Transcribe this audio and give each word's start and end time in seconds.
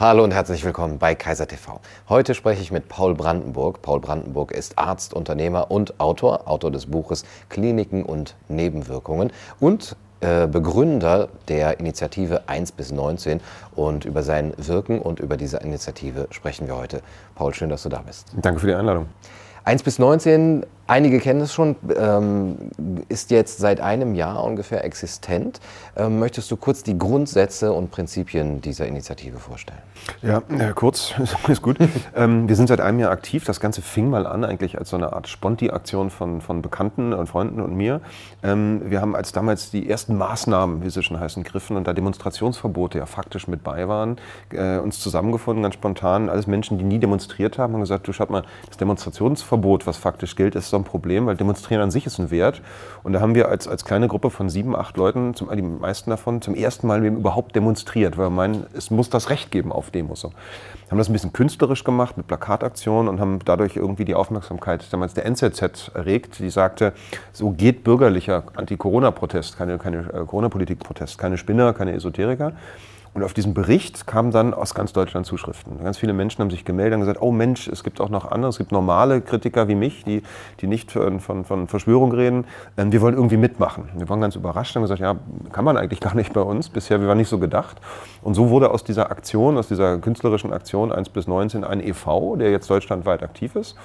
Hallo 0.00 0.24
und 0.24 0.32
herzlich 0.32 0.64
willkommen 0.64 0.96
bei 0.98 1.14
Kaiser 1.14 1.46
TV. 1.46 1.78
Heute 2.08 2.34
spreche 2.34 2.62
ich 2.62 2.72
mit 2.72 2.88
Paul 2.88 3.14
Brandenburg. 3.14 3.82
Paul 3.82 4.00
Brandenburg 4.00 4.50
ist 4.50 4.78
Arzt, 4.78 5.12
Unternehmer 5.12 5.70
und 5.70 6.00
Autor, 6.00 6.48
Autor 6.48 6.70
des 6.70 6.86
Buches 6.86 7.26
Kliniken 7.50 8.02
und 8.02 8.34
Nebenwirkungen 8.48 9.30
und 9.60 9.96
äh, 10.22 10.46
Begründer 10.46 11.28
der 11.48 11.80
Initiative 11.80 12.48
1 12.48 12.72
bis 12.72 12.92
19 12.92 13.42
und 13.76 14.06
über 14.06 14.22
sein 14.22 14.54
Wirken 14.56 15.02
und 15.02 15.20
über 15.20 15.36
diese 15.36 15.58
Initiative 15.58 16.28
sprechen 16.30 16.66
wir 16.66 16.78
heute. 16.78 17.02
Paul, 17.34 17.52
schön, 17.52 17.68
dass 17.68 17.82
du 17.82 17.90
da 17.90 17.98
bist. 17.98 18.28
Danke 18.40 18.60
für 18.60 18.68
die 18.68 18.74
Einladung. 18.74 19.04
1 19.64 19.82
bis 19.82 19.98
19, 19.98 20.64
einige 20.90 21.20
kennen 21.20 21.40
es 21.40 21.54
schon, 21.54 21.76
ähm, 21.96 22.56
ist 23.08 23.30
jetzt 23.30 23.58
seit 23.58 23.80
einem 23.80 24.14
Jahr 24.14 24.44
ungefähr 24.44 24.84
existent. 24.84 25.60
Ähm, 25.96 26.18
möchtest 26.18 26.50
du 26.50 26.56
kurz 26.56 26.82
die 26.82 26.98
Grundsätze 26.98 27.72
und 27.72 27.90
Prinzipien 27.90 28.60
dieser 28.60 28.86
Initiative 28.86 29.38
vorstellen? 29.38 29.78
Ja, 30.22 30.42
ja 30.58 30.72
kurz 30.72 31.14
ist 31.48 31.62
gut. 31.62 31.78
ähm, 32.14 32.48
wir 32.48 32.56
sind 32.56 32.68
seit 32.68 32.80
einem 32.80 32.98
Jahr 32.98 33.12
aktiv. 33.12 33.44
Das 33.44 33.60
Ganze 33.60 33.82
fing 33.82 34.10
mal 34.10 34.26
an 34.26 34.44
eigentlich 34.44 34.78
als 34.78 34.90
so 34.90 34.96
eine 34.96 35.12
Art 35.12 35.28
Sponti-Aktion 35.28 36.10
von, 36.10 36.40
von 36.40 36.60
Bekannten 36.62 37.12
und 37.12 37.28
Freunden 37.28 37.60
und 37.60 37.74
mir. 37.74 38.00
Ähm, 38.42 38.82
wir 38.90 39.00
haben 39.00 39.14
als 39.14 39.32
damals 39.32 39.70
die 39.70 39.88
ersten 39.88 40.16
Maßnahmen, 40.16 40.82
wie 40.82 40.90
sie 40.90 41.02
schon 41.02 41.18
heißen, 41.18 41.42
griffen 41.44 41.76
und 41.76 41.86
da 41.86 41.92
Demonstrationsverbote 41.92 42.98
ja 42.98 43.06
faktisch 43.06 43.48
mit 43.48 43.62
bei 43.62 43.88
waren, 43.88 44.18
äh, 44.52 44.78
uns 44.78 45.00
zusammengefunden, 45.00 45.62
ganz 45.62 45.74
spontan. 45.74 46.28
Alles 46.28 46.46
Menschen, 46.46 46.78
die 46.78 46.84
nie 46.84 46.98
demonstriert 46.98 47.58
haben, 47.58 47.74
haben 47.74 47.80
gesagt, 47.80 48.08
du 48.08 48.12
schaut 48.12 48.30
mal, 48.30 48.42
das 48.66 48.76
Demonstrationsverbot 48.76 49.60
Verbot, 49.60 49.86
was 49.86 49.96
faktisch 49.96 50.36
gilt, 50.36 50.54
ist 50.54 50.70
so 50.70 50.79
ein 50.80 50.84
Problem, 50.84 51.26
weil 51.26 51.36
Demonstrieren 51.36 51.82
an 51.82 51.90
sich 51.90 52.06
ist 52.06 52.18
ein 52.18 52.30
Wert. 52.30 52.60
Und 53.02 53.12
da 53.12 53.20
haben 53.20 53.34
wir 53.34 53.48
als, 53.48 53.68
als 53.68 53.84
kleine 53.84 54.08
Gruppe 54.08 54.30
von 54.30 54.48
sieben, 54.50 54.74
acht 54.74 54.96
Leuten, 54.96 55.34
zum, 55.34 55.48
die 55.54 55.62
meisten 55.62 56.10
davon, 56.10 56.42
zum 56.42 56.54
ersten 56.54 56.86
Mal 56.86 57.04
überhaupt 57.04 57.54
demonstriert, 57.54 58.16
weil 58.18 58.26
wir 58.26 58.30
meinen, 58.30 58.66
es 58.74 58.90
muss 58.90 59.10
das 59.10 59.30
Recht 59.30 59.50
geben 59.50 59.72
auf 59.72 59.90
Demos. 59.90 60.20
So. 60.20 60.32
Haben 60.90 60.98
das 60.98 61.08
ein 61.08 61.12
bisschen 61.12 61.32
künstlerisch 61.32 61.84
gemacht 61.84 62.16
mit 62.16 62.26
Plakataktionen 62.26 63.08
und 63.08 63.20
haben 63.20 63.38
dadurch 63.44 63.76
irgendwie 63.76 64.04
die 64.04 64.14
Aufmerksamkeit 64.14 64.84
damals 64.92 65.14
der 65.14 65.24
NZZ 65.26 65.92
erregt, 65.94 66.38
die 66.40 66.50
sagte, 66.50 66.92
so 67.32 67.50
geht 67.50 67.84
bürgerlicher 67.84 68.42
Anti-Corona-Protest, 68.54 69.56
keine, 69.56 69.78
keine 69.78 69.98
äh, 69.98 70.24
Corona-Politik-Protest, 70.26 71.18
keine 71.18 71.38
Spinner, 71.38 71.72
keine 71.72 71.92
Esoteriker. 71.92 72.52
Und 73.12 73.24
auf 73.24 73.34
diesen 73.34 73.54
Bericht 73.54 74.06
kamen 74.06 74.30
dann 74.30 74.54
aus 74.54 74.72
ganz 74.72 74.92
Deutschland 74.92 75.26
Zuschriften. 75.26 75.82
Ganz 75.82 75.98
viele 75.98 76.12
Menschen 76.12 76.40
haben 76.40 76.50
sich 76.50 76.64
gemeldet 76.64 76.94
und 76.94 77.00
gesagt, 77.00 77.20
oh 77.20 77.32
Mensch, 77.32 77.66
es 77.66 77.82
gibt 77.82 78.00
auch 78.00 78.08
noch 78.08 78.30
andere, 78.30 78.50
es 78.50 78.58
gibt 78.58 78.70
normale 78.70 79.20
Kritiker 79.20 79.66
wie 79.66 79.74
mich, 79.74 80.04
die, 80.04 80.22
die 80.60 80.68
nicht 80.68 80.92
von, 80.92 81.18
von, 81.18 81.66
Verschwörung 81.66 82.12
reden. 82.12 82.44
Ähm, 82.76 82.92
wir 82.92 83.00
wollen 83.00 83.14
irgendwie 83.14 83.36
mitmachen. 83.36 83.88
Wir 83.96 84.08
waren 84.08 84.20
ganz 84.20 84.36
überrascht 84.36 84.76
und 84.76 84.80
haben 84.80 84.84
gesagt, 84.84 85.00
ja, 85.00 85.16
kann 85.50 85.64
man 85.64 85.76
eigentlich 85.76 86.00
gar 86.00 86.14
nicht 86.14 86.32
bei 86.32 86.40
uns. 86.40 86.68
Bisher, 86.68 87.00
wir 87.00 87.08
waren 87.08 87.18
nicht 87.18 87.28
so 87.28 87.38
gedacht. 87.38 87.80
Und 88.22 88.34
so 88.34 88.50
wurde 88.50 88.70
aus 88.70 88.84
dieser 88.84 89.10
Aktion, 89.10 89.58
aus 89.58 89.66
dieser 89.66 89.98
künstlerischen 89.98 90.52
Aktion 90.52 90.92
1 90.92 91.08
bis 91.08 91.26
19 91.26 91.64
ein 91.64 91.80
e.V., 91.80 92.36
der 92.36 92.52
jetzt 92.52 92.70
deutschlandweit 92.70 93.24
aktiv 93.24 93.56
ist 93.56 93.76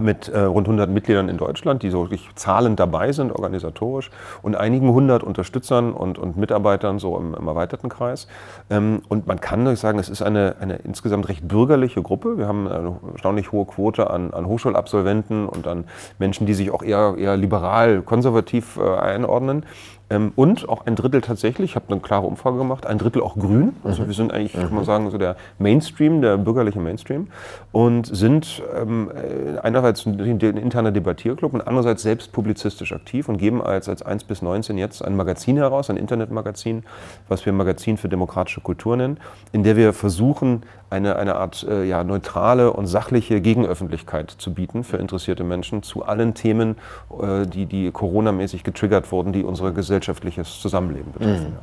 mit 0.00 0.28
äh, 0.28 0.40
rund 0.40 0.66
100 0.66 0.88
Mitgliedern 0.88 1.28
in 1.28 1.36
Deutschland, 1.36 1.82
die 1.82 1.90
so 1.90 2.04
wirklich 2.04 2.28
zahlend 2.34 2.80
dabei 2.80 3.12
sind, 3.12 3.32
organisatorisch, 3.32 4.10
und 4.40 4.56
einigen 4.56 4.90
hundert 4.92 5.22
Unterstützern 5.22 5.92
und, 5.92 6.18
und 6.18 6.36
Mitarbeitern 6.36 6.98
so 6.98 7.18
im, 7.18 7.34
im 7.34 7.46
erweiterten 7.46 7.88
Kreis. 7.88 8.26
Ähm, 8.70 9.02
und 9.08 9.26
man 9.26 9.40
kann 9.40 9.76
sagen, 9.76 9.98
es 9.98 10.08
ist 10.08 10.22
eine, 10.22 10.56
eine 10.60 10.76
insgesamt 10.76 11.28
recht 11.28 11.46
bürgerliche 11.46 12.02
Gruppe. 12.02 12.38
Wir 12.38 12.48
haben 12.48 12.68
eine 12.68 12.96
erstaunlich 13.12 13.52
hohe 13.52 13.66
Quote 13.66 14.08
an, 14.08 14.32
an 14.32 14.46
Hochschulabsolventen 14.46 15.46
und 15.48 15.66
an 15.66 15.84
Menschen, 16.18 16.46
die 16.46 16.54
sich 16.54 16.70
auch 16.70 16.82
eher, 16.82 17.14
eher 17.18 17.36
liberal, 17.36 18.02
konservativ 18.02 18.78
äh, 18.78 18.98
einordnen. 18.98 19.66
Ähm, 20.10 20.32
und 20.36 20.68
auch 20.68 20.86
ein 20.86 20.96
Drittel 20.96 21.20
tatsächlich, 21.20 21.70
ich 21.70 21.76
habe 21.76 21.86
eine 21.90 22.00
klare 22.00 22.26
Umfrage 22.26 22.58
gemacht, 22.58 22.86
ein 22.86 22.98
Drittel 22.98 23.22
auch 23.22 23.36
grün. 23.36 23.74
Also 23.84 24.02
mhm. 24.02 24.06
wir 24.08 24.14
sind 24.14 24.32
eigentlich, 24.32 24.54
mhm. 24.54 24.60
kann 24.60 24.74
man 24.74 24.84
sagen, 24.84 25.10
so 25.10 25.18
der 25.18 25.36
Mainstream, 25.58 26.20
der 26.20 26.36
bürgerliche 26.36 26.80
Mainstream. 26.80 27.28
Und 27.72 28.06
sind 28.06 28.62
ähm, 28.76 29.10
äh, 29.10 29.58
einerseits 29.58 30.06
ein, 30.06 30.20
ein 30.20 30.56
interner 30.56 30.92
Debattierclub 30.92 31.54
und 31.54 31.66
andererseits 31.66 32.02
selbst 32.02 32.32
publizistisch 32.32 32.92
aktiv 32.92 33.28
und 33.28 33.38
geben 33.38 33.62
als, 33.62 33.88
als 33.88 34.02
1 34.02 34.24
bis 34.24 34.42
19 34.42 34.76
jetzt 34.78 35.02
ein 35.02 35.16
Magazin 35.16 35.56
heraus, 35.56 35.88
ein 35.88 35.96
Internetmagazin, 35.96 36.84
was 37.28 37.46
wir 37.46 37.52
Magazin 37.52 37.96
für 37.96 38.08
demokratische 38.08 38.60
Kultur 38.60 38.96
nennen, 38.96 39.18
in 39.52 39.62
der 39.62 39.76
wir 39.76 39.92
versuchen, 39.92 40.62
eine, 40.92 41.16
eine 41.16 41.36
Art 41.36 41.66
äh, 41.68 41.84
ja, 41.84 42.04
neutrale 42.04 42.72
und 42.72 42.86
sachliche 42.86 43.40
Gegenöffentlichkeit 43.40 44.30
zu 44.30 44.52
bieten 44.52 44.84
für 44.84 44.98
interessierte 44.98 45.42
Menschen 45.42 45.82
zu 45.82 46.04
allen 46.04 46.34
Themen, 46.34 46.76
äh, 47.20 47.46
die, 47.46 47.66
die 47.66 47.90
Corona-mäßig 47.90 48.62
getriggert 48.62 49.10
wurden, 49.10 49.32
die 49.32 49.42
unsere 49.42 49.72
gesellschaftliches 49.72 50.60
Zusammenleben 50.60 51.12
betreffen. 51.12 51.50
Mhm. 51.50 51.58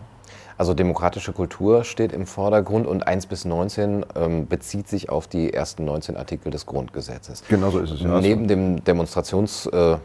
Also 0.57 0.73
demokratische 0.73 1.31
Kultur 1.31 1.85
steht 1.85 2.12
im 2.12 2.25
Vordergrund 2.25 2.85
und 2.85 3.07
1 3.07 3.28
bis 3.28 3.45
19 3.45 4.06
ähm, 4.16 4.47
bezieht 4.47 4.89
sich 4.89 5.09
auf 5.09 5.28
die 5.28 5.53
ersten 5.53 5.85
19 5.85 6.18
Artikel 6.18 6.51
des 6.51 6.66
Grundgesetzes. 6.66 7.44
Genau 7.47 7.69
so 7.69 7.79
ist 7.79 7.91
es. 7.91 8.01
Ja. 8.01 8.19
Neben 8.19 8.50
dem 8.50 8.84
Demonstrationsrecht, 8.84 10.01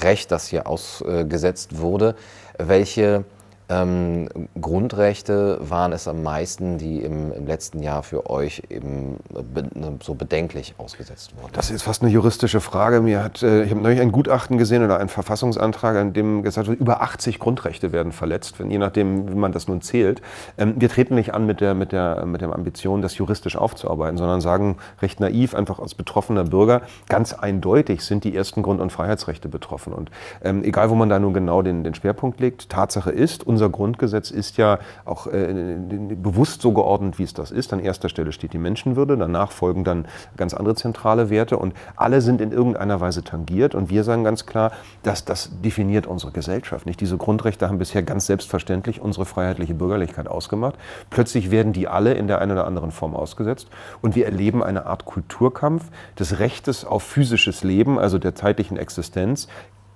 äh, 0.00 0.28
das 0.28 0.46
hier 0.46 0.66
ausgesetzt 0.66 1.78
wurde, 1.78 2.14
welche 2.56 3.24
ähm, 3.70 4.28
Grundrechte 4.60 5.58
waren 5.60 5.92
es 5.92 6.08
am 6.08 6.24
meisten, 6.24 6.76
die 6.76 6.98
im, 6.98 7.32
im, 7.32 7.46
letzten 7.46 7.82
Jahr 7.82 8.02
für 8.02 8.28
euch 8.28 8.64
eben 8.68 9.18
be 9.30 9.70
so 10.02 10.14
bedenklich 10.14 10.74
ausgesetzt 10.76 11.34
wurden? 11.40 11.52
Das 11.52 11.70
ist 11.70 11.82
fast 11.82 12.02
eine 12.02 12.10
juristische 12.10 12.60
Frage. 12.60 13.00
Mir 13.00 13.22
hat, 13.22 13.42
äh, 13.44 13.62
ich 13.62 13.70
habe 13.70 13.80
neulich 13.80 14.00
ein 14.00 14.10
Gutachten 14.10 14.58
gesehen 14.58 14.84
oder 14.84 14.98
einen 14.98 15.08
Verfassungsantrag, 15.08 15.96
an 15.96 16.12
dem 16.12 16.42
gesagt 16.42 16.66
wird, 16.66 16.80
über 16.80 17.00
80 17.00 17.38
Grundrechte 17.38 17.92
werden 17.92 18.10
verletzt, 18.10 18.58
wenn, 18.58 18.72
je 18.72 18.78
nachdem, 18.78 19.30
wie 19.30 19.36
man 19.36 19.52
das 19.52 19.68
nun 19.68 19.82
zählt. 19.82 20.20
Ähm, 20.58 20.74
wir 20.78 20.88
treten 20.88 21.14
nicht 21.14 21.32
an 21.32 21.46
mit 21.46 21.60
der, 21.60 21.74
mit, 21.74 21.92
der, 21.92 22.26
mit 22.26 22.40
der 22.40 22.52
Ambition, 22.52 23.02
das 23.02 23.16
juristisch 23.18 23.54
aufzuarbeiten, 23.56 24.18
sondern 24.18 24.40
sagen 24.40 24.78
recht 25.00 25.20
naiv, 25.20 25.54
einfach 25.54 25.78
als 25.78 25.94
betroffener 25.94 26.44
Bürger, 26.44 26.82
ganz 27.08 27.34
eindeutig 27.34 28.04
sind 28.04 28.24
die 28.24 28.34
ersten 28.34 28.62
Grund- 28.62 28.80
und 28.80 28.90
Freiheitsrechte 28.90 29.48
betroffen. 29.48 29.92
Und 29.92 30.10
ähm, 30.42 30.64
egal, 30.64 30.90
wo 30.90 30.96
man 30.96 31.08
da 31.08 31.20
nun 31.20 31.34
genau 31.34 31.62
den, 31.62 31.84
den 31.84 31.94
Schwerpunkt 31.94 32.40
legt, 32.40 32.68
Tatsache 32.68 33.12
ist, 33.12 33.46
unser 33.46 33.59
Grundgesetz 33.68 34.30
ist 34.30 34.56
ja 34.56 34.78
auch 35.04 35.26
äh, 35.26 35.76
bewusst 36.16 36.62
so 36.62 36.72
geordnet, 36.72 37.18
wie 37.18 37.24
es 37.24 37.34
das 37.34 37.50
ist. 37.50 37.72
An 37.72 37.80
erster 37.80 38.08
Stelle 38.08 38.32
steht 38.32 38.52
die 38.52 38.58
Menschenwürde, 38.58 39.16
danach 39.16 39.52
folgen 39.52 39.84
dann 39.84 40.06
ganz 40.36 40.54
andere 40.54 40.74
zentrale 40.74 41.30
Werte 41.30 41.58
und 41.58 41.74
alle 41.96 42.20
sind 42.20 42.40
in 42.40 42.52
irgendeiner 42.52 43.00
Weise 43.00 43.22
tangiert. 43.22 43.74
Und 43.74 43.90
wir 43.90 44.04
sagen 44.04 44.24
ganz 44.24 44.46
klar, 44.46 44.72
dass 45.02 45.24
das 45.24 45.50
definiert 45.62 46.06
unsere 46.06 46.32
Gesellschaft. 46.32 46.86
Nicht 46.86 47.00
diese 47.00 47.16
Grundrechte 47.16 47.68
haben 47.68 47.78
bisher 47.78 48.02
ganz 48.02 48.26
selbstverständlich 48.26 49.00
unsere 49.00 49.26
freiheitliche 49.26 49.74
Bürgerlichkeit 49.74 50.28
ausgemacht. 50.28 50.76
Plötzlich 51.10 51.50
werden 51.50 51.72
die 51.72 51.88
alle 51.88 52.14
in 52.14 52.26
der 52.26 52.40
einen 52.40 52.52
oder 52.52 52.66
anderen 52.66 52.90
Form 52.90 53.14
ausgesetzt 53.14 53.68
und 54.02 54.14
wir 54.14 54.26
erleben 54.26 54.62
eine 54.62 54.86
Art 54.86 55.04
Kulturkampf 55.04 55.90
des 56.18 56.38
Rechtes 56.38 56.84
auf 56.84 57.02
physisches 57.02 57.64
Leben, 57.64 57.98
also 57.98 58.18
der 58.18 58.34
zeitlichen 58.34 58.76
Existenz, 58.76 59.48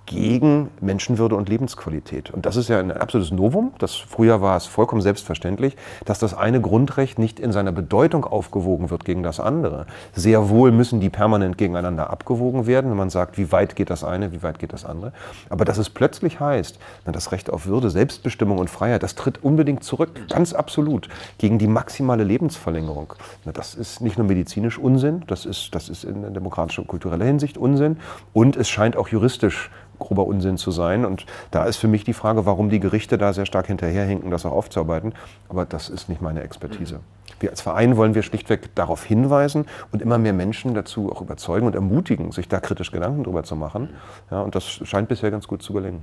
gegen 0.05 0.69
Menschenwürde 0.81 1.35
und 1.35 1.49
Lebensqualität. 1.49 2.29
Und 2.31 2.45
das 2.45 2.55
ist 2.55 2.69
ja 2.69 2.79
ein 2.79 2.91
absolutes 2.91 3.31
Novum. 3.31 3.73
Das 3.79 3.95
früher 3.95 4.41
war 4.41 4.55
es 4.57 4.65
vollkommen 4.65 5.01
selbstverständlich, 5.01 5.75
dass 6.05 6.19
das 6.19 6.33
eine 6.33 6.61
Grundrecht 6.61 7.17
nicht 7.17 7.39
in 7.39 7.51
seiner 7.51 7.71
Bedeutung 7.71 8.25
aufgewogen 8.25 8.89
wird 8.89 9.05
gegen 9.05 9.23
das 9.23 9.39
andere. 9.39 9.85
Sehr 10.13 10.49
wohl 10.49 10.71
müssen 10.71 10.99
die 10.99 11.09
permanent 11.09 11.57
gegeneinander 11.57 12.09
abgewogen 12.09 12.67
werden, 12.67 12.91
wenn 12.91 12.97
man 12.97 13.09
sagt, 13.09 13.37
wie 13.37 13.51
weit 13.51 13.75
geht 13.75 13.89
das 13.89 14.03
eine, 14.03 14.31
wie 14.31 14.43
weit 14.43 14.59
geht 14.59 14.73
das 14.73 14.85
andere. 14.85 15.11
Aber 15.49 15.65
dass 15.65 15.77
es 15.77 15.89
plötzlich 15.89 16.39
heißt, 16.39 16.79
das 17.05 17.31
Recht 17.31 17.49
auf 17.49 17.65
Würde, 17.65 17.89
Selbstbestimmung 17.89 18.59
und 18.59 18.69
Freiheit, 18.69 19.03
das 19.03 19.15
tritt 19.15 19.43
unbedingt 19.43 19.83
zurück, 19.83 20.27
ganz 20.29 20.53
absolut, 20.53 21.09
gegen 21.37 21.57
die 21.57 21.67
maximale 21.67 22.23
Lebensverlängerung. 22.23 23.13
Das 23.53 23.73
ist 23.73 24.01
nicht 24.01 24.17
nur 24.17 24.27
medizinisch 24.27 24.77
Unsinn, 24.77 25.23
das 25.27 25.45
ist, 25.45 25.73
das 25.73 25.89
ist 25.89 26.03
in 26.03 26.33
demokratischer 26.33 26.81
und 26.81 26.87
kultureller 26.87 27.25
Hinsicht 27.25 27.57
Unsinn 27.57 27.97
und 28.33 28.55
es 28.55 28.69
scheint 28.69 28.97
auch 28.97 29.07
juristisch 29.07 29.69
grober 29.99 30.25
Unsinn 30.27 30.57
zu 30.57 30.71
sein. 30.71 31.05
Und 31.05 31.25
da 31.51 31.65
ist 31.65 31.77
für 31.77 31.87
mich 31.87 32.03
die 32.03 32.13
Frage, 32.13 32.45
warum 32.45 32.69
die 32.69 32.79
Gerichte 32.79 33.17
da 33.17 33.33
sehr 33.33 33.45
stark 33.45 33.67
hinterherhinken, 33.67 34.31
das 34.31 34.45
auch 34.45 34.51
aufzuarbeiten. 34.51 35.13
Aber 35.49 35.65
das 35.65 35.89
ist 35.89 36.09
nicht 36.09 36.21
meine 36.21 36.41
Expertise. 36.43 36.99
Wir 37.39 37.49
als 37.49 37.61
Verein 37.61 37.97
wollen 37.97 38.15
wir 38.15 38.23
schlichtweg 38.23 38.73
darauf 38.75 39.03
hinweisen 39.03 39.65
und 39.91 40.01
immer 40.01 40.17
mehr 40.17 40.33
Menschen 40.33 40.73
dazu 40.73 41.11
auch 41.11 41.21
überzeugen 41.21 41.67
und 41.67 41.75
ermutigen, 41.75 42.31
sich 42.31 42.47
da 42.47 42.59
kritisch 42.59 42.91
Gedanken 42.91 43.23
drüber 43.23 43.43
zu 43.43 43.55
machen. 43.55 43.89
Ja, 44.31 44.41
und 44.41 44.55
das 44.55 44.63
scheint 44.63 45.09
bisher 45.09 45.31
ganz 45.31 45.47
gut 45.47 45.61
zu 45.61 45.73
gelingen. 45.73 46.01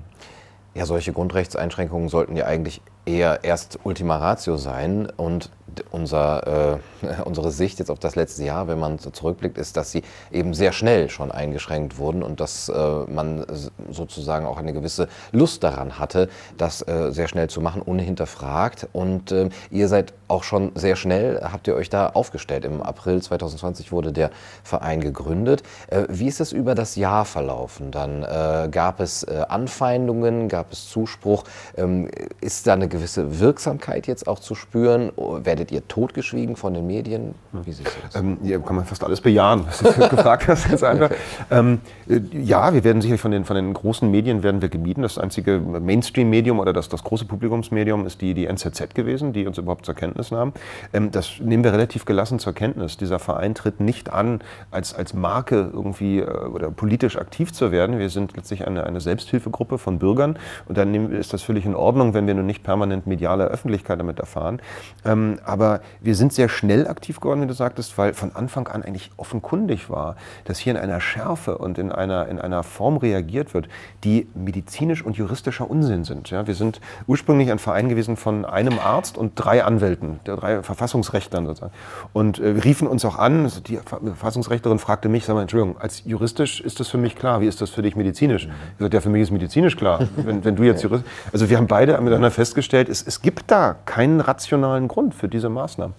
Ja, 0.74 0.86
solche 0.86 1.12
Grundrechtseinschränkungen 1.12 2.08
sollten 2.08 2.36
ja 2.36 2.46
eigentlich 2.46 2.82
eher 3.04 3.44
erst 3.44 3.78
Ultima 3.84 4.16
Ratio 4.16 4.56
sein 4.56 5.08
und 5.16 5.50
unser, 5.90 6.78
äh, 7.02 7.16
unsere 7.24 7.50
Sicht 7.50 7.78
jetzt 7.78 7.90
auf 7.90 7.98
das 7.98 8.16
letzte 8.16 8.44
Jahr, 8.44 8.68
wenn 8.68 8.78
man 8.78 8.98
so 8.98 9.10
zurückblickt, 9.10 9.58
ist, 9.58 9.76
dass 9.76 9.90
sie 9.90 10.02
eben 10.30 10.54
sehr 10.54 10.72
schnell 10.72 11.08
schon 11.08 11.30
eingeschränkt 11.30 11.98
wurden 11.98 12.22
und 12.22 12.40
dass 12.40 12.68
äh, 12.68 12.74
man 13.06 13.44
sozusagen 13.90 14.46
auch 14.46 14.58
eine 14.58 14.72
gewisse 14.72 15.08
Lust 15.32 15.64
daran 15.64 15.98
hatte, 15.98 16.28
das 16.58 16.86
äh, 16.86 17.10
sehr 17.12 17.28
schnell 17.28 17.48
zu 17.48 17.60
machen, 17.60 17.82
unhinterfragt. 17.82 18.88
Und 18.92 19.32
äh, 19.32 19.48
ihr 19.70 19.88
seid 19.88 20.12
auch 20.28 20.44
schon 20.44 20.72
sehr 20.74 20.96
schnell, 20.96 21.40
habt 21.42 21.66
ihr 21.68 21.74
euch 21.74 21.90
da 21.90 22.08
aufgestellt. 22.08 22.64
Im 22.64 22.82
April 22.82 23.20
2020 23.20 23.92
wurde 23.92 24.12
der 24.12 24.30
Verein 24.62 25.00
gegründet. 25.00 25.62
Äh, 25.88 26.04
wie 26.08 26.26
ist 26.26 26.40
es 26.40 26.52
über 26.52 26.74
das 26.74 26.96
Jahr 26.96 27.24
verlaufen? 27.24 27.90
Dann 27.90 28.22
äh, 28.22 28.68
gab 28.70 29.00
es 29.00 29.24
Anfeindungen, 29.24 30.48
gab 30.48 30.72
es 30.72 30.88
Zuspruch. 30.88 31.44
Ähm, 31.76 32.08
ist 32.40 32.66
da 32.66 32.72
eine 32.72 32.88
gewisse 32.92 33.40
Wirksamkeit 33.40 34.06
jetzt 34.06 34.28
auch 34.28 34.38
zu 34.38 34.54
spüren? 34.54 35.10
Werdet 35.16 35.72
ihr 35.72 35.88
totgeschwiegen 35.88 36.54
von 36.54 36.74
den 36.74 36.86
Medien? 36.86 37.34
Wie 37.52 37.72
siehst 37.72 37.88
du 37.88 38.00
das? 38.04 38.22
Ähm, 38.22 38.38
ja, 38.42 38.58
kann 38.60 38.76
man 38.76 38.84
fast 38.84 39.02
alles 39.02 39.20
bejahen, 39.20 39.64
was 39.66 39.78
du 39.78 40.08
gefragt 40.08 40.46
hast. 40.46 40.70
Jetzt 40.70 40.84
einfach. 40.84 41.10
Ähm, 41.50 41.80
äh, 42.08 42.20
ja, 42.32 42.72
wir 42.72 42.84
werden 42.84 43.02
sicherlich 43.02 43.20
von 43.20 43.32
den, 43.32 43.44
von 43.44 43.56
den 43.56 43.72
großen 43.74 44.08
Medien 44.08 44.44
werden 44.44 44.62
wir 44.62 44.68
gemieden. 44.68 45.02
Das 45.02 45.18
einzige 45.18 45.58
Mainstream-Medium 45.58 46.60
oder 46.60 46.72
das, 46.72 46.88
das 46.88 47.02
große 47.02 47.24
Publikumsmedium 47.24 48.06
ist 48.06 48.20
die, 48.20 48.34
die 48.34 48.46
NZZ 48.46 48.94
gewesen, 48.94 49.32
die 49.32 49.46
uns 49.46 49.58
überhaupt 49.58 49.86
zur 49.86 49.94
Kenntnis 49.94 50.30
nahm. 50.30 50.52
Ähm, 50.92 51.10
das 51.10 51.40
nehmen 51.40 51.64
wir 51.64 51.72
relativ 51.72 52.04
gelassen 52.04 52.38
zur 52.38 52.52
Kenntnis. 52.52 52.96
Dieser 52.96 53.18
Verein 53.18 53.54
tritt 53.54 53.80
nicht 53.80 54.12
an, 54.12 54.40
als, 54.70 54.94
als 54.94 55.14
Marke 55.14 55.70
irgendwie 55.72 56.20
äh, 56.20 56.26
oder 56.26 56.70
politisch 56.70 57.16
aktiv 57.16 57.52
zu 57.52 57.72
werden. 57.72 57.98
Wir 57.98 58.10
sind 58.10 58.36
letztlich 58.36 58.66
eine, 58.66 58.84
eine 58.84 59.00
Selbsthilfegruppe 59.00 59.78
von 59.78 59.98
Bürgern 59.98 60.38
und 60.68 60.76
dann 60.76 61.10
ist 61.12 61.32
das 61.32 61.42
völlig 61.42 61.64
in 61.64 61.74
Ordnung, 61.74 62.12
wenn 62.14 62.26
wir 62.26 62.34
nun 62.34 62.46
nicht 62.46 62.62
permanent 62.62 62.81
mediale 62.86 63.44
Öffentlichkeit 63.44 63.98
damit 63.98 64.18
erfahren. 64.18 64.60
Ähm, 65.04 65.38
aber 65.44 65.80
wir 66.00 66.14
sind 66.14 66.32
sehr 66.32 66.48
schnell 66.48 66.86
aktiv 66.86 67.20
geworden, 67.20 67.42
wie 67.42 67.46
du 67.46 67.54
sagtest, 67.54 67.96
weil 67.98 68.14
von 68.14 68.34
Anfang 68.34 68.68
an 68.68 68.82
eigentlich 68.82 69.10
offenkundig 69.16 69.90
war, 69.90 70.16
dass 70.44 70.58
hier 70.58 70.72
in 70.72 70.78
einer 70.78 71.00
Schärfe 71.00 71.58
und 71.58 71.78
in 71.78 71.92
einer, 71.92 72.28
in 72.28 72.38
einer 72.38 72.62
Form 72.62 72.96
reagiert 72.96 73.54
wird, 73.54 73.68
die 74.04 74.28
medizinisch 74.34 75.04
und 75.04 75.16
juristischer 75.16 75.70
Unsinn 75.70 76.04
sind. 76.04 76.30
Ja, 76.30 76.46
wir 76.46 76.54
sind 76.54 76.80
ursprünglich 77.06 77.50
ein 77.50 77.58
Verein 77.58 77.88
gewesen 77.88 78.16
von 78.16 78.44
einem 78.44 78.78
Arzt 78.78 79.16
und 79.18 79.32
drei 79.36 79.64
Anwälten, 79.64 80.20
drei 80.24 80.62
Verfassungsrechtlern 80.62 81.46
sozusagen. 81.46 81.72
Und 82.12 82.38
äh, 82.38 82.48
riefen 82.48 82.86
uns 82.86 83.04
auch 83.04 83.18
an, 83.18 83.44
also 83.44 83.60
die 83.60 83.76
Verfassungsrechtlerin 83.76 84.78
fragte 84.78 85.08
mich, 85.08 85.24
sag 85.24 85.34
mal, 85.34 85.42
Entschuldigung, 85.42 85.80
als 85.80 86.02
juristisch 86.04 86.60
ist 86.60 86.80
das 86.80 86.88
für 86.88 86.98
mich 86.98 87.16
klar, 87.16 87.40
wie 87.40 87.46
ist 87.46 87.60
das 87.60 87.70
für 87.70 87.82
dich 87.82 87.96
medizinisch? 87.96 88.44
Ich 88.44 88.78
sagte, 88.80 88.96
ja, 88.96 89.00
für 89.00 89.10
mich 89.10 89.22
ist 89.22 89.30
medizinisch 89.30 89.76
klar. 89.76 90.00
Wenn, 90.16 90.44
wenn 90.44 90.56
du 90.56 90.62
jetzt 90.62 90.82
Jurist, 90.82 91.04
also 91.32 91.50
wir 91.50 91.56
haben 91.56 91.66
beide 91.66 91.98
miteinander 92.00 92.30
festgestellt, 92.30 92.71
es, 92.72 93.02
es 93.06 93.22
gibt 93.22 93.50
da 93.50 93.76
keinen 93.84 94.20
rationalen 94.20 94.88
Grund 94.88 95.14
für 95.14 95.28
diese 95.28 95.48
Maßnahmen. 95.48 95.94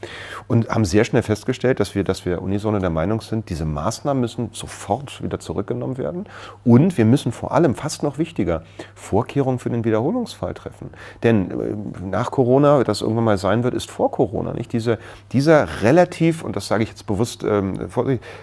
Und 0.47 0.69
haben 0.69 0.85
sehr 0.85 1.03
schnell 1.03 1.23
festgestellt, 1.23 1.79
dass 1.79 1.95
wir, 1.95 2.03
dass 2.03 2.25
wir 2.25 2.41
unisono 2.41 2.79
der 2.79 2.89
Meinung 2.89 3.21
sind, 3.21 3.49
diese 3.49 3.65
Maßnahmen 3.65 4.19
müssen 4.19 4.49
sofort 4.51 5.21
wieder 5.23 5.39
zurückgenommen 5.39 5.97
werden. 5.97 6.25
Und 6.63 6.97
wir 6.97 7.05
müssen 7.05 7.31
vor 7.31 7.51
allem, 7.51 7.75
fast 7.75 8.03
noch 8.03 8.17
wichtiger, 8.17 8.63
Vorkehrungen 8.95 9.59
für 9.59 9.69
den 9.69 9.83
Wiederholungsfall 9.83 10.53
treffen. 10.53 10.89
Denn 11.23 11.51
äh, 11.51 12.05
nach 12.05 12.31
Corona, 12.31 12.83
das 12.83 13.01
irgendwann 13.01 13.25
mal 13.25 13.37
sein 13.37 13.63
wird, 13.63 13.73
ist 13.73 13.91
vor 13.91 14.11
Corona 14.11 14.53
nicht 14.53 14.73
diese, 14.73 14.97
dieser 15.31 15.81
relativ, 15.81 16.43
und 16.43 16.55
das 16.55 16.67
sage 16.67 16.83
ich 16.83 16.89
jetzt 16.89 17.05
bewusst, 17.05 17.43
ähm, 17.43 17.87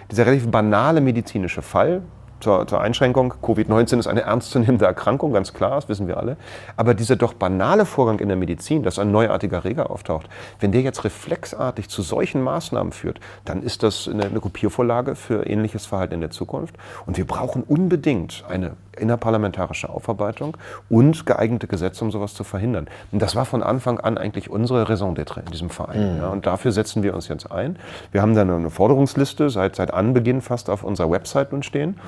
dieser 0.09 0.25
relativ 0.25 0.49
banale 0.49 1.01
medizinische 1.01 1.61
Fall, 1.61 2.01
zur, 2.41 2.67
zur 2.67 2.81
Einschränkung. 2.81 3.33
Covid-19 3.41 3.99
ist 3.99 4.07
eine 4.07 4.21
ernstzunehmende 4.21 4.85
Erkrankung, 4.85 5.33
ganz 5.33 5.53
klar, 5.53 5.75
das 5.75 5.89
wissen 5.89 6.07
wir 6.07 6.17
alle. 6.17 6.37
Aber 6.75 6.93
dieser 6.93 7.15
doch 7.15 7.33
banale 7.33 7.85
Vorgang 7.85 8.19
in 8.19 8.27
der 8.27 8.37
Medizin, 8.37 8.83
dass 8.83 8.99
ein 8.99 9.11
neuartiger 9.11 9.63
Reger 9.63 9.89
auftaucht, 9.89 10.29
wenn 10.59 10.71
der 10.71 10.81
jetzt 10.81 11.03
reflexartig 11.03 11.89
zu 11.89 12.01
solchen 12.01 12.41
Maßnahmen 12.41 12.91
führt, 12.91 13.19
dann 13.45 13.63
ist 13.63 13.83
das 13.83 14.07
eine, 14.07 14.25
eine 14.25 14.39
Kopiervorlage 14.39 15.15
für 15.15 15.45
ähnliches 15.47 15.85
Verhalten 15.85 16.15
in 16.15 16.21
der 16.21 16.31
Zukunft. 16.31 16.75
Und 17.05 17.17
wir 17.17 17.25
brauchen 17.25 17.63
unbedingt 17.63 18.43
eine 18.49 18.73
innerparlamentarische 18.97 19.89
Aufarbeitung 19.89 20.57
und 20.89 21.25
geeignete 21.25 21.67
Gesetze, 21.67 22.03
um 22.03 22.11
sowas 22.11 22.33
zu 22.33 22.43
verhindern. 22.43 22.87
Und 23.11 23.21
das 23.21 23.35
war 23.35 23.45
von 23.45 23.63
Anfang 23.63 23.99
an 23.99 24.17
eigentlich 24.17 24.49
unsere 24.49 24.87
Raison 24.89 25.15
d'être 25.15 25.39
in 25.39 25.45
diesem 25.45 25.69
Verein. 25.69 26.15
Mhm. 26.15 26.21
Ja, 26.21 26.29
und 26.29 26.45
dafür 26.45 26.71
setzen 26.71 27.03
wir 27.03 27.13
uns 27.13 27.27
jetzt 27.27 27.51
ein. 27.51 27.77
Wir 28.11 28.21
haben 28.21 28.35
dann 28.35 28.49
eine 28.49 28.69
Forderungsliste 28.69 29.49
seit, 29.49 29.75
seit 29.75 29.93
Anbeginn 29.93 30.41
fast 30.41 30.69
auf 30.69 30.83
unserer 30.83 31.09
Website 31.11 31.51
nun 31.51 31.63
stehen 31.63 31.99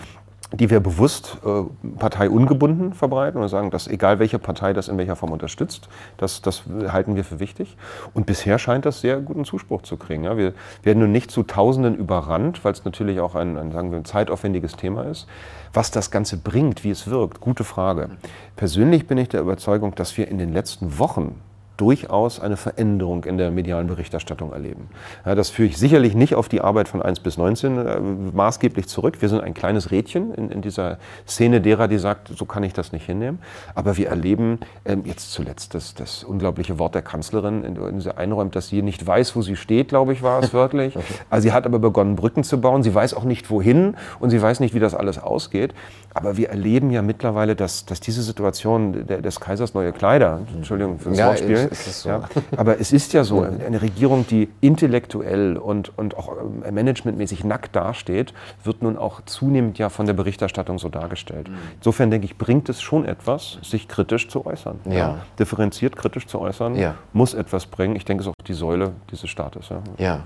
die 0.53 0.69
wir 0.69 0.79
bewusst 0.79 1.37
äh, 1.43 1.63
parteiungebunden 1.97 2.93
verbreiten 2.93 3.41
und 3.41 3.47
sagen, 3.49 3.71
dass 3.71 3.87
egal 3.87 4.19
welche 4.19 4.37
Partei 4.37 4.73
das 4.73 4.87
in 4.87 4.97
welcher 4.97 5.15
Form 5.15 5.31
unterstützt, 5.31 5.89
das, 6.17 6.41
das 6.41 6.63
halten 6.87 7.15
wir 7.15 7.23
für 7.23 7.39
wichtig. 7.39 7.75
Und 8.13 8.27
bisher 8.27 8.59
scheint 8.59 8.85
das 8.85 9.01
sehr 9.01 9.19
guten 9.19 9.45
Zuspruch 9.45 9.81
zu 9.81 9.97
kriegen. 9.97 10.23
Ja. 10.23 10.37
Wir 10.37 10.53
werden 10.83 10.99
nun 10.99 11.11
nicht 11.11 11.31
zu 11.31 11.43
Tausenden 11.43 11.95
überrannt, 11.95 12.63
weil 12.63 12.73
es 12.73 12.85
natürlich 12.85 13.19
auch 13.19 13.33
ein, 13.33 13.57
ein, 13.57 13.71
sagen 13.71 13.91
wir, 13.91 13.97
ein 13.97 14.05
zeitaufwendiges 14.05 14.75
Thema 14.75 15.03
ist. 15.03 15.27
Was 15.73 15.89
das 15.89 16.11
Ganze 16.11 16.37
bringt, 16.37 16.83
wie 16.83 16.91
es 16.91 17.09
wirkt, 17.09 17.41
gute 17.41 17.63
Frage. 17.63 18.11
Persönlich 18.55 19.07
bin 19.07 19.17
ich 19.17 19.29
der 19.29 19.41
Überzeugung, 19.41 19.95
dass 19.95 20.15
wir 20.17 20.27
in 20.27 20.37
den 20.37 20.53
letzten 20.53 20.99
Wochen 20.99 21.41
durchaus 21.77 22.39
eine 22.39 22.55
Veränderung 22.55 23.23
in 23.23 23.37
der 23.37 23.49
medialen 23.49 23.87
Berichterstattung 23.87 24.53
erleben. 24.53 24.89
Ja, 25.25 25.33
das 25.33 25.49
führe 25.49 25.69
ich 25.69 25.77
sicherlich 25.77 26.13
nicht 26.13 26.35
auf 26.35 26.47
die 26.47 26.61
Arbeit 26.61 26.87
von 26.87 27.01
1 27.01 27.21
bis 27.21 27.37
19 27.37 27.77
äh, 27.77 27.99
maßgeblich 27.99 28.87
zurück. 28.87 29.21
Wir 29.21 29.29
sind 29.29 29.41
ein 29.41 29.53
kleines 29.53 29.89
Rädchen 29.89 30.33
in, 30.35 30.49
in, 30.51 30.61
dieser 30.61 30.99
Szene 31.27 31.61
derer, 31.61 31.87
die 31.87 31.97
sagt, 31.97 32.29
so 32.35 32.45
kann 32.45 32.63
ich 32.63 32.73
das 32.73 32.91
nicht 32.91 33.05
hinnehmen. 33.05 33.39
Aber 33.73 33.97
wir 33.97 34.09
erleben 34.09 34.59
ähm, 34.85 35.03
jetzt 35.05 35.31
zuletzt 35.31 35.73
das, 35.73 35.95
das, 35.95 36.23
unglaubliche 36.23 36.77
Wort 36.77 36.93
der 36.93 37.01
Kanzlerin, 37.01 37.63
in, 37.63 37.75
in 37.75 37.99
sie 38.01 38.15
einräumt, 38.15 38.55
dass 38.55 38.67
sie 38.67 38.81
nicht 38.81 39.05
weiß, 39.05 39.35
wo 39.35 39.41
sie 39.41 39.55
steht, 39.55 39.89
glaube 39.89 40.13
ich, 40.13 40.21
war 40.21 40.43
es 40.43 40.53
wörtlich. 40.53 40.95
Also 41.29 41.43
sie 41.43 41.53
hat 41.53 41.65
aber 41.65 41.79
begonnen, 41.79 42.15
Brücken 42.15 42.43
zu 42.43 42.61
bauen. 42.61 42.83
Sie 42.83 42.93
weiß 42.93 43.15
auch 43.15 43.23
nicht, 43.23 43.49
wohin 43.49 43.95
und 44.19 44.29
sie 44.29 44.41
weiß 44.41 44.59
nicht, 44.59 44.75
wie 44.75 44.79
das 44.79 44.93
alles 44.93 45.17
ausgeht. 45.17 45.73
Aber 46.13 46.37
wir 46.37 46.49
erleben 46.49 46.91
ja 46.91 47.01
mittlerweile, 47.01 47.55
dass, 47.55 47.85
dass 47.85 47.99
diese 47.99 48.21
Situation 48.21 49.07
der, 49.07 49.21
des 49.21 49.39
Kaisers 49.39 49.73
neue 49.73 49.91
Kleider, 49.91 50.41
Entschuldigung 50.55 50.99
für 50.99 51.09
das 51.09 51.17
ja, 51.17 51.27
Wortspiel, 51.27 51.62
so. 51.71 52.09
Ja, 52.09 52.29
aber 52.57 52.79
es 52.79 52.91
ist 52.91 53.13
ja 53.13 53.23
so, 53.23 53.41
eine 53.41 53.81
Regierung, 53.81 54.25
die 54.27 54.49
intellektuell 54.61 55.57
und, 55.57 55.97
und 55.97 56.17
auch 56.17 56.33
äh, 56.63 56.71
managementmäßig 56.71 57.43
nackt 57.43 57.75
dasteht, 57.75 58.33
wird 58.63 58.81
nun 58.81 58.97
auch 58.97 59.21
zunehmend 59.25 59.77
ja 59.77 59.89
von 59.89 60.05
der 60.05 60.13
Berichterstattung 60.13 60.79
so 60.79 60.89
dargestellt. 60.89 61.49
Mhm. 61.49 61.55
Insofern 61.77 62.11
denke 62.11 62.25
ich, 62.25 62.37
bringt 62.37 62.69
es 62.69 62.81
schon 62.81 63.05
etwas, 63.05 63.59
sich 63.61 63.87
kritisch 63.87 64.29
zu 64.29 64.45
äußern. 64.45 64.79
Ja. 64.85 64.93
ja. 64.93 65.17
Differenziert 65.39 65.95
kritisch 65.95 66.27
zu 66.27 66.39
äußern, 66.39 66.75
ja. 66.75 66.95
muss 67.13 67.33
etwas 67.33 67.65
bringen. 67.65 67.95
Ich 67.95 68.05
denke, 68.05 68.21
es 68.21 68.27
ist 68.27 68.33
auch 68.39 68.45
die 68.45 68.53
Säule 68.53 68.93
dieses 69.11 69.29
Staates. 69.29 69.69
Ja. 69.97 70.23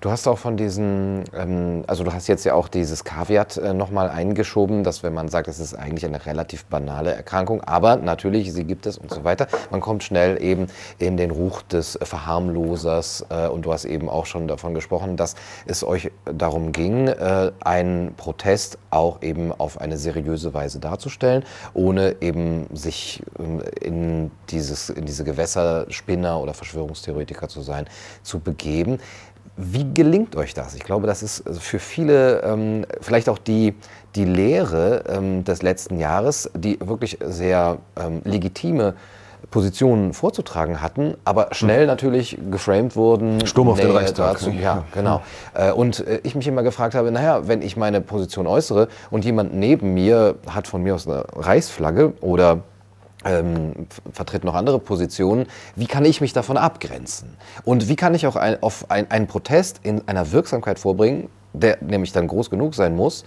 Du 0.00 0.12
hast 0.12 0.28
auch 0.28 0.38
von 0.38 0.56
diesen, 0.56 1.24
ähm, 1.34 1.82
also 1.88 2.04
du 2.04 2.12
hast 2.12 2.28
jetzt 2.28 2.44
ja 2.44 2.54
auch 2.54 2.68
dieses 2.68 3.02
Kaviat 3.02 3.56
äh, 3.56 3.74
nochmal 3.74 4.08
eingeschoben, 4.08 4.84
dass 4.84 5.02
wenn 5.02 5.12
man 5.12 5.28
sagt, 5.28 5.48
es 5.48 5.58
ist 5.58 5.74
eigentlich 5.74 6.04
eine 6.04 6.24
relativ 6.24 6.66
banale 6.66 7.12
Erkrankung, 7.12 7.64
aber 7.64 7.96
natürlich, 7.96 8.52
sie 8.52 8.62
gibt 8.62 8.86
es 8.86 8.96
und 8.96 9.12
so 9.12 9.24
weiter. 9.24 9.48
Man 9.72 9.80
kommt 9.80 10.04
schnell 10.04 10.40
eben 10.40 10.68
in 10.98 11.16
den 11.16 11.32
Ruch 11.32 11.62
des 11.62 11.98
Verharmlosers 12.00 13.26
äh, 13.30 13.48
und 13.48 13.62
du 13.62 13.72
hast 13.72 13.86
eben 13.86 14.08
auch 14.08 14.26
schon 14.26 14.46
davon 14.46 14.72
gesprochen, 14.72 15.16
dass 15.16 15.34
es 15.66 15.82
euch 15.82 16.12
darum 16.24 16.70
ging, 16.70 17.08
äh, 17.08 17.50
einen 17.58 18.14
Protest 18.14 18.78
auch 18.90 19.20
eben 19.22 19.52
auf 19.52 19.80
eine 19.80 19.98
seriöse 19.98 20.54
Weise 20.54 20.78
darzustellen, 20.78 21.44
ohne 21.74 22.16
eben 22.20 22.68
sich 22.72 23.24
ähm, 23.40 23.62
in, 23.80 24.30
dieses, 24.50 24.90
in 24.90 25.06
diese 25.06 25.24
Gewässerspinner 25.24 26.40
oder 26.40 26.54
Verschwörungstheoretiker 26.54 27.48
zu 27.48 27.62
sein, 27.62 27.86
zu 28.22 28.38
begeben. 28.38 29.00
Wie 29.60 29.92
gelingt 29.92 30.36
euch 30.36 30.54
das? 30.54 30.76
Ich 30.76 30.84
glaube, 30.84 31.08
das 31.08 31.24
ist 31.24 31.44
also 31.44 31.58
für 31.58 31.80
viele 31.80 32.42
ähm, 32.44 32.86
vielleicht 33.00 33.28
auch 33.28 33.38
die, 33.38 33.74
die 34.14 34.24
Lehre 34.24 35.02
ähm, 35.08 35.42
des 35.42 35.62
letzten 35.62 35.98
Jahres, 35.98 36.48
die 36.54 36.78
wirklich 36.80 37.18
sehr 37.24 37.78
ähm, 38.00 38.22
legitime 38.22 38.94
Positionen 39.50 40.12
vorzutragen 40.12 40.80
hatten, 40.80 41.14
aber 41.24 41.48
schnell 41.52 41.82
mhm. 41.82 41.86
natürlich 41.88 42.38
geframed 42.52 42.94
wurden. 42.94 43.44
Sturm 43.46 43.68
auf 43.68 43.80
den 43.80 43.90
Reichstag. 43.90 44.34
Dazu, 44.34 44.50
ja, 44.50 44.84
genau. 44.94 45.22
Mhm. 45.54 45.72
Und 45.74 46.06
äh, 46.06 46.20
ich 46.22 46.36
mich 46.36 46.46
immer 46.46 46.62
gefragt 46.62 46.94
habe, 46.94 47.10
naja, 47.10 47.48
wenn 47.48 47.60
ich 47.60 47.76
meine 47.76 48.00
Position 48.00 48.46
äußere 48.46 48.86
und 49.10 49.24
jemand 49.24 49.54
neben 49.54 49.92
mir 49.92 50.36
hat 50.48 50.68
von 50.68 50.84
mir 50.84 50.94
aus 50.94 51.08
eine 51.08 51.24
Reichsflagge 51.34 52.12
oder 52.20 52.60
ähm, 53.24 53.86
vertritt 54.12 54.44
noch 54.44 54.54
andere 54.54 54.78
Positionen. 54.78 55.46
Wie 55.76 55.86
kann 55.86 56.04
ich 56.04 56.20
mich 56.20 56.32
davon 56.32 56.56
abgrenzen? 56.56 57.36
Und 57.64 57.88
wie 57.88 57.96
kann 57.96 58.14
ich 58.14 58.26
auch 58.26 58.36
ein, 58.36 58.62
auf 58.62 58.90
ein, 58.90 59.10
einen 59.10 59.26
Protest 59.26 59.80
in 59.82 60.06
einer 60.06 60.32
Wirksamkeit 60.32 60.78
vorbringen, 60.78 61.28
der 61.52 61.78
nämlich 61.80 62.12
dann 62.12 62.28
groß 62.28 62.50
genug 62.50 62.74
sein 62.74 62.94
muss, 62.94 63.24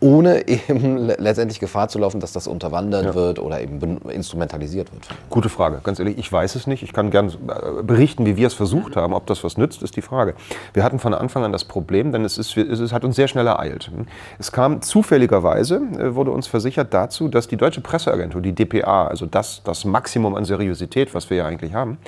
ohne 0.00 0.46
eben 0.48 0.98
letztendlich 0.98 1.60
Gefahr 1.60 1.88
zu 1.88 1.98
laufen, 1.98 2.20
dass 2.20 2.32
das 2.32 2.46
unterwandert 2.46 3.04
ja. 3.04 3.14
wird 3.14 3.38
oder 3.38 3.60
eben 3.60 3.98
instrumentalisiert 4.08 4.92
wird. 4.92 5.06
Gute 5.30 5.48
Frage. 5.48 5.80
Ganz 5.82 5.98
ehrlich, 5.98 6.18
ich 6.18 6.30
weiß 6.30 6.54
es 6.54 6.66
nicht. 6.66 6.82
Ich 6.82 6.92
kann 6.92 7.10
gern 7.10 7.28
äh, 7.28 7.82
berichten, 7.82 8.26
wie 8.26 8.36
wir 8.36 8.46
es 8.46 8.54
versucht 8.54 8.96
haben. 8.96 9.14
Ob 9.14 9.26
das 9.26 9.42
was 9.44 9.56
nützt, 9.56 9.82
ist 9.82 9.96
die 9.96 10.02
Frage. 10.02 10.34
Wir 10.74 10.84
hatten 10.84 10.98
von 10.98 11.14
Anfang 11.14 11.44
an 11.44 11.52
das 11.52 11.64
Problem, 11.64 12.12
denn 12.12 12.24
es, 12.24 12.38
ist, 12.38 12.56
es 12.56 12.92
hat 12.92 13.04
uns 13.04 13.16
sehr 13.16 13.28
schnell 13.28 13.46
ereilt. 13.46 13.90
Es 14.38 14.52
kam 14.52 14.82
zufälligerweise, 14.82 15.80
äh, 15.98 16.14
wurde 16.14 16.30
uns 16.30 16.46
versichert 16.46 16.92
dazu, 16.92 17.28
dass 17.28 17.48
die 17.48 17.56
deutsche 17.56 17.80
Presseagentur, 17.80 18.42
die 18.42 18.52
DPA, 18.52 19.06
also 19.06 19.26
das, 19.26 19.62
das 19.64 19.84
Maximum 19.84 20.34
an 20.34 20.44
Seriosität, 20.44 21.14
was 21.14 21.30
wir 21.30 21.38
ja 21.38 21.46
eigentlich 21.46 21.74
haben, 21.74 21.98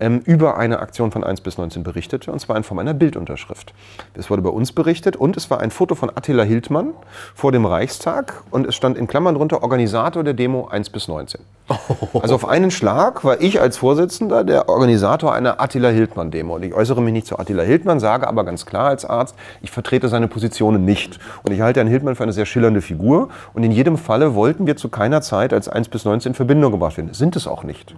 ähm, 0.00 0.20
über 0.24 0.56
eine 0.56 0.80
Aktion 0.80 1.10
von 1.10 1.24
1 1.24 1.40
bis 1.40 1.58
19 1.58 1.82
berichtete, 1.82 2.32
und 2.32 2.38
zwar 2.38 2.56
in 2.56 2.62
Form 2.62 2.78
einer 2.78 2.94
Bildunterschrift. 2.94 3.72
Es 4.14 4.30
wurde 4.30 4.42
bei 4.42 4.50
uns 4.50 4.72
berichtet 4.72 5.16
und 5.16 5.36
es 5.36 5.50
war 5.50 5.60
ein 5.60 5.70
Foto 5.70 5.94
von 5.94 6.10
Attila 6.10 6.42
Hildmann 6.42 6.92
vor 7.34 7.52
dem 7.52 7.66
Reichstag 7.66 8.42
und 8.50 8.66
es 8.66 8.74
stand 8.74 8.98
in 8.98 9.06
Klammern 9.06 9.34
drunter 9.34 9.62
Organisator 9.62 10.24
der 10.24 10.34
Demo 10.34 10.66
1 10.68 10.90
bis 10.90 11.08
19. 11.08 11.40
Also 12.22 12.34
auf 12.34 12.48
einen 12.48 12.70
Schlag 12.70 13.24
war 13.24 13.40
ich 13.40 13.60
als 13.60 13.76
Vorsitzender 13.76 14.44
der 14.44 14.68
Organisator 14.68 15.34
einer 15.34 15.60
Attila 15.60 15.88
Hildmann-Demo. 15.88 16.56
Und 16.56 16.64
ich 16.64 16.74
äußere 16.74 17.02
mich 17.02 17.12
nicht 17.12 17.26
zu 17.26 17.38
Attila 17.38 17.62
Hildmann, 17.62 18.00
sage 18.00 18.26
aber 18.26 18.44
ganz 18.44 18.66
klar 18.66 18.88
als 18.88 19.04
Arzt, 19.04 19.34
ich 19.62 19.70
vertrete 19.70 20.08
seine 20.08 20.28
Positionen 20.28 20.84
nicht. 20.84 21.18
Und 21.42 21.52
ich 21.52 21.60
halte 21.60 21.80
Herrn 21.80 21.88
Hildmann 21.88 22.16
für 22.16 22.22
eine 22.22 22.32
sehr 22.32 22.46
schillernde 22.46 22.82
Figur. 22.82 23.28
Und 23.52 23.64
in 23.64 23.70
jedem 23.70 23.98
Falle 23.98 24.34
wollten 24.34 24.66
wir 24.66 24.76
zu 24.76 24.88
keiner 24.88 25.22
Zeit 25.22 25.52
als 25.52 25.68
1 25.68 25.88
bis 25.88 26.04
19 26.04 26.30
in 26.30 26.34
Verbindung 26.34 26.72
gebracht 26.72 26.96
werden. 26.96 27.12
Sind 27.12 27.36
es 27.36 27.46
auch 27.46 27.64
nicht. 27.64 27.94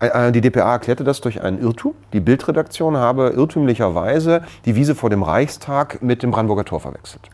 Äh, 0.00 0.32
die 0.32 0.40
DPA 0.40 0.72
erklärte 0.72 1.04
das 1.04 1.20
durch 1.20 1.42
einen 1.42 1.60
Irrtum. 1.60 1.94
Die 2.12 2.20
Bildredaktion 2.20 2.96
habe 2.96 3.32
irrtümlicherweise 3.36 4.42
die 4.64 4.74
Wiese 4.74 4.94
vor 4.94 5.10
dem 5.10 5.22
Reichstag 5.22 6.02
mit 6.02 6.22
dem 6.22 6.30
Brandenburger 6.30 6.64
Tor 6.64 6.80
verwechselt 6.80 7.30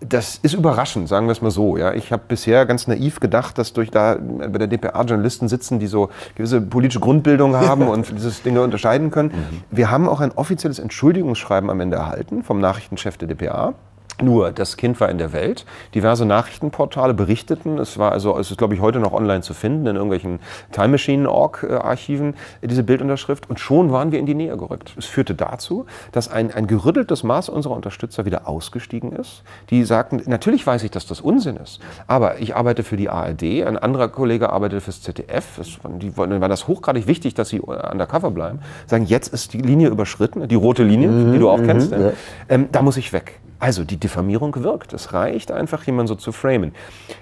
das 0.00 0.36
ist 0.36 0.54
überraschend, 0.54 1.08
sagen 1.08 1.26
wir 1.26 1.32
es 1.32 1.40
mal 1.40 1.50
so. 1.50 1.76
Ja. 1.76 1.94
Ich 1.94 2.12
habe 2.12 2.22
bisher 2.28 2.66
ganz 2.66 2.86
naiv 2.86 3.20
gedacht, 3.20 3.56
dass 3.56 3.72
durch 3.72 3.90
da 3.90 4.16
bei 4.18 4.58
der 4.58 4.66
DPA 4.66 5.02
Journalisten 5.02 5.48
sitzen, 5.48 5.78
die 5.78 5.86
so 5.86 6.10
gewisse 6.34 6.60
politische 6.60 7.00
Grundbildung 7.00 7.56
haben 7.56 7.88
und 7.88 8.10
dieses 8.10 8.42
Dinge 8.42 8.62
unterscheiden 8.62 9.10
können. 9.10 9.30
Mhm. 9.30 9.62
Wir 9.70 9.90
haben 9.90 10.08
auch 10.08 10.20
ein 10.20 10.32
offizielles 10.32 10.78
Entschuldigungsschreiben 10.78 11.70
am 11.70 11.80
Ende 11.80 11.96
erhalten 11.96 12.42
vom 12.42 12.60
Nachrichtenchef 12.60 13.16
der 13.16 13.28
DPA. 13.28 13.74
Nur, 14.22 14.50
das 14.50 14.78
Kind 14.78 14.98
war 14.98 15.10
in 15.10 15.18
der 15.18 15.34
Welt. 15.34 15.66
Diverse 15.94 16.24
Nachrichtenportale 16.24 17.12
berichteten, 17.12 17.78
es 17.78 17.98
war 17.98 18.12
also, 18.12 18.38
es 18.38 18.50
ist 18.50 18.56
glaube 18.56 18.74
ich 18.74 18.80
heute 18.80 18.98
noch 18.98 19.12
online 19.12 19.42
zu 19.42 19.52
finden 19.52 19.86
in 19.86 19.96
irgendwelchen 19.96 20.40
Time 20.72 20.88
Machine 20.88 21.30
Org 21.30 21.64
Archiven, 21.64 22.34
diese 22.62 22.82
Bildunterschrift. 22.82 23.50
Und 23.50 23.60
schon 23.60 23.92
waren 23.92 24.12
wir 24.12 24.18
in 24.18 24.24
die 24.24 24.34
Nähe 24.34 24.56
gerückt. 24.56 24.94
Es 24.96 25.04
führte 25.04 25.34
dazu, 25.34 25.84
dass 26.12 26.30
ein, 26.30 26.50
ein 26.50 26.66
gerütteltes 26.66 27.24
Maß 27.24 27.50
unserer 27.50 27.74
Unterstützer 27.74 28.24
wieder 28.24 28.48
ausgestiegen 28.48 29.12
ist. 29.12 29.42
Die 29.68 29.84
sagten, 29.84 30.22
natürlich 30.26 30.66
weiß 30.66 30.82
ich, 30.84 30.90
dass 30.90 31.06
das 31.06 31.20
Unsinn 31.20 31.56
ist, 31.56 31.80
aber 32.06 32.38
ich 32.40 32.56
arbeite 32.56 32.84
für 32.84 32.96
die 32.96 33.10
ARD, 33.10 33.42
ein 33.42 33.76
anderer 33.76 34.08
Kollege 34.08 34.50
arbeitet 34.50 34.82
fürs 34.82 35.02
ZDF. 35.02 35.58
Es, 35.58 35.78
die, 36.00 36.16
war 36.16 36.48
das 36.48 36.68
hochgradig 36.68 37.06
wichtig, 37.06 37.34
dass 37.34 37.50
sie 37.50 37.60
undercover 37.60 38.30
bleiben. 38.30 38.60
Sagen, 38.86 39.04
jetzt 39.04 39.28
ist 39.28 39.52
die 39.52 39.60
Linie 39.60 39.88
überschritten, 39.88 40.48
die 40.48 40.54
rote 40.54 40.84
Linie, 40.84 41.08
mhm, 41.08 41.32
die 41.32 41.38
du 41.38 41.50
auch 41.50 41.62
kennst. 41.62 41.92
Mhm, 41.92 42.00
ja. 42.00 42.12
ähm, 42.48 42.68
da 42.72 42.80
muss 42.80 42.96
ich 42.96 43.12
weg. 43.12 43.40
Also 43.58 43.84
die 43.84 43.96
Diffamierung 43.96 44.54
wirkt. 44.62 44.92
Es 44.92 45.12
reicht 45.12 45.50
einfach, 45.50 45.84
jemanden 45.84 46.08
so 46.08 46.14
zu 46.14 46.32
framen. 46.32 46.72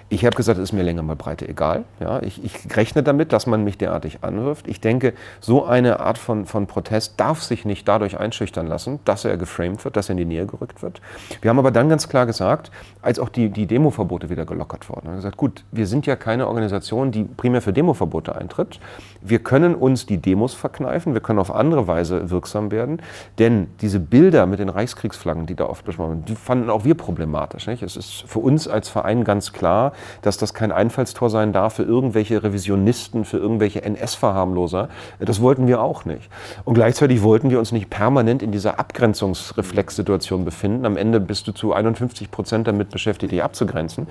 Ich 0.08 0.24
habe 0.24 0.36
gesagt, 0.36 0.58
es 0.58 0.64
ist 0.64 0.72
mir 0.72 0.82
länger 0.82 1.02
mal 1.02 1.16
breite 1.16 1.48
egal. 1.48 1.84
Ja, 2.00 2.22
ich, 2.22 2.44
ich, 2.44 2.76
rechne 2.76 3.02
damit, 3.02 3.32
dass 3.32 3.46
man 3.46 3.64
mich 3.64 3.78
derartig 3.78 4.18
anwirft. 4.22 4.68
Ich 4.68 4.80
denke, 4.80 5.14
so 5.40 5.64
eine 5.64 6.00
Art 6.00 6.18
von, 6.18 6.46
von 6.46 6.66
Protest 6.66 7.14
darf 7.18 7.42
sich 7.42 7.64
nicht 7.64 7.88
dadurch 7.88 8.18
einschüchtern 8.18 8.66
lassen, 8.66 9.00
dass 9.04 9.24
er 9.24 9.36
geframed 9.36 9.84
wird, 9.84 9.96
dass 9.96 10.08
er 10.08 10.12
in 10.12 10.18
die 10.18 10.24
Nähe 10.24 10.46
gerückt 10.46 10.82
wird. 10.82 11.00
Wir 11.40 11.50
haben 11.50 11.58
aber 11.58 11.70
dann 11.70 11.88
ganz 11.88 12.08
klar 12.08 12.26
gesagt, 12.26 12.70
als 13.02 13.18
auch 13.18 13.28
die, 13.28 13.48
die 13.48 13.66
Demoverbote 13.66 14.30
wieder 14.30 14.44
gelockert 14.44 14.88
wurden, 14.88 15.08
haben 15.08 15.16
gesagt, 15.16 15.36
gut, 15.36 15.64
wir 15.72 15.86
sind 15.86 16.06
ja 16.06 16.16
keine 16.16 16.48
Organisation, 16.48 17.10
die 17.10 17.24
primär 17.24 17.62
für 17.62 17.72
Demoverbote 17.72 18.34
eintritt. 18.34 18.80
Wir 19.20 19.38
können 19.38 19.74
uns 19.74 20.06
die 20.06 20.18
Demos 20.18 20.54
verkneifen, 20.54 21.14
wir 21.14 21.20
können 21.20 21.38
auf 21.38 21.54
andere 21.54 21.86
Weise 21.86 22.30
wirksam 22.30 22.70
werden, 22.70 23.00
denn 23.38 23.68
diese 23.80 24.00
Bilder 24.00 24.46
mit 24.46 24.58
den 24.58 24.68
Reichskriegsflaggen, 24.68 25.46
die 25.46 25.54
da 25.54 25.66
oft 25.66 25.84
besprochen 25.84 26.10
werden, 26.10 26.23
die 26.28 26.34
fanden 26.34 26.70
auch 26.70 26.84
wir 26.84 26.94
problematisch. 26.94 27.66
Nicht? 27.66 27.82
Es 27.82 27.96
ist 27.96 28.24
für 28.26 28.38
uns 28.38 28.68
als 28.68 28.88
Verein 28.88 29.24
ganz 29.24 29.52
klar, 29.52 29.92
dass 30.22 30.36
das 30.36 30.54
kein 30.54 30.72
Einfallstor 30.72 31.30
sein 31.30 31.52
darf 31.52 31.74
für 31.74 31.82
irgendwelche 31.82 32.42
Revisionisten, 32.42 33.24
für 33.24 33.38
irgendwelche 33.38 33.82
NS-Verharmloser. 33.82 34.88
Das 35.18 35.40
wollten 35.40 35.66
wir 35.66 35.80
auch 35.80 36.04
nicht. 36.04 36.28
Und 36.64 36.74
gleichzeitig 36.74 37.22
wollten 37.22 37.50
wir 37.50 37.58
uns 37.58 37.72
nicht 37.72 37.90
permanent 37.90 38.42
in 38.42 38.52
dieser 38.52 38.78
Abgrenzungsreflexsituation 38.78 40.44
befinden. 40.44 40.86
Am 40.86 40.96
Ende 40.96 41.20
bist 41.20 41.46
du 41.46 41.52
zu 41.52 41.72
51 41.72 42.30
Prozent 42.30 42.66
damit 42.66 42.90
beschäftigt, 42.90 43.32
dich 43.32 43.42
abzugrenzen. 43.42 44.06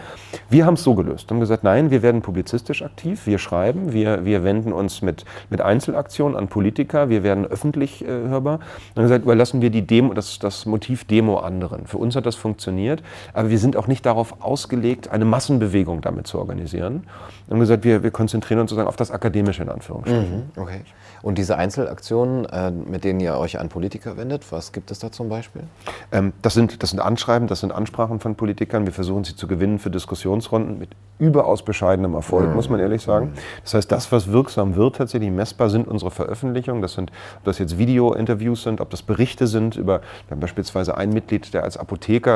Wir 0.49 0.65
haben 0.65 0.75
es 0.75 0.83
so 0.83 0.95
gelöst. 0.95 1.29
Wir 1.29 1.35
haben 1.35 1.39
gesagt, 1.39 1.63
nein, 1.63 1.91
wir 1.91 2.01
werden 2.01 2.21
publizistisch 2.21 2.81
aktiv, 2.81 3.25
wir 3.25 3.37
schreiben, 3.37 3.93
wir, 3.93 4.25
wir 4.25 4.43
wenden 4.43 4.73
uns 4.73 5.01
mit, 5.01 5.25
mit 5.49 5.61
Einzelaktionen 5.61 6.37
an 6.37 6.47
Politiker, 6.47 7.09
wir 7.09 7.23
werden 7.23 7.45
öffentlich 7.45 8.03
äh, 8.03 8.07
hörbar. 8.07 8.55
Und 8.55 8.97
haben 8.97 9.03
gesagt, 9.03 9.23
überlassen 9.23 9.61
wir 9.61 9.69
die 9.69 9.85
Demo, 9.85 10.13
das, 10.13 10.39
das 10.39 10.65
Motiv 10.65 11.05
Demo 11.05 11.37
anderen. 11.37 11.87
Für 11.87 11.97
uns 12.03 12.15
hat 12.15 12.25
das 12.25 12.35
funktioniert, 12.35 13.01
aber 13.33 13.49
wir 13.49 13.59
sind 13.59 13.77
auch 13.77 13.87
nicht 13.87 14.05
darauf 14.05 14.41
ausgelegt, 14.41 15.09
eine 15.09 15.25
Massenbewegung 15.25 16.01
damit 16.01 16.27
zu 16.27 16.37
organisieren. 16.37 17.07
Wir 17.47 17.55
haben 17.55 17.59
gesagt, 17.61 17.83
wir, 17.83 18.03
wir 18.03 18.11
konzentrieren 18.11 18.59
uns 18.59 18.69
sozusagen 18.69 18.87
auf 18.87 18.95
das 18.95 19.11
Akademische 19.11 19.63
in 19.63 19.69
Anführungsstrichen. 19.69 20.51
Mhm, 20.55 20.61
okay. 20.61 20.81
Und 21.21 21.37
diese 21.37 21.57
Einzelaktionen, 21.57 22.45
äh, 22.45 22.69
mit 22.69 23.05
denen 23.05 23.21
ihr 23.21 23.37
euch 23.37 23.57
an 23.57 23.69
Politiker 23.69 24.17
wendet, 24.17 24.51
was 24.51 24.73
gibt 24.73 24.91
es 24.91 24.99
da 24.99 25.09
zum 25.09 25.29
Beispiel? 25.29 25.63
Ähm, 26.11 26.33
das, 26.41 26.53
sind, 26.53 26.83
das 26.83 26.89
sind 26.89 26.99
Anschreiben, 26.99 27.47
das 27.47 27.61
sind 27.61 27.71
Ansprachen 27.71 28.19
von 28.19 28.35
Politikern. 28.35 28.85
Wir 28.85 28.91
versuchen 28.91 29.23
sie 29.23 29.35
zu 29.35 29.47
gewinnen 29.47 29.79
für 29.79 29.89
Diskussionsrunden 29.89 30.79
mit 30.79 30.89
überaus 31.19 31.63
bescheidenem 31.63 32.13
Erfolg, 32.15 32.49
mhm. 32.49 32.55
muss 32.55 32.69
man 32.69 32.81
ehrlich 32.81 33.01
sagen. 33.01 33.33
Das 33.63 33.73
heißt, 33.73 33.89
das, 33.89 34.11
was 34.11 34.33
wirksam 34.33 34.75
wird, 34.75 34.97
tatsächlich 34.97 35.31
messbar, 35.31 35.69
sind 35.69 35.87
unsere 35.87 36.11
Veröffentlichungen. 36.11 36.81
Das 36.81 36.93
sind, 36.93 37.11
ob 37.37 37.45
das 37.45 37.57
jetzt 37.57 37.77
Video-Interviews 37.77 38.63
sind, 38.63 38.81
ob 38.81 38.89
das 38.89 39.01
Berichte 39.01 39.47
sind 39.47 39.77
über, 39.77 40.01
wir 40.27 40.31
haben 40.31 40.41
beispielsweise 40.41 40.97
ein 40.97 41.11
Mitglied, 41.11 41.53
der 41.53 41.63
als 41.63 41.77
Apotheker, 41.77 41.92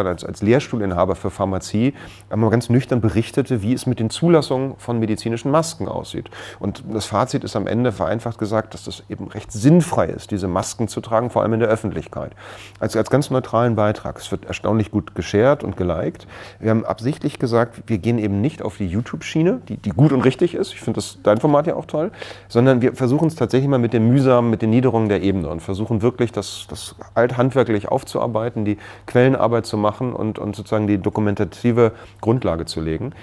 als, 0.07 0.23
als 0.23 0.41
Lehrstuhlinhaber 0.41 1.15
für 1.15 1.29
Pharmazie, 1.29 1.93
einmal 2.29 2.49
ganz 2.49 2.69
nüchtern 2.69 3.01
berichtete, 3.01 3.61
wie 3.61 3.73
es 3.73 3.85
mit 3.85 3.99
den 3.99 4.09
Zulassungen 4.09 4.75
von 4.77 4.99
medizinischen 4.99 5.51
Masken 5.51 5.87
aussieht. 5.87 6.29
Und 6.59 6.83
das 6.91 7.05
Fazit 7.05 7.43
ist 7.43 7.55
am 7.55 7.67
Ende 7.67 7.91
vereinfacht 7.91 8.37
gesagt, 8.37 8.73
dass 8.73 8.83
das 8.83 9.03
eben 9.09 9.27
recht 9.27 9.51
sinnfrei 9.51 10.07
ist, 10.07 10.31
diese 10.31 10.47
Masken 10.47 10.87
zu 10.87 11.01
tragen, 11.01 11.29
vor 11.29 11.41
allem 11.41 11.53
in 11.53 11.59
der 11.59 11.69
Öffentlichkeit. 11.69 12.31
Als, 12.79 12.95
als 12.95 13.09
ganz 13.09 13.29
neutralen 13.29 13.75
Beitrag. 13.75 14.17
Es 14.17 14.31
wird 14.31 14.45
erstaunlich 14.45 14.91
gut 14.91 15.15
geshared 15.15 15.63
und 15.63 15.77
geliked. 15.77 16.27
Wir 16.59 16.71
haben 16.71 16.85
absichtlich 16.85 17.39
gesagt, 17.39 17.83
wir 17.87 17.97
gehen 17.97 18.17
eben 18.17 18.41
nicht 18.41 18.61
auf 18.61 18.77
die 18.77 18.87
YouTube-Schiene, 18.87 19.61
die, 19.67 19.77
die 19.77 19.89
gut 19.91 20.11
und 20.11 20.21
richtig 20.21 20.55
ist. 20.55 20.73
Ich 20.73 20.81
finde 20.81 21.01
dein 21.23 21.37
Format 21.39 21.67
ja 21.67 21.75
auch 21.75 21.85
toll. 21.85 22.11
Sondern 22.47 22.81
wir 22.81 22.93
versuchen 22.93 23.27
es 23.27 23.35
tatsächlich 23.35 23.69
mal 23.69 23.79
mit 23.79 23.93
den 23.93 24.07
mühsamen, 24.07 24.49
mit 24.49 24.61
den 24.61 24.69
Niederungen 24.69 25.09
der 25.09 25.21
Ebene 25.21 25.49
und 25.49 25.61
versuchen 25.61 26.01
wirklich 26.01 26.31
das, 26.31 26.65
das 26.69 26.95
althandwerklich 27.13 27.87
aufzuarbeiten, 27.87 28.65
die 28.65 28.77
Quellenarbeit 29.05 29.46
zu 29.63 29.77
machen 29.77 30.13
und, 30.13 30.39
und 30.39 30.55
sozusagen 30.55 30.87
die 30.87 30.97
dokumentative 30.97 31.91
Grundlage 32.21 32.65
zu 32.65 32.81
legen. 32.81 33.13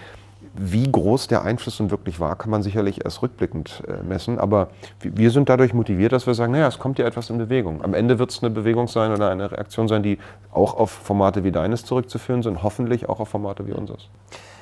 Wie 0.57 0.91
groß 0.91 1.27
der 1.27 1.43
Einfluss 1.43 1.81
nun 1.81 1.91
wirklich 1.91 2.21
war, 2.21 2.37
kann 2.37 2.51
man 2.51 2.63
sicherlich 2.63 3.05
erst 3.05 3.23
rückblickend 3.23 3.83
äh, 3.89 4.05
messen. 4.05 4.39
Aber 4.39 4.69
wir 5.01 5.33
sind 5.33 5.49
dadurch 5.49 5.75
motiviert, 5.75 6.13
dass 6.13 6.29
wir 6.29 6.35
sagen, 6.35 6.53
naja, 6.53 6.69
es 6.69 6.79
kommt 6.79 6.99
ja 6.99 7.07
etwas 7.07 7.29
in 7.29 7.39
Bewegung. 7.39 7.83
Am 7.83 7.93
Ende 7.93 8.21
wird 8.21 8.31
es 8.31 8.43
eine 8.43 8.51
Bewegung 8.51 8.87
sein 8.87 9.11
oder 9.11 9.31
eine 9.31 9.51
Reaktion 9.51 9.89
sein, 9.89 10.05
die 10.05 10.19
auch 10.53 10.75
auf 10.75 10.91
Formate 10.91 11.43
wie 11.43 11.51
deines 11.51 11.85
zurückzuführen 11.85 12.43
sind, 12.43 12.63
hoffentlich 12.63 13.09
auch 13.09 13.19
auf 13.19 13.29
Formate 13.31 13.67
wie 13.67 13.73
unseres. 13.73 14.09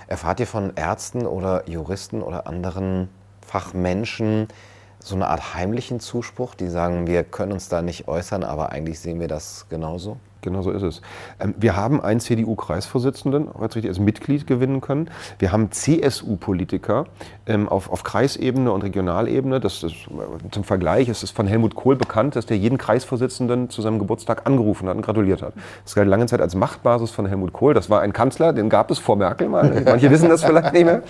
Erfahrt 0.07 0.41
ihr 0.41 0.47
von 0.47 0.73
Ärzten 0.77 1.27
oder 1.27 1.69
Juristen 1.69 2.23
oder 2.23 2.47
anderen 2.47 3.09
Fachmenschen 3.47 4.49
so 4.99 5.15
eine 5.15 5.29
Art 5.29 5.55
heimlichen 5.55 6.01
Zuspruch, 6.01 6.55
die 6.55 6.69
sagen, 6.69 7.07
wir 7.07 7.25
können 7.25 7.53
uns 7.53 7.69
da 7.69 7.83
nicht 7.83 8.09
äußern, 8.09 8.45
aber 8.45 8.71
eigentlich 8.71 9.01
sehen 9.01 9.21
wir 9.21 9.29
das 9.29 9.67
genauso? 9.69 10.17
Genau 10.43 10.61
so 10.63 10.73
ist 10.73 10.83
es. 10.83 11.01
Ähm, 11.41 11.55
wir 11.57 11.77
haben 11.77 12.01
einen 12.01 12.19
CDU-Kreisvorsitzenden 12.21 13.49
als 13.59 13.99
Mitglied 14.01 14.47
gewinnen 14.47 14.81
können. 14.81 15.09
Wir 15.39 15.53
haben 15.53 15.71
CSU-Politiker 15.71 17.07
ähm, 17.47 17.69
auf, 17.69 17.91
auf 17.91 18.03
Kreisebene 18.03 18.73
und 18.73 18.83
Regionalebene. 18.83 19.61
Das 19.61 19.85
ist 19.85 19.95
zum 20.51 20.65
Vergleich, 20.65 21.09
es 21.09 21.23
ist 21.23 21.31
von 21.31 21.47
Helmut 21.47 21.77
Kohl 21.77 21.95
bekannt, 21.95 22.35
dass 22.35 22.47
der 22.47 22.59
jeden 22.59 22.77
Kreisvorsitzenden 22.77 23.71
zu 23.71 23.83
seinem 23.83 24.01
Geburtstag 24.01 24.45
angerufen 24.45 24.89
hat 24.89 24.97
und 24.97 25.03
gratuliert 25.03 25.43
hat. 25.43 25.55
Das 25.85 25.95
galt 25.95 26.09
lange 26.09 26.27
Zeit 26.27 26.41
als 26.41 26.57
Machtbasis 26.57 27.13
von 27.13 27.27
Helmut 27.27 27.53
Kohl. 27.53 27.73
Das 27.73 27.89
war 27.89 28.01
ein 28.01 28.13
Kanzler, 28.13 28.53
den 28.53 28.69
gab 28.69 28.91
es 28.91 28.99
vor 28.99 29.17
Merkel 29.17 29.49
mal. 29.49 29.83
Manche 29.85 30.11
wissen 30.11 30.29
das 30.29 30.43
vielleicht 30.43 30.73
nicht 30.73 30.85
mehr. 30.85 31.03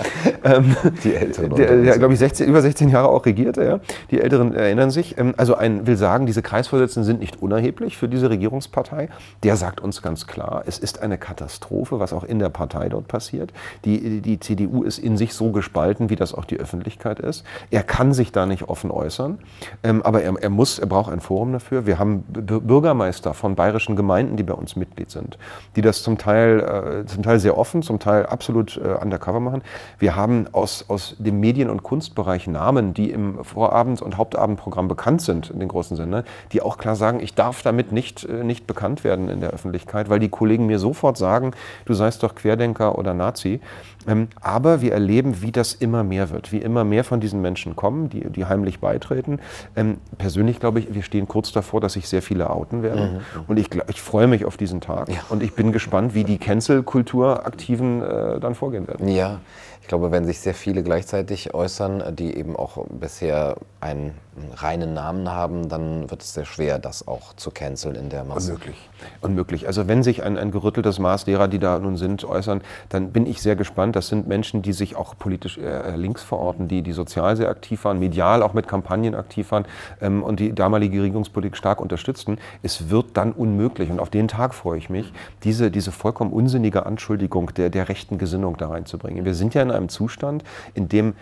Ähm, 0.44 0.76
Die 1.02 1.14
Älteren. 1.14 1.54
Der, 1.54 1.76
der 1.82 1.98
glaube 1.98 2.12
ich, 2.12 2.18
16, 2.18 2.46
über 2.46 2.60
16 2.60 2.90
Jahre 2.90 3.08
auch 3.08 3.24
regierte. 3.24 3.64
Ja. 3.64 3.80
Die 4.10 4.20
Älteren 4.20 4.54
erinnern 4.54 4.90
sich. 4.90 5.16
Also 5.38 5.54
ein 5.54 5.86
will 5.86 5.96
sagen, 5.96 6.26
diese 6.26 6.42
Kreisvorsitzenden 6.42 7.06
sind 7.06 7.20
nicht 7.20 7.40
unerheblich 7.40 7.96
für 7.96 8.08
diese 8.08 8.28
Regierungspartei 8.28 9.08
der 9.42 9.56
sagt 9.56 9.80
uns 9.80 10.02
ganz 10.02 10.26
klar, 10.26 10.62
es 10.66 10.78
ist 10.78 11.02
eine 11.02 11.18
Katastrophe, 11.18 11.98
was 11.98 12.12
auch 12.12 12.24
in 12.24 12.38
der 12.38 12.48
Partei 12.48 12.88
dort 12.88 13.08
passiert. 13.08 13.52
Die, 13.84 14.20
die 14.20 14.38
CDU 14.38 14.82
ist 14.84 14.98
in 14.98 15.16
sich 15.16 15.34
so 15.34 15.50
gespalten, 15.50 16.10
wie 16.10 16.16
das 16.16 16.34
auch 16.34 16.44
die 16.44 16.58
Öffentlichkeit 16.58 17.18
ist. 17.18 17.44
Er 17.70 17.82
kann 17.82 18.12
sich 18.12 18.32
da 18.32 18.46
nicht 18.46 18.68
offen 18.68 18.90
äußern, 18.90 19.38
ähm, 19.82 20.02
aber 20.02 20.22
er, 20.22 20.34
er, 20.40 20.50
muss, 20.50 20.78
er 20.78 20.86
braucht 20.86 21.12
ein 21.12 21.20
Forum 21.20 21.52
dafür. 21.52 21.86
Wir 21.86 21.98
haben 21.98 22.22
Bürgermeister 22.22 23.34
von 23.34 23.54
bayerischen 23.54 23.96
Gemeinden, 23.96 24.36
die 24.36 24.42
bei 24.42 24.54
uns 24.54 24.76
Mitglied 24.76 25.10
sind, 25.10 25.38
die 25.76 25.82
das 25.82 26.02
zum 26.02 26.18
Teil, 26.18 27.02
äh, 27.02 27.06
zum 27.06 27.22
Teil 27.22 27.40
sehr 27.40 27.58
offen, 27.58 27.82
zum 27.82 27.98
Teil 27.98 28.26
absolut 28.26 28.76
äh, 28.76 28.96
undercover 29.00 29.40
machen. 29.40 29.62
Wir 29.98 30.16
haben 30.16 30.46
aus, 30.52 30.84
aus 30.88 31.16
dem 31.18 31.40
Medien- 31.40 31.70
und 31.70 31.82
Kunstbereich 31.82 32.46
Namen, 32.46 32.94
die 32.94 33.10
im 33.10 33.44
Vorabend- 33.44 34.02
und 34.02 34.16
Hauptabendprogramm 34.16 34.88
bekannt 34.88 35.22
sind, 35.22 35.50
in 35.50 35.58
den 35.58 35.68
großen 35.68 35.96
Sendern, 35.96 36.24
die 36.52 36.62
auch 36.62 36.78
klar 36.78 36.96
sagen, 36.96 37.20
ich 37.20 37.34
darf 37.34 37.62
damit 37.62 37.92
nicht, 37.92 38.24
äh, 38.24 38.44
nicht 38.44 38.66
bekannt 38.66 39.04
werden 39.04 39.11
in 39.14 39.40
der 39.40 39.50
Öffentlichkeit, 39.50 40.08
weil 40.08 40.18
die 40.18 40.28
Kollegen 40.28 40.66
mir 40.66 40.78
sofort 40.78 41.16
sagen, 41.16 41.52
du 41.84 41.94
seist 41.94 42.22
doch 42.22 42.34
Querdenker 42.34 42.98
oder 42.98 43.14
Nazi. 43.14 43.60
Ähm, 44.06 44.28
aber 44.40 44.80
wir 44.80 44.92
erleben, 44.92 45.42
wie 45.42 45.52
das 45.52 45.74
immer 45.74 46.02
mehr 46.02 46.30
wird, 46.30 46.50
wie 46.52 46.58
immer 46.58 46.84
mehr 46.84 47.04
von 47.04 47.20
diesen 47.20 47.40
Menschen 47.40 47.76
kommen, 47.76 48.08
die, 48.08 48.28
die 48.30 48.44
heimlich 48.46 48.80
beitreten. 48.80 49.38
Ähm, 49.76 49.98
persönlich 50.18 50.58
glaube 50.58 50.80
ich, 50.80 50.92
wir 50.92 51.02
stehen 51.02 51.28
kurz 51.28 51.52
davor, 51.52 51.80
dass 51.80 51.92
sich 51.92 52.08
sehr 52.08 52.22
viele 52.22 52.50
outen 52.50 52.82
werden. 52.82 53.14
Mhm. 53.14 53.44
Und 53.46 53.58
ich, 53.58 53.68
ich 53.88 54.02
freue 54.02 54.26
mich 54.26 54.44
auf 54.44 54.56
diesen 54.56 54.80
Tag. 54.80 55.08
Ja. 55.08 55.20
Und 55.28 55.42
ich 55.42 55.54
bin 55.54 55.72
gespannt, 55.72 56.14
wie 56.14 56.24
die 56.24 56.38
Cancel-Kultur-Aktiven 56.38 58.02
äh, 58.02 58.40
dann 58.40 58.54
vorgehen 58.54 58.88
werden. 58.88 59.08
Ja, 59.08 59.40
Ich 59.82 59.88
glaube, 59.88 60.12
wenn 60.12 60.24
sich 60.24 60.38
sehr 60.38 60.54
viele 60.54 60.82
gleichzeitig 60.82 61.52
äußern, 61.52 62.14
die 62.16 62.36
eben 62.36 62.56
auch 62.56 62.86
bisher 62.88 63.56
einen 63.80 64.14
reinen 64.54 64.94
Namen 64.94 65.28
haben, 65.28 65.68
dann 65.68 66.08
wird 66.08 66.22
es 66.22 66.32
sehr 66.32 66.44
schwer, 66.44 66.78
das 66.78 67.06
auch 67.06 67.34
zu 67.34 67.50
canceln 67.50 67.96
in 67.96 68.08
der 68.08 68.24
Masse. 68.24 68.52
Unmöglich. 68.52 68.90
Unmöglich. 69.20 69.66
Also 69.66 69.88
wenn 69.88 70.02
sich 70.02 70.22
ein, 70.22 70.38
ein 70.38 70.52
gerütteltes 70.52 71.00
Maß 71.00 71.24
derer, 71.24 71.48
die 71.48 71.58
da 71.58 71.80
nun 71.80 71.96
sind, 71.96 72.24
äußern, 72.24 72.62
dann 72.88 73.10
bin 73.10 73.26
ich 73.26 73.42
sehr 73.42 73.56
gespannt. 73.56 73.96
Das 73.96 74.06
sind 74.06 74.28
Menschen, 74.28 74.62
die 74.62 74.72
sich 74.72 74.94
auch 74.94 75.18
politisch 75.18 75.58
äh, 75.58 75.96
links 75.96 76.22
verorten, 76.22 76.68
die, 76.68 76.82
die 76.82 76.92
sozial 76.92 77.36
sehr 77.36 77.50
aktiv 77.50 77.84
waren, 77.84 77.98
medial 77.98 78.42
auch 78.42 78.54
mit 78.54 78.68
Kampagnen 78.68 79.16
aktiv 79.16 79.50
waren 79.50 79.66
ähm, 80.00 80.22
und 80.22 80.38
die 80.38 80.54
damalige 80.54 81.02
Regierungspolitik 81.02 81.56
stark 81.56 81.80
unterstützten. 81.80 82.38
Es 82.62 82.88
wird 82.88 83.16
dann 83.16 83.32
unmöglich, 83.32 83.90
und 83.90 83.98
auf 83.98 84.10
den 84.10 84.28
Tag 84.28 84.54
freue 84.54 84.78
ich 84.78 84.88
mich, 84.88 85.12
diese, 85.42 85.72
diese 85.72 85.90
vollkommen 85.90 86.32
unsinnige 86.32 86.86
Anschuldigung 86.86 87.52
der, 87.54 87.68
der 87.68 87.88
rechten 87.88 88.16
Gesinnung 88.16 88.56
da 88.56 88.68
reinzubringen. 88.68 89.24
Wir 89.24 89.34
sind 89.34 89.54
ja 89.54 89.62
in 89.62 89.71
einem 89.72 89.88
Zustand, 89.88 90.44
in 90.74 90.88
dem 90.88 91.14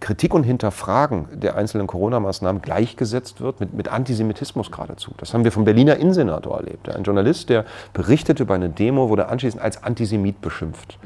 Kritik 0.00 0.34
und 0.34 0.44
Hinterfragen 0.44 1.28
der 1.32 1.56
einzelnen 1.56 1.86
Corona-Maßnahmen 1.86 2.60
gleichgesetzt 2.60 3.40
wird 3.40 3.60
mit, 3.60 3.72
mit 3.72 3.88
Antisemitismus 3.88 4.70
geradezu. 4.70 5.12
Das 5.16 5.32
haben 5.32 5.44
wir 5.44 5.52
vom 5.52 5.64
Berliner 5.64 5.96
Innensenator 5.96 6.58
erlebt. 6.58 6.88
Ein 6.88 7.04
Journalist, 7.04 7.48
der 7.48 7.64
berichtete 7.92 8.42
über 8.42 8.54
eine 8.54 8.68
Demo, 8.68 9.08
wurde 9.08 9.28
anschließend 9.28 9.62
als 9.62 9.82
Antisemit 9.82 10.40
beschimpft. 10.40 10.98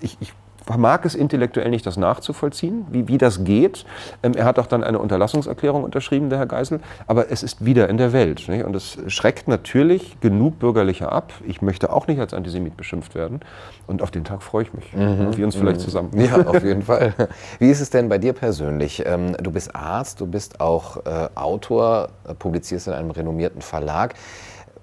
Ich, 0.00 0.16
ich 0.20 0.32
vermag 0.68 1.00
es 1.04 1.14
intellektuell 1.14 1.70
nicht, 1.70 1.86
das 1.86 1.96
nachzuvollziehen, 1.96 2.86
wie, 2.90 3.08
wie 3.08 3.16
das 3.16 3.42
geht. 3.42 3.86
Ähm, 4.22 4.34
er 4.34 4.44
hat 4.44 4.58
auch 4.58 4.66
dann 4.66 4.84
eine 4.84 4.98
Unterlassungserklärung 4.98 5.82
unterschrieben, 5.82 6.28
der 6.28 6.38
Herr 6.38 6.46
Geisel, 6.46 6.80
aber 7.06 7.30
es 7.30 7.42
ist 7.42 7.64
wieder 7.64 7.88
in 7.88 7.96
der 7.96 8.12
Welt. 8.12 8.46
Nicht? 8.48 8.64
Und 8.64 8.76
es 8.76 8.98
schreckt 9.06 9.48
natürlich 9.48 10.20
genug 10.20 10.58
Bürgerliche 10.58 11.10
ab. 11.10 11.32
Ich 11.46 11.62
möchte 11.62 11.90
auch 11.90 12.06
nicht 12.06 12.20
als 12.20 12.34
Antisemit 12.34 12.76
beschimpft 12.76 13.14
werden. 13.14 13.40
Und 13.86 14.02
auf 14.02 14.10
den 14.10 14.24
Tag 14.24 14.42
freue 14.42 14.64
ich 14.64 14.74
mich. 14.74 14.92
Mhm. 14.92 15.34
Wir 15.38 15.46
uns 15.46 15.56
vielleicht 15.56 15.80
mhm. 15.80 15.84
zusammen. 15.84 16.10
Ja, 16.12 16.36
auf 16.46 16.62
jeden 16.62 16.82
Fall. 16.82 17.14
Wie 17.58 17.70
ist 17.70 17.80
es 17.80 17.88
denn 17.88 18.10
bei 18.10 18.18
dir 18.18 18.34
persönlich? 18.34 19.02
Ähm, 19.06 19.38
du 19.42 19.50
bist 19.50 19.74
Arzt, 19.74 20.20
du 20.20 20.26
bist 20.26 20.60
auch 20.60 20.98
äh, 21.06 21.30
Autor, 21.34 22.10
äh, 22.28 22.34
publizierst 22.34 22.88
in 22.88 22.92
einem 22.92 23.10
renommierten 23.10 23.62
Verlag. 23.62 24.14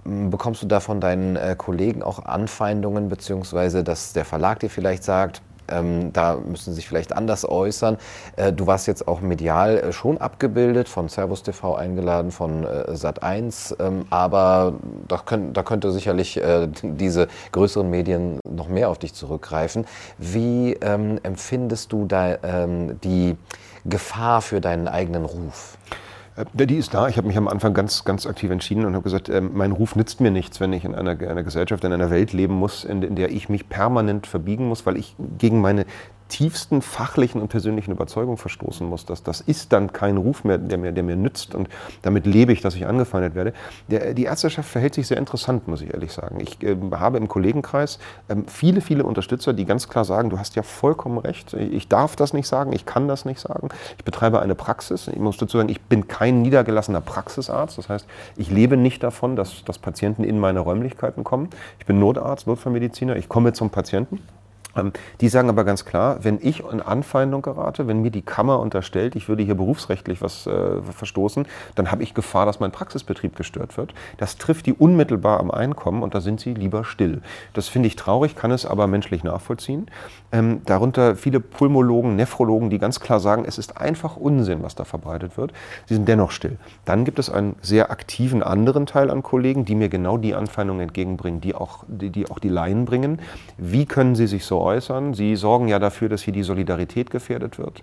Bekommst 0.04 0.64
du 0.64 0.68
da 0.68 0.80
von 0.80 1.00
deinen 1.00 1.36
äh, 1.36 1.56
Kollegen 1.56 2.02
auch 2.02 2.26
Anfeindungen, 2.26 3.08
beziehungsweise 3.10 3.84
dass 3.84 4.14
der 4.14 4.26
Verlag 4.26 4.60
dir 4.60 4.70
vielleicht 4.70 5.04
sagt, 5.04 5.42
ähm, 5.68 6.14
da 6.14 6.36
müssen 6.36 6.72
sie 6.72 6.76
sich 6.76 6.88
vielleicht 6.88 7.16
anders 7.16 7.48
äußern. 7.48 7.98
Äh, 8.36 8.54
du 8.54 8.68
warst 8.68 8.88
jetzt 8.88 9.08
auch 9.08 9.22
medial 9.22 9.78
äh, 9.78 9.92
schon 9.92 10.18
abgebildet, 10.18 10.90
von 10.90 11.10
Servus 11.10 11.44
TV 11.44 11.76
eingeladen, 11.76 12.32
von 12.32 12.64
äh, 12.64 12.92
Sat1, 12.92 13.76
ähm, 13.80 14.06
aber 14.10 14.74
da, 15.08 15.18
könnt, 15.18 15.56
da 15.56 15.64
könnte 15.64 15.92
sicherlich 15.92 16.38
äh, 16.38 16.68
diese 16.84 17.28
größeren 17.52 17.90
Medien 17.90 18.40
noch 18.48 18.68
mehr 18.68 18.90
auf 18.90 19.00
dich 19.00 19.14
zurückgreifen. 19.14 19.86
Wie 20.18 20.74
ähm, 20.74 21.20
empfindest 21.24 21.92
du 21.92 22.06
da 22.06 22.38
ähm, 22.44 23.00
die 23.02 23.38
Gefahr 23.86 24.42
für 24.42 24.62
deinen 24.62 24.88
eigenen 24.88 25.26
Ruf? 25.26 25.78
Äh, 26.36 26.66
die 26.66 26.76
ist 26.76 26.94
da. 26.94 27.08
Ich 27.08 27.18
habe 27.18 27.28
mich 27.28 27.38
am 27.38 27.48
Anfang 27.48 27.74
ganz, 27.74 28.04
ganz 28.04 28.26
aktiv 28.26 28.52
entschieden 28.52 28.86
und 28.86 28.94
habe 28.94 29.04
gesagt, 29.04 29.30
äh, 29.30 29.42
mein 29.42 29.72
Ruf 29.72 29.96
nützt 29.96 30.22
mir 30.22 30.32
nichts, 30.32 30.60
wenn 30.60 30.74
ich 30.74 30.86
in 30.86 30.96
einer, 30.96 31.12
einer 31.12 31.44
Gesellschaft, 31.44 31.84
in 31.84 31.94
einer 31.94 32.10
Welt 32.10 32.34
leben 32.34 32.54
muss, 32.54 32.84
in, 32.84 33.02
in, 33.02 33.16
der 33.16 33.32
ich 33.32 33.50
mich 33.50 33.70
permanent 33.70 34.28
verbiegen 34.28 34.68
muss, 34.68 34.86
weil 34.86 34.98
ich 34.98 35.16
gegen 35.38 35.62
meine 35.62 35.86
tiefsten 36.28 36.82
fachlichen 36.82 37.42
und 37.42 37.50
persönlichen 37.50 37.92
Überzeugung 37.92 38.38
verstoßen 38.38 38.88
muss. 38.88 39.06
Das, 39.06 39.24
das 39.24 39.42
ist 39.42 39.74
dann 39.74 39.94
kein 39.94 40.18
Ruf 40.18 40.44
mehr 40.44 40.58
der, 40.58 40.78
mir, 40.78 40.92
der 40.92 41.04
mir 41.04 41.16
nützt 41.16 41.56
und 41.56 41.70
damit 42.02 42.26
lebe 42.26 42.52
ich, 42.52 42.62
dass 42.62 42.76
ich 42.76 42.88
angefeindet 42.88 43.36
werde. 43.36 43.54
Der, 43.88 44.14
die 44.14 44.24
Ärzteschaft 44.24 44.70
verhält 44.70 44.96
sich 44.96 45.08
sehr 45.08 45.18
interessant, 45.18 45.68
muss 45.68 45.82
ich 45.82 45.94
ehrlich 45.94 46.12
sagen. 46.12 46.40
Ich 46.40 46.62
äh, 46.64 46.76
habe 46.92 47.18
im 47.18 47.28
Kollegenkreis 47.28 48.00
äh, 48.28 48.36
viele, 48.48 48.82
viele 48.82 49.04
Unterstützer, 49.04 49.54
die 49.54 49.66
ganz 49.66 49.88
klar 49.88 50.06
sagen, 50.06 50.30
du 50.30 50.40
hast 50.40 50.56
ja 50.56 50.64
vollkommen 50.64 51.18
recht, 51.18 51.54
ich 51.54 51.88
darf 51.88 52.16
das 52.16 52.34
nicht 52.34 52.48
sagen, 52.48 52.74
ich 52.74 52.86
kann 52.86 53.08
das 53.08 53.26
nicht 53.26 53.40
sagen. 53.40 53.70
Ich 53.98 54.04
betreibe 54.04 54.40
eine 54.40 54.56
Praxis. 54.56 55.08
Ich 55.08 55.20
muss 55.20 55.38
dazu 55.38 55.58
sagen, 55.58 55.70
ich 55.70 55.82
bin 55.82 56.08
kein 56.08 56.42
niedergelassener 56.42 57.02
Praxisarzt. 57.02 57.78
Das 57.78 57.90
heißt, 57.90 58.08
ich 58.36 58.50
lebe 58.50 58.78
nicht 58.78 59.04
davon, 59.04 59.36
dass, 59.36 59.64
dass 59.64 59.78
Patienten 59.78 60.24
in 60.24 60.40
meine 60.40 60.60
Räumlichkeiten 60.60 61.24
kommen. 61.24 61.50
Ich 61.80 61.86
bin 61.86 62.00
Notarzt, 62.00 62.48
Notfallmediziner, 62.48 63.16
ich 63.16 63.30
komme 63.30 63.54
zum 63.54 63.70
Patienten. 63.70 64.20
Ähm, 64.76 64.92
die 65.22 65.30
sagen 65.30 65.50
aber 65.50 65.64
ganz 65.64 65.86
klar, 65.86 66.24
wenn 66.24 66.40
ich 66.42 66.64
in 66.72 66.82
Anfeindung 66.82 67.42
gerate, 67.42 67.88
wenn 67.88 68.02
mir 68.02 68.12
die 68.12 68.22
Kammer 68.22 68.60
unterstellt, 68.60 69.16
ich 69.16 69.30
würde 69.30 69.44
hier 69.44 69.56
berufsrechtlich 69.56 70.22
was 70.22 70.48
äh, 70.48 70.82
verstoßen, 70.82 71.48
dann 71.76 71.92
habe 71.92 72.04
ich 72.04 72.14
Gefahr, 72.14 72.46
dass 72.46 72.60
mein 72.60 72.72
Praxisbetrieb 72.72 73.36
gestört 73.36 73.78
wird. 73.78 73.94
Das 74.18 74.38
trifft 74.38 74.66
die 74.66 74.74
unmittelbar 74.74 75.40
am 75.40 75.52
Einkommen 75.52 76.04
und 76.04 76.16
da 76.16 76.22
sind 76.22 76.40
sie 76.40 76.54
lieber 76.54 76.84
still. 76.84 77.22
Das 77.54 77.68
finde 77.68 77.88
ich 77.88 77.96
traurig, 77.96 78.36
kann 78.36 78.52
es 78.52 78.66
aber 78.66 78.88
menschlich 78.88 79.24
nachvollziehen. 79.24 79.88
Ähm, 80.32 80.62
darunter 80.66 81.16
viele 81.16 81.40
Pulmologen, 81.40 82.16
Nephrologen, 82.16 82.70
die 82.70 82.80
ganz 82.80 83.00
klar 83.00 83.20
sagen, 83.20 83.46
es 83.46 83.58
ist 83.58 83.78
einfach 83.78 84.18
Unsinn, 84.18 84.64
was 84.64 84.76
da 84.76 84.84
verbreitet 84.84 85.38
wird. 85.38 85.54
Sie 85.86 85.94
sind 85.94 86.08
dennoch 86.08 86.32
still. 86.32 86.58
Dann 86.84 87.06
gibt 87.06 87.20
es 87.20 87.30
einen 87.30 87.56
sehr 87.62 87.92
aktiven 87.92 88.44
anderen 88.44 88.86
Teil 88.86 89.10
an 89.10 89.24
Kollegen, 89.24 89.66
die 89.66 89.76
mir 89.76 89.90
genau 89.90 90.18
die 90.18 90.36
Anfeindungen 90.36 90.82
entgegenbringen, 90.82 91.42
die 91.42 91.56
auch 91.56 91.84
die, 91.88 92.10
die, 92.10 92.30
auch 92.30 92.40
die 92.40 92.50
Laien 92.50 92.86
bringen. 92.86 93.20
Wie 93.58 93.86
können 93.86 94.16
sie 94.16 94.28
sich 94.28 94.46
so 94.46 94.65
äußern. 94.66 95.14
Sie 95.14 95.36
sorgen 95.36 95.68
ja 95.68 95.80
dafür, 95.80 96.10
dass 96.10 96.22
hier 96.22 96.34
die 96.34 96.44
Solidarität 96.44 97.10
gefährdet 97.10 97.58
wird. 97.58 97.82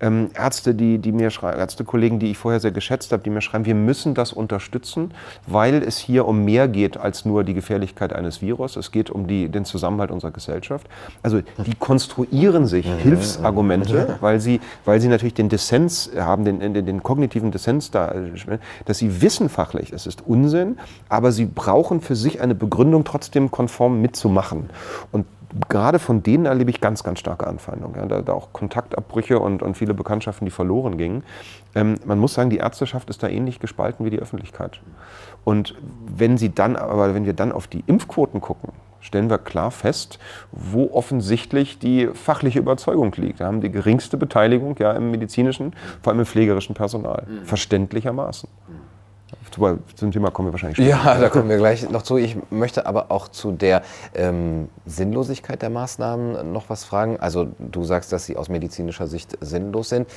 Ähm, 0.00 0.30
Ärzte, 0.34 0.74
die, 0.74 0.98
die 0.98 1.12
mir 1.12 1.30
schreiben, 1.30 1.58
Ärztekollegen, 1.58 2.18
die 2.18 2.30
ich 2.32 2.36
vorher 2.36 2.60
sehr 2.60 2.72
geschätzt 2.72 3.12
habe, 3.12 3.22
die 3.22 3.30
mir 3.30 3.40
schreiben, 3.40 3.64
wir 3.64 3.74
müssen 3.74 4.14
das 4.14 4.32
unterstützen, 4.32 5.12
weil 5.46 5.82
es 5.82 5.98
hier 5.98 6.26
um 6.26 6.44
mehr 6.44 6.68
geht 6.68 6.96
als 6.96 7.24
nur 7.24 7.44
die 7.44 7.54
Gefährlichkeit 7.54 8.12
eines 8.12 8.42
Virus. 8.42 8.76
Es 8.76 8.90
geht 8.90 9.08
um 9.08 9.26
die, 9.26 9.48
den 9.48 9.64
Zusammenhalt 9.64 10.10
unserer 10.10 10.32
Gesellschaft. 10.32 10.86
Also 11.22 11.40
die 11.64 11.74
konstruieren 11.78 12.66
sich 12.66 12.86
Hilfsargumente, 12.86 14.18
weil 14.20 14.40
sie, 14.40 14.60
weil 14.84 15.00
sie 15.00 15.08
natürlich 15.08 15.34
den 15.34 15.48
Dissens 15.48 16.10
haben, 16.18 16.44
den, 16.44 16.60
den, 16.60 16.84
den 16.84 17.02
kognitiven 17.02 17.50
Dissens 17.50 17.90
da, 17.90 18.14
dass 18.84 18.98
sie 18.98 19.22
wissen 19.22 19.48
fachlich, 19.48 19.92
es 19.92 20.06
ist 20.06 20.26
Unsinn, 20.26 20.78
aber 21.08 21.32
sie 21.32 21.46
brauchen 21.46 22.00
für 22.00 22.16
sich 22.16 22.40
eine 22.40 22.54
Begründung, 22.54 23.04
trotzdem 23.04 23.50
konform 23.50 24.00
mitzumachen. 24.00 24.70
Und 25.12 25.26
gerade 25.68 25.98
von 25.98 26.22
denen 26.22 26.46
erlebe 26.46 26.70
ich 26.70 26.80
ganz, 26.80 27.04
ganz 27.04 27.20
starke 27.20 27.46
Anfeindungen. 27.46 27.96
Ja, 27.96 28.06
da, 28.06 28.22
da, 28.22 28.32
auch 28.32 28.52
Kontaktabbrüche 28.52 29.38
und, 29.38 29.62
und 29.62 29.76
viele 29.76 29.94
Bekanntschaften, 29.94 30.44
die 30.44 30.50
verloren 30.50 30.98
gingen. 30.98 31.24
Ähm, 31.74 31.96
man 32.04 32.18
muss 32.18 32.34
sagen, 32.34 32.50
die 32.50 32.58
Ärzteschaft 32.58 33.10
ist 33.10 33.22
da 33.22 33.28
ähnlich 33.28 33.60
gespalten 33.60 34.04
wie 34.04 34.10
die 34.10 34.18
Öffentlichkeit. 34.18 34.80
Und 35.44 35.74
wenn 36.06 36.38
sie 36.38 36.54
dann, 36.54 36.76
aber 36.76 37.14
wenn 37.14 37.26
wir 37.26 37.34
dann 37.34 37.52
auf 37.52 37.66
die 37.66 37.84
Impfquoten 37.86 38.40
gucken, 38.40 38.72
stellen 39.00 39.28
wir 39.28 39.38
klar 39.38 39.70
fest, 39.70 40.18
wo 40.50 40.90
offensichtlich 40.92 41.78
die 41.78 42.08
fachliche 42.14 42.58
Überzeugung 42.58 43.12
liegt. 43.16 43.38
Wir 43.38 43.46
haben 43.46 43.60
die 43.60 43.70
geringste 43.70 44.16
Beteiligung 44.16 44.76
ja, 44.78 44.92
im 44.92 45.10
medizinischen, 45.10 45.74
vor 46.02 46.12
allem 46.12 46.20
im 46.20 46.26
pflegerischen 46.26 46.74
Personal. 46.74 47.26
Mhm. 47.28 47.44
Verständlichermaßen. 47.44 48.48
Zum 49.94 50.12
Thema 50.12 50.30
kommen 50.30 50.48
wir 50.48 50.52
wahrscheinlich 50.52 50.76
später. 50.76 50.90
Ja, 50.90 51.14
da 51.20 51.28
kommen 51.28 51.48
wir 51.48 51.56
gleich 51.56 51.88
noch 51.88 52.02
zu. 52.02 52.16
Ich 52.16 52.36
möchte 52.50 52.86
aber 52.86 53.10
auch 53.10 53.28
zu 53.28 53.52
der 53.52 53.82
ähm, 54.14 54.68
Sinnlosigkeit 54.86 55.62
der 55.62 55.70
Maßnahmen 55.70 56.52
noch 56.52 56.70
was 56.70 56.84
fragen. 56.84 57.18
Also 57.20 57.48
du 57.58 57.84
sagst, 57.84 58.12
dass 58.12 58.26
sie 58.26 58.36
aus 58.36 58.48
medizinischer 58.48 59.06
Sicht 59.06 59.36
sinnlos 59.40 59.88
sind. 59.88 60.08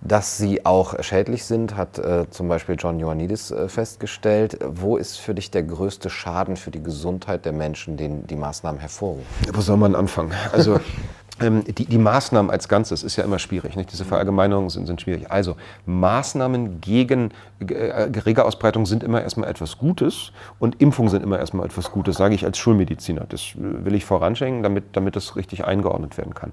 Dass 0.00 0.36
sie 0.36 0.66
auch 0.66 1.02
schädlich 1.02 1.44
sind, 1.44 1.78
hat 1.78 1.98
äh, 1.98 2.28
zum 2.28 2.46
Beispiel 2.48 2.76
John 2.78 3.00
Ioannidis 3.00 3.50
äh, 3.50 3.68
festgestellt. 3.68 4.58
Wo 4.62 4.98
ist 4.98 5.16
für 5.16 5.34
dich 5.34 5.50
der 5.50 5.62
größte 5.62 6.10
Schaden 6.10 6.56
für 6.56 6.70
die 6.70 6.82
Gesundheit 6.82 7.46
der 7.46 7.52
Menschen, 7.52 7.96
den 7.96 8.26
die 8.26 8.36
Maßnahmen 8.36 8.80
hervorrufen? 8.80 9.24
Wo 9.50 9.62
soll 9.62 9.78
man 9.78 9.94
anfangen? 9.94 10.32
Also 10.52 10.78
die, 11.40 11.84
die, 11.84 11.98
Maßnahmen 11.98 12.50
als 12.50 12.68
Ganzes 12.68 13.02
ist 13.02 13.16
ja 13.16 13.24
immer 13.24 13.40
schwierig. 13.40 13.74
Nicht? 13.74 13.90
Diese 13.90 14.04
Verallgemeinerungen 14.04 14.70
sind, 14.70 14.86
sind 14.86 15.00
schwierig. 15.00 15.30
Also 15.32 15.56
Maßnahmen 15.86 16.80
gegen 16.80 17.32
äh, 17.58 18.08
rege 18.24 18.44
Ausbreitung 18.44 18.86
sind 18.86 19.02
immer 19.02 19.20
erstmal 19.20 19.48
etwas 19.48 19.78
Gutes 19.78 20.30
und 20.60 20.80
Impfungen 20.80 21.10
sind 21.10 21.24
immer 21.24 21.38
erstmal 21.38 21.66
etwas 21.66 21.90
Gutes, 21.90 22.16
sage 22.16 22.36
ich 22.36 22.44
als 22.44 22.58
Schulmediziner. 22.58 23.26
Das 23.28 23.52
will 23.56 23.94
ich 23.94 24.04
voranschenken, 24.04 24.62
damit, 24.62 24.84
damit 24.92 25.16
das 25.16 25.34
richtig 25.34 25.64
eingeordnet 25.64 26.16
werden 26.18 26.34
kann 26.34 26.52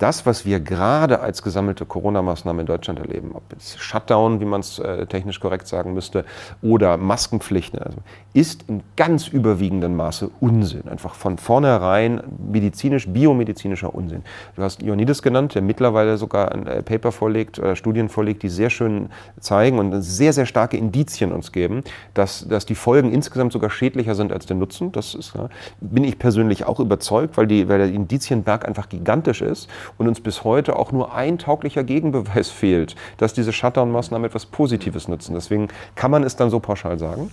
das, 0.00 0.24
was 0.24 0.46
wir 0.46 0.60
gerade 0.60 1.20
als 1.20 1.42
gesammelte 1.42 1.84
Corona-Maßnahmen 1.84 2.60
in 2.60 2.66
Deutschland 2.66 2.98
erleben, 2.98 3.32
ob 3.34 3.42
es 3.56 3.76
Shutdown, 3.78 4.40
wie 4.40 4.46
man 4.46 4.60
es 4.60 4.78
äh, 4.78 5.06
technisch 5.06 5.40
korrekt 5.40 5.68
sagen 5.68 5.92
müsste, 5.92 6.24
oder 6.62 6.96
Maskenpflichten, 6.96 7.78
also, 7.78 7.98
ist 8.32 8.64
in 8.68 8.82
ganz 8.96 9.28
überwiegendem 9.28 9.96
Maße 9.96 10.30
Unsinn. 10.40 10.88
Einfach 10.88 11.14
von 11.14 11.36
vornherein 11.36 12.22
medizinisch, 12.50 13.08
biomedizinischer 13.08 13.94
Unsinn. 13.94 14.19
Du 14.56 14.62
hast 14.62 14.82
Ioannidis 14.82 15.22
genannt, 15.22 15.54
der 15.54 15.62
mittlerweile 15.62 16.16
sogar 16.16 16.52
ein 16.52 16.66
äh, 16.66 16.82
Paper 16.82 17.12
vorlegt 17.12 17.58
oder 17.58 17.76
Studien 17.76 18.08
vorlegt, 18.08 18.42
die 18.42 18.48
sehr 18.48 18.70
schön 18.70 19.10
zeigen 19.38 19.78
und 19.78 20.02
sehr, 20.02 20.32
sehr 20.32 20.46
starke 20.46 20.76
Indizien 20.76 21.32
uns 21.32 21.52
geben, 21.52 21.82
dass, 22.14 22.46
dass 22.48 22.66
die 22.66 22.74
Folgen 22.74 23.12
insgesamt 23.12 23.52
sogar 23.52 23.70
schädlicher 23.70 24.14
sind 24.14 24.32
als 24.32 24.46
der 24.46 24.56
Nutzen. 24.56 24.92
Das 24.92 25.14
ist, 25.14 25.34
ja, 25.34 25.48
bin 25.80 26.04
ich 26.04 26.18
persönlich 26.18 26.64
auch 26.66 26.80
überzeugt, 26.80 27.36
weil, 27.36 27.46
die, 27.46 27.68
weil 27.68 27.78
der 27.78 27.88
Indizienberg 27.88 28.66
einfach 28.66 28.88
gigantisch 28.88 29.42
ist 29.42 29.68
und 29.98 30.08
uns 30.08 30.20
bis 30.20 30.44
heute 30.44 30.76
auch 30.76 30.92
nur 30.92 31.14
ein 31.14 31.38
tauglicher 31.38 31.84
Gegenbeweis 31.84 32.50
fehlt, 32.50 32.96
dass 33.16 33.34
diese 33.34 33.52
Shutdown-Maßnahmen 33.52 34.26
etwas 34.26 34.46
Positives 34.46 35.08
nutzen. 35.08 35.34
Deswegen 35.34 35.68
kann 35.94 36.10
man 36.10 36.22
es 36.22 36.36
dann 36.36 36.50
so 36.50 36.60
pauschal 36.60 36.98
sagen. 36.98 37.30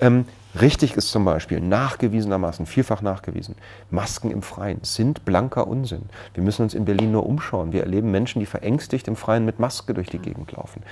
Ähm, 0.00 0.24
Richtig 0.58 0.96
ist 0.96 1.10
zum 1.10 1.26
Beispiel 1.26 1.60
nachgewiesenermaßen, 1.60 2.64
vielfach 2.64 3.02
nachgewiesen, 3.02 3.54
Masken 3.90 4.30
im 4.30 4.40
Freien 4.40 4.78
sind 4.82 5.26
blanker 5.26 5.66
Unsinn. 5.66 6.06
Wir 6.32 6.42
müssen 6.42 6.62
uns 6.62 6.72
in 6.72 6.86
Berlin 6.86 7.12
nur 7.12 7.26
umschauen. 7.26 7.72
Wir 7.72 7.82
erleben 7.82 8.10
Menschen, 8.10 8.40
die 8.40 8.46
verängstigt 8.46 9.08
im 9.08 9.16
Freien 9.16 9.44
mit 9.44 9.58
Maske 9.58 9.92
durch 9.92 10.08
die 10.08 10.18
Gegend 10.18 10.52
laufen. 10.52 10.82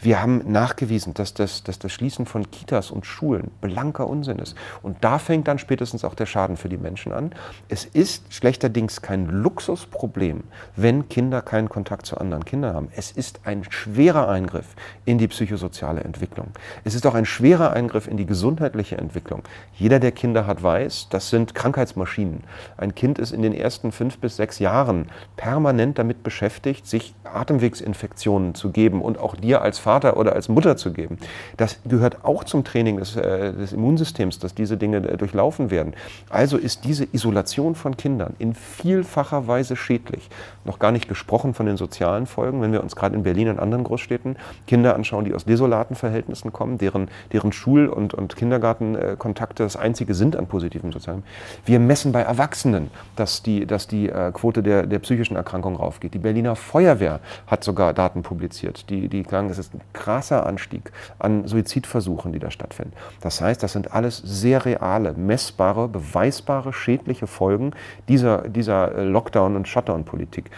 Wir 0.00 0.20
haben 0.20 0.42
nachgewiesen, 0.52 1.14
dass 1.14 1.32
das, 1.32 1.64
dass 1.64 1.78
das 1.78 1.92
Schließen 1.92 2.26
von 2.26 2.50
Kitas 2.50 2.90
und 2.90 3.06
Schulen 3.06 3.50
blanker 3.62 4.06
Unsinn 4.06 4.38
ist. 4.38 4.54
Und 4.82 5.02
da 5.02 5.18
fängt 5.18 5.48
dann 5.48 5.58
spätestens 5.58 6.04
auch 6.04 6.14
der 6.14 6.26
Schaden 6.26 6.58
für 6.58 6.68
die 6.68 6.76
Menschen 6.76 7.12
an. 7.12 7.32
Es 7.68 7.86
ist 7.86 8.34
schlechterdings 8.34 9.00
kein 9.00 9.26
Luxusproblem, 9.26 10.44
wenn 10.76 11.08
Kinder 11.08 11.40
keinen 11.40 11.70
Kontakt 11.70 12.04
zu 12.04 12.18
anderen 12.18 12.44
Kindern 12.44 12.74
haben. 12.74 12.88
Es 12.94 13.12
ist 13.12 13.40
ein 13.44 13.64
schwerer 13.70 14.28
Eingriff 14.28 14.76
in 15.06 15.16
die 15.16 15.28
psychosoziale 15.28 16.02
Entwicklung. 16.02 16.48
Es 16.84 16.94
ist 16.94 17.06
auch 17.06 17.14
ein 17.14 17.24
schwerer 17.24 17.72
Eingriff 17.72 18.06
in 18.06 18.18
die 18.18 18.26
gesundheitliche 18.26 18.96
Entwicklung. 18.96 19.05
Entwicklung. 19.06 19.42
Jeder, 19.78 19.98
der 20.00 20.12
Kinder 20.12 20.46
hat, 20.46 20.62
weiß, 20.62 21.08
das 21.10 21.30
sind 21.30 21.54
Krankheitsmaschinen. 21.54 22.44
Ein 22.76 22.94
Kind 22.94 23.18
ist 23.18 23.32
in 23.32 23.42
den 23.42 23.54
ersten 23.54 23.92
fünf 23.92 24.18
bis 24.18 24.36
sechs 24.36 24.58
Jahren 24.58 25.08
permanent 25.36 25.98
damit 25.98 26.22
beschäftigt, 26.22 26.86
sich 26.86 27.14
Atemwegsinfektionen 27.24 28.54
zu 28.54 28.70
geben 28.70 29.02
und 29.02 29.18
auch 29.18 29.36
dir 29.36 29.62
als 29.62 29.78
Vater 29.78 30.16
oder 30.16 30.32
als 30.32 30.48
Mutter 30.48 30.76
zu 30.76 30.92
geben. 30.92 31.18
Das 31.56 31.78
gehört 31.84 32.24
auch 32.24 32.44
zum 32.44 32.64
Training 32.64 32.96
des, 32.96 33.16
äh, 33.16 33.52
des 33.52 33.72
Immunsystems, 33.72 34.38
dass 34.38 34.54
diese 34.54 34.76
Dinge 34.76 34.98
äh, 34.98 35.16
durchlaufen 35.16 35.70
werden. 35.70 35.94
Also 36.30 36.56
ist 36.56 36.84
diese 36.84 37.06
Isolation 37.12 37.74
von 37.74 37.96
Kindern 37.96 38.34
in 38.38 38.54
vielfacher 38.54 39.46
Weise 39.46 39.76
schädlich. 39.76 40.28
Noch 40.64 40.78
gar 40.78 40.92
nicht 40.92 41.08
gesprochen 41.08 41.54
von 41.54 41.66
den 41.66 41.76
sozialen 41.76 42.26
Folgen, 42.26 42.60
wenn 42.62 42.72
wir 42.72 42.82
uns 42.82 42.96
gerade 42.96 43.14
in 43.14 43.22
Berlin 43.22 43.48
und 43.48 43.58
anderen 43.58 43.84
Großstädten 43.84 44.36
Kinder 44.66 44.94
anschauen, 44.94 45.24
die 45.24 45.34
aus 45.34 45.44
desolaten 45.44 45.96
Verhältnissen 45.96 46.52
kommen, 46.52 46.78
deren, 46.78 47.08
deren 47.32 47.52
Schul- 47.52 47.88
und, 47.88 48.14
und 48.14 48.36
Kindergarten 48.36 48.95
äh, 48.96 49.16
Kontakte 49.16 49.62
das 49.62 49.76
einzige 49.76 50.14
sind 50.14 50.36
an 50.36 50.46
positiven 50.46 50.92
sozialen. 50.92 51.22
Wir 51.64 51.80
messen 51.80 52.12
bei 52.12 52.22
Erwachsenen, 52.22 52.90
dass 53.16 53.42
die, 53.42 53.66
dass 53.66 53.86
die 53.86 54.08
äh, 54.08 54.32
Quote 54.32 54.62
der, 54.62 54.86
der 54.86 54.98
psychischen 54.98 55.36
Erkrankungen 55.36 55.78
raufgeht. 55.78 56.14
Die 56.14 56.18
Berliner 56.18 56.56
Feuerwehr 56.56 57.20
hat 57.46 57.64
sogar 57.64 57.94
Daten 57.94 58.22
publiziert, 58.22 58.90
die, 58.90 59.08
die 59.08 59.24
sagen, 59.24 59.50
es 59.50 59.58
ist 59.58 59.74
ein 59.74 59.80
krasser 59.92 60.46
Anstieg 60.46 60.92
an 61.18 61.46
Suizidversuchen, 61.46 62.32
die 62.32 62.38
da 62.38 62.50
stattfinden. 62.50 62.92
Das 63.20 63.40
heißt, 63.40 63.62
das 63.62 63.72
sind 63.72 63.92
alles 63.92 64.18
sehr 64.18 64.64
reale, 64.64 65.14
messbare, 65.14 65.88
beweisbare, 65.88 66.72
schädliche 66.72 67.26
Folgen 67.26 67.72
dieser, 68.08 68.48
dieser 68.48 68.94
äh, 68.94 69.04
Lockdown- 69.04 69.56
und 69.56 69.68
Shutdown-Politik 69.68 70.50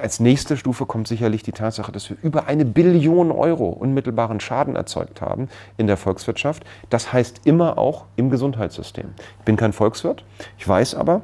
als 0.00 0.20
nächste 0.20 0.56
Stufe 0.56 0.86
kommt 0.86 1.08
sicherlich 1.08 1.42
die 1.42 1.52
Tatsache, 1.52 1.92
dass 1.92 2.08
wir 2.10 2.16
über 2.22 2.46
eine 2.46 2.64
Billion 2.64 3.30
Euro 3.30 3.68
unmittelbaren 3.68 4.40
Schaden 4.40 4.76
erzeugt 4.76 5.20
haben 5.20 5.48
in 5.76 5.86
der 5.86 5.96
Volkswirtschaft. 5.96 6.64
Das 6.90 7.12
heißt 7.12 7.42
immer 7.44 7.78
auch 7.78 8.04
im 8.16 8.30
Gesundheitssystem. 8.30 9.10
Ich 9.38 9.44
bin 9.44 9.56
kein 9.56 9.72
Volkswirt, 9.72 10.24
ich 10.58 10.66
weiß 10.66 10.94
aber, 10.94 11.22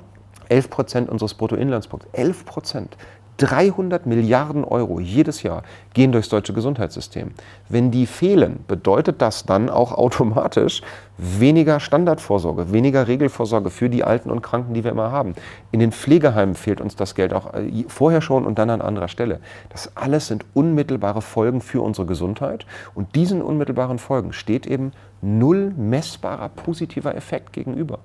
11 0.48 0.70
Prozent 0.70 1.08
unseres 1.08 1.34
Bruttoinlandsprodukts, 1.34 2.16
11 2.16 2.44
Prozent 2.44 2.96
300 3.38 4.06
Milliarden 4.06 4.64
Euro 4.64 4.98
jedes 4.98 5.42
Jahr 5.42 5.62
gehen 5.92 6.12
durchs 6.12 6.28
deutsche 6.28 6.54
Gesundheitssystem. 6.54 7.32
Wenn 7.68 7.90
die 7.90 8.06
fehlen, 8.06 8.64
bedeutet 8.66 9.20
das 9.20 9.44
dann 9.44 9.68
auch 9.68 9.92
automatisch 9.92 10.82
weniger 11.18 11.80
Standardvorsorge, 11.80 12.72
weniger 12.72 13.08
Regelvorsorge 13.08 13.70
für 13.70 13.88
die 13.88 14.04
Alten 14.04 14.30
und 14.30 14.42
Kranken, 14.42 14.74
die 14.74 14.84
wir 14.84 14.90
immer 14.90 15.10
haben. 15.10 15.34
In 15.72 15.80
den 15.80 15.92
Pflegeheimen 15.92 16.54
fehlt 16.54 16.80
uns 16.80 16.96
das 16.96 17.14
Geld 17.14 17.32
auch 17.32 17.54
äh, 17.54 17.84
vorher 17.88 18.20
schon 18.20 18.46
und 18.46 18.58
dann 18.58 18.70
an 18.70 18.82
anderer 18.82 19.08
Stelle. 19.08 19.40
Das 19.70 19.96
alles 19.96 20.26
sind 20.26 20.44
unmittelbare 20.54 21.22
Folgen 21.22 21.60
für 21.60 21.82
unsere 21.82 22.06
Gesundheit 22.06 22.66
und 22.94 23.14
diesen 23.14 23.42
unmittelbaren 23.42 23.98
Folgen 23.98 24.32
steht 24.32 24.66
eben 24.66 24.92
null 25.22 25.72
messbarer 25.76 26.48
positiver 26.48 27.14
Effekt 27.14 27.52
gegenüber. 27.52 27.98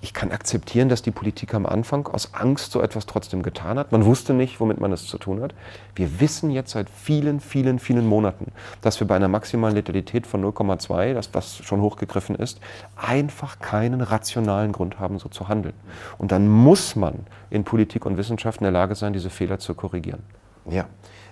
Ich 0.00 0.14
kann 0.14 0.30
akzeptieren, 0.30 0.88
dass 0.88 1.02
die 1.02 1.10
Politik 1.10 1.54
am 1.54 1.66
Anfang 1.66 2.06
aus 2.06 2.32
Angst 2.32 2.70
so 2.70 2.80
etwas 2.80 3.06
trotzdem 3.06 3.42
getan 3.42 3.78
hat. 3.78 3.90
Man 3.90 4.04
wusste 4.04 4.32
nicht, 4.32 4.60
womit 4.60 4.80
man 4.80 4.92
es 4.92 5.06
zu 5.06 5.18
tun 5.18 5.42
hat. 5.42 5.54
Wir 5.96 6.20
wissen 6.20 6.50
jetzt 6.50 6.70
seit 6.70 6.88
vielen, 6.88 7.40
vielen, 7.40 7.80
vielen 7.80 8.06
Monaten, 8.06 8.52
dass 8.80 9.00
wir 9.00 9.08
bei 9.08 9.16
einer 9.16 9.28
maximalen 9.28 9.74
Letalität 9.74 10.26
von 10.26 10.44
0,2, 10.44 11.14
das 11.14 11.30
was 11.32 11.56
schon 11.56 11.80
hochgegriffen 11.80 12.36
ist, 12.36 12.60
einfach 12.96 13.58
keinen 13.58 14.00
rationalen 14.00 14.70
Grund 14.70 15.00
haben, 15.00 15.18
so 15.18 15.28
zu 15.28 15.48
handeln. 15.48 15.74
Und 16.16 16.30
dann 16.30 16.48
muss 16.48 16.94
man 16.94 17.26
in 17.50 17.64
Politik 17.64 18.06
und 18.06 18.16
Wissenschaft 18.16 18.60
in 18.60 18.64
der 18.64 18.72
Lage 18.72 18.94
sein, 18.94 19.12
diese 19.12 19.30
Fehler 19.30 19.58
zu 19.58 19.74
korrigieren. 19.74 20.22
Ja, 20.70 20.86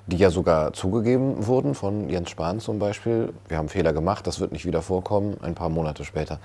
die 0.06 0.16
ja 0.16 0.30
sogar 0.30 0.72
zugegeben 0.72 1.46
wurden 1.46 1.74
von 1.74 2.08
Jens 2.08 2.30
Spahn 2.30 2.60
zum 2.60 2.78
Beispiel. 2.78 3.32
Wir 3.48 3.58
haben 3.58 3.68
Fehler 3.68 3.92
gemacht, 3.92 4.26
das 4.26 4.38
wird 4.38 4.52
nicht 4.52 4.64
wieder 4.64 4.82
vorkommen. 4.82 5.36
Ein 5.42 5.54
paar 5.54 5.68
Monate 5.68 6.04
später 6.04 6.38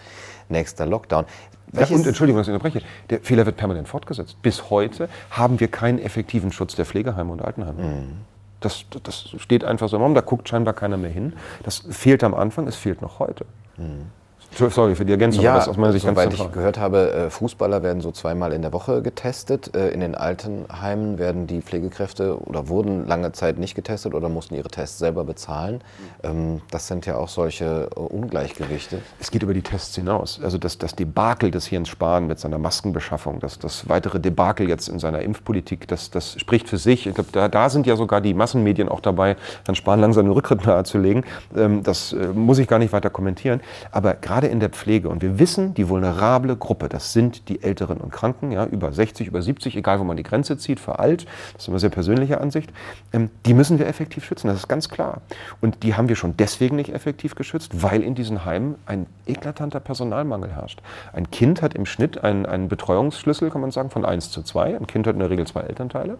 nächster 0.49 0.85
Lockdown. 0.85 1.25
Ja, 1.73 1.85
und 1.87 2.05
Entschuldigung, 2.05 2.39
dass 2.39 2.47
ich 2.47 2.53
unterbreche. 2.53 2.81
Der 3.09 3.19
Fehler 3.21 3.45
wird 3.45 3.57
permanent 3.57 3.87
fortgesetzt. 3.87 4.41
Bis 4.41 4.69
heute 4.69 5.09
haben 5.29 5.59
wir 5.59 5.67
keinen 5.67 5.99
effektiven 5.99 6.51
Schutz 6.51 6.75
der 6.75 6.85
Pflegeheime 6.85 7.31
und 7.31 7.41
Altenheime. 7.41 7.81
Mhm. 7.81 8.11
Das, 8.59 8.85
das 9.03 9.29
steht 9.37 9.63
einfach 9.63 9.89
so 9.89 9.95
im 9.95 10.03
Raum, 10.03 10.13
da 10.13 10.21
guckt 10.21 10.49
scheinbar 10.49 10.73
keiner 10.73 10.97
mehr 10.97 11.09
hin. 11.09 11.33
Das 11.63 11.83
fehlt 11.89 12.23
am 12.23 12.33
Anfang, 12.33 12.67
es 12.67 12.75
fehlt 12.75 13.01
noch 13.01 13.19
heute. 13.19 13.45
Mhm. 13.77 14.07
Sorry 14.53 14.95
für 14.95 15.05
die 15.05 15.13
Ergänzung, 15.13 15.43
ja, 15.43 15.55
das 15.55 15.69
aus 15.69 15.77
meiner 15.77 15.93
Sicht 15.93 16.05
ganz 16.05 16.33
ich 16.33 16.51
gehört 16.51 16.77
habe, 16.77 17.11
äh, 17.11 17.29
Fußballer 17.29 17.83
werden 17.83 18.01
so 18.01 18.11
zweimal 18.11 18.51
in 18.51 18.61
der 18.61 18.73
Woche 18.73 19.01
getestet. 19.01 19.75
Äh, 19.75 19.89
in 19.89 20.01
den 20.01 20.13
Altenheimen 20.13 21.17
werden 21.17 21.47
die 21.47 21.61
Pflegekräfte 21.61 22.37
oder 22.37 22.67
wurden 22.67 23.07
lange 23.07 23.31
Zeit 23.31 23.57
nicht 23.57 23.75
getestet 23.75 24.13
oder 24.13 24.29
mussten 24.29 24.55
ihre 24.55 24.67
Tests 24.67 24.99
selber 24.99 25.23
bezahlen. 25.23 25.81
Ähm, 26.23 26.61
das 26.69 26.87
sind 26.87 27.05
ja 27.05 27.15
auch 27.15 27.29
solche 27.29 27.89
äh, 27.95 27.99
Ungleichgewichte. 27.99 28.99
Es 29.19 29.31
geht 29.31 29.41
über 29.41 29.53
die 29.53 29.61
Tests 29.61 29.95
hinaus. 29.95 30.39
Also 30.43 30.57
das, 30.57 30.77
das 30.77 30.95
Debakel 30.95 31.49
des 31.49 31.69
Jens 31.69 31.89
Spahn 31.89 32.27
mit 32.27 32.39
seiner 32.39 32.57
Maskenbeschaffung, 32.57 33.39
das, 33.39 33.57
das 33.57 33.87
weitere 33.87 34.19
Debakel 34.19 34.67
jetzt 34.67 34.89
in 34.89 34.99
seiner 34.99 35.21
Impfpolitik, 35.21 35.87
das, 35.87 36.11
das 36.11 36.39
spricht 36.39 36.67
für 36.67 36.77
sich. 36.77 37.07
Ich 37.07 37.15
glaube, 37.15 37.29
da, 37.31 37.47
da 37.47 37.69
sind 37.69 37.87
ja 37.87 37.95
sogar 37.95 38.19
die 38.21 38.33
Massenmedien 38.33 38.89
auch 38.89 38.99
dabei, 38.99 39.37
Herrn 39.65 39.75
Spahn 39.75 40.01
langsam 40.01 40.25
den 40.25 40.33
Rücktritt 40.33 40.65
nahezulegen. 40.65 41.23
Ähm, 41.55 41.83
das 41.83 42.15
muss 42.33 42.59
ich 42.59 42.67
gar 42.67 42.79
nicht 42.79 42.93
weiter 42.93 43.09
kommentieren. 43.09 43.61
Aber 43.91 44.13
gerade 44.15 44.40
gerade 44.41 44.51
in 44.51 44.59
der 44.59 44.69
Pflege, 44.69 45.07
und 45.09 45.21
wir 45.21 45.37
wissen, 45.37 45.75
die 45.75 45.87
vulnerable 45.87 46.55
Gruppe, 46.55 46.89
das 46.89 47.13
sind 47.13 47.47
die 47.47 47.61
Älteren 47.61 47.97
und 47.97 48.11
Kranken, 48.11 48.51
ja, 48.51 48.65
über 48.65 48.91
60, 48.91 49.27
über 49.27 49.41
70, 49.43 49.75
egal 49.75 49.99
wo 49.99 50.03
man 50.03 50.17
die 50.17 50.23
Grenze 50.23 50.57
zieht, 50.57 50.79
für 50.79 50.97
alt, 50.97 51.27
das 51.53 51.63
ist 51.63 51.67
immer 51.67 51.77
sehr 51.77 51.91
persönliche 51.91 52.41
Ansicht, 52.41 52.71
ähm, 53.13 53.29
die 53.45 53.53
müssen 53.53 53.77
wir 53.77 53.85
effektiv 53.85 54.25
schützen, 54.25 54.47
das 54.47 54.57
ist 54.57 54.67
ganz 54.67 54.89
klar. 54.89 55.21
Und 55.61 55.83
die 55.83 55.93
haben 55.93 56.09
wir 56.09 56.15
schon 56.15 56.35
deswegen 56.37 56.75
nicht 56.75 56.91
effektiv 56.91 57.35
geschützt, 57.35 57.83
weil 57.83 58.01
in 58.01 58.15
diesen 58.15 58.43
Heimen 58.43 58.75
ein 58.87 59.05
eklatanter 59.27 59.79
Personalmangel 59.79 60.51
herrscht. 60.51 60.81
Ein 61.13 61.29
Kind 61.29 61.61
hat 61.61 61.75
im 61.75 61.85
Schnitt 61.85 62.23
einen, 62.23 62.47
einen 62.47 62.67
Betreuungsschlüssel, 62.67 63.51
kann 63.51 63.61
man 63.61 63.69
sagen, 63.69 63.91
von 63.91 64.05
1 64.05 64.31
zu 64.31 64.41
2. 64.41 64.75
Ein 64.75 64.87
Kind 64.87 65.05
hat 65.05 65.13
in 65.13 65.19
der 65.19 65.29
Regel 65.29 65.45
zwei 65.45 65.61
Elternteile. 65.61 66.17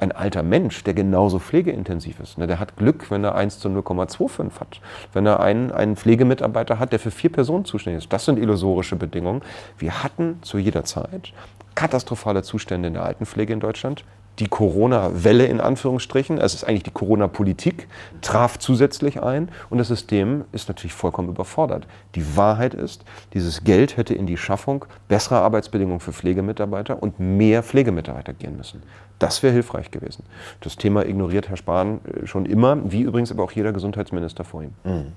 Ein 0.00 0.12
alter 0.12 0.42
Mensch, 0.42 0.82
der 0.82 0.94
genauso 0.94 1.38
pflegeintensiv 1.38 2.20
ist, 2.20 2.38
ne, 2.38 2.46
der 2.46 2.58
hat 2.58 2.76
Glück, 2.76 3.10
wenn 3.10 3.22
er 3.22 3.34
1 3.34 3.58
zu 3.58 3.68
0,25 3.68 4.60
hat. 4.60 4.80
Wenn 5.12 5.26
er 5.26 5.40
einen, 5.40 5.70
einen 5.70 5.96
Pflegemitarbeiter 5.96 6.78
hat, 6.78 6.92
der 6.92 6.98
für 6.98 7.10
vier 7.10 7.30
Personen 7.30 7.50
Person 7.50 7.64
zuständig 7.64 8.04
ist. 8.04 8.12
Das 8.12 8.24
sind 8.24 8.38
illusorische 8.38 8.96
Bedingungen. 8.96 9.42
Wir 9.78 10.02
hatten 10.02 10.38
zu 10.42 10.58
jeder 10.58 10.84
Zeit 10.84 11.32
katastrophale 11.74 12.42
Zustände 12.42 12.88
in 12.88 12.94
der 12.94 13.04
Altenpflege 13.04 13.52
in 13.52 13.60
Deutschland. 13.60 14.04
Die 14.38 14.48
Corona-Welle 14.48 15.46
in 15.46 15.60
Anführungsstrichen, 15.60 16.38
es 16.38 16.54
ist 16.54 16.64
eigentlich 16.64 16.82
die 16.82 16.90
Corona-Politik, 16.90 17.88
traf 18.20 18.58
zusätzlich 18.58 19.22
ein 19.22 19.48
und 19.70 19.78
das 19.78 19.88
System 19.88 20.44
ist 20.52 20.68
natürlich 20.68 20.92
vollkommen 20.92 21.28
überfordert. 21.28 21.86
Die 22.14 22.36
Wahrheit 22.36 22.74
ist, 22.74 23.04
dieses 23.34 23.64
Geld 23.64 23.96
hätte 23.96 24.14
in 24.14 24.26
die 24.26 24.36
Schaffung 24.36 24.84
besserer 25.08 25.40
Arbeitsbedingungen 25.40 26.00
für 26.00 26.12
Pflegemitarbeiter 26.12 27.02
und 27.02 27.18
mehr 27.18 27.62
Pflegemitarbeiter 27.62 28.32
gehen 28.32 28.56
müssen. 28.56 28.82
Das 29.20 29.42
wäre 29.44 29.52
hilfreich 29.52 29.92
gewesen. 29.92 30.24
Das 30.60 30.76
Thema 30.76 31.06
ignoriert 31.06 31.48
Herr 31.48 31.56
Spahn 31.56 32.00
äh, 32.04 32.26
schon 32.26 32.46
immer, 32.46 32.90
wie 32.90 33.02
übrigens 33.02 33.30
aber 33.30 33.44
auch 33.44 33.52
jeder 33.52 33.72
Gesundheitsminister 33.72 34.42
vor 34.44 34.64
ihm. 34.64 34.72
Mhm. 34.82 35.12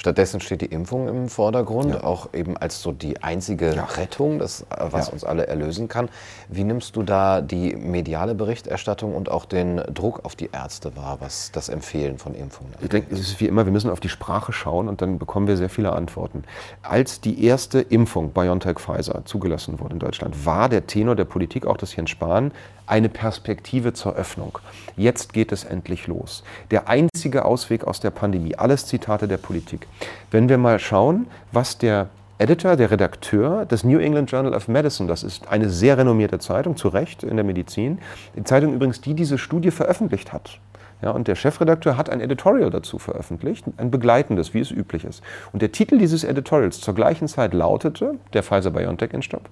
Stattdessen 0.00 0.40
steht 0.40 0.62
die 0.62 0.66
Impfung 0.66 1.08
im 1.08 1.28
Vordergrund, 1.28 1.92
ja. 1.92 2.04
auch 2.04 2.32
eben 2.32 2.56
als 2.56 2.80
so 2.80 2.90
die 2.90 3.22
einzige 3.22 3.74
ja. 3.74 3.84
Rettung, 3.84 4.38
das, 4.38 4.64
was 4.70 5.08
ja. 5.08 5.12
uns 5.12 5.24
alle 5.24 5.46
erlösen 5.46 5.88
kann. 5.88 6.08
Wie 6.48 6.64
nimmst 6.64 6.96
du 6.96 7.02
da 7.02 7.42
die 7.42 7.76
mediale 7.76 8.34
Berichterstattung 8.34 9.14
und 9.14 9.30
auch 9.30 9.44
den 9.44 9.76
Druck 9.92 10.24
auf 10.24 10.36
die 10.36 10.48
Ärzte 10.52 10.96
wahr, 10.96 11.18
was 11.20 11.52
das 11.52 11.68
Empfehlen 11.68 12.16
von 12.16 12.34
Impfungen 12.34 12.72
angeht? 12.72 12.84
Ich 12.84 12.88
denke, 12.88 13.14
es 13.14 13.20
ist 13.20 13.40
wie 13.40 13.46
immer, 13.46 13.66
wir 13.66 13.72
müssen 13.72 13.90
auf 13.90 14.00
die 14.00 14.08
Sprache 14.08 14.54
schauen 14.54 14.88
und 14.88 15.02
dann 15.02 15.18
bekommen 15.18 15.46
wir 15.46 15.58
sehr 15.58 15.68
viele 15.68 15.92
Antworten. 15.92 16.44
Als 16.80 17.20
die 17.20 17.44
erste 17.44 17.80
Impfung 17.82 18.30
BioNTech 18.30 18.78
Pfizer 18.78 19.26
zugelassen 19.26 19.80
wurde 19.80 19.92
in 19.92 19.98
Deutschland, 19.98 20.46
war 20.46 20.70
der 20.70 20.86
Tenor 20.86 21.14
der 21.14 21.26
Politik, 21.26 21.66
auch 21.66 21.76
des 21.76 21.94
Herrn 21.94 22.06
Spahn, 22.06 22.52
eine 22.86 23.08
Perspektive 23.08 23.92
zur 23.92 24.14
Öffnung. 24.14 24.58
Jetzt 24.96 25.32
geht 25.32 25.52
es 25.52 25.64
endlich 25.64 26.06
los. 26.06 26.42
Der 26.70 26.88
einzige 26.88 27.44
Ausweg 27.44 27.84
aus 27.84 28.00
der 28.00 28.10
Pandemie, 28.10 28.56
alles 28.56 28.86
Zitate 28.86 29.28
der 29.28 29.36
Politik. 29.36 29.86
Wenn 30.30 30.48
wir 30.48 30.58
mal 30.58 30.78
schauen, 30.78 31.26
was 31.52 31.78
der 31.78 32.08
Editor, 32.38 32.76
der 32.76 32.90
Redakteur 32.90 33.66
des 33.66 33.84
New 33.84 33.98
England 33.98 34.30
Journal 34.30 34.54
of 34.54 34.66
Medicine, 34.66 35.08
das 35.08 35.22
ist 35.22 35.48
eine 35.48 35.68
sehr 35.68 35.98
renommierte 35.98 36.38
Zeitung, 36.38 36.76
zu 36.76 36.88
Recht 36.88 37.22
in 37.22 37.36
der 37.36 37.44
Medizin, 37.44 37.98
die 38.34 38.44
Zeitung 38.44 38.72
übrigens, 38.72 39.02
die 39.02 39.14
diese 39.14 39.36
Studie 39.36 39.70
veröffentlicht 39.70 40.32
hat, 40.32 40.58
Ja, 41.02 41.10
und 41.10 41.28
der 41.28 41.34
Chefredakteur 41.34 41.96
hat 41.96 42.10
ein 42.10 42.20
Editorial 42.20 42.70
dazu 42.70 42.98
veröffentlicht, 42.98 43.64
ein 43.78 43.90
begleitendes, 43.90 44.52
wie 44.52 44.60
es 44.60 44.70
üblich 44.70 45.04
ist. 45.04 45.22
Und 45.52 45.62
der 45.62 45.72
Titel 45.72 45.98
dieses 45.98 46.24
Editorials 46.24 46.80
zur 46.80 46.94
gleichen 46.94 47.26
Zeit 47.26 47.54
lautete, 47.54 48.16
der 48.32 48.42
Pfizer-BioNTech-Impfstoff, 48.42 49.42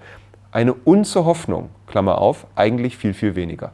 eine 0.53 0.75
Unze 0.75 1.25
Hoffnung, 1.25 1.71
Klammer 1.87 2.19
auf, 2.19 2.47
eigentlich 2.55 2.97
viel, 2.97 3.15
viel 3.15 3.35
weniger. 3.35 3.73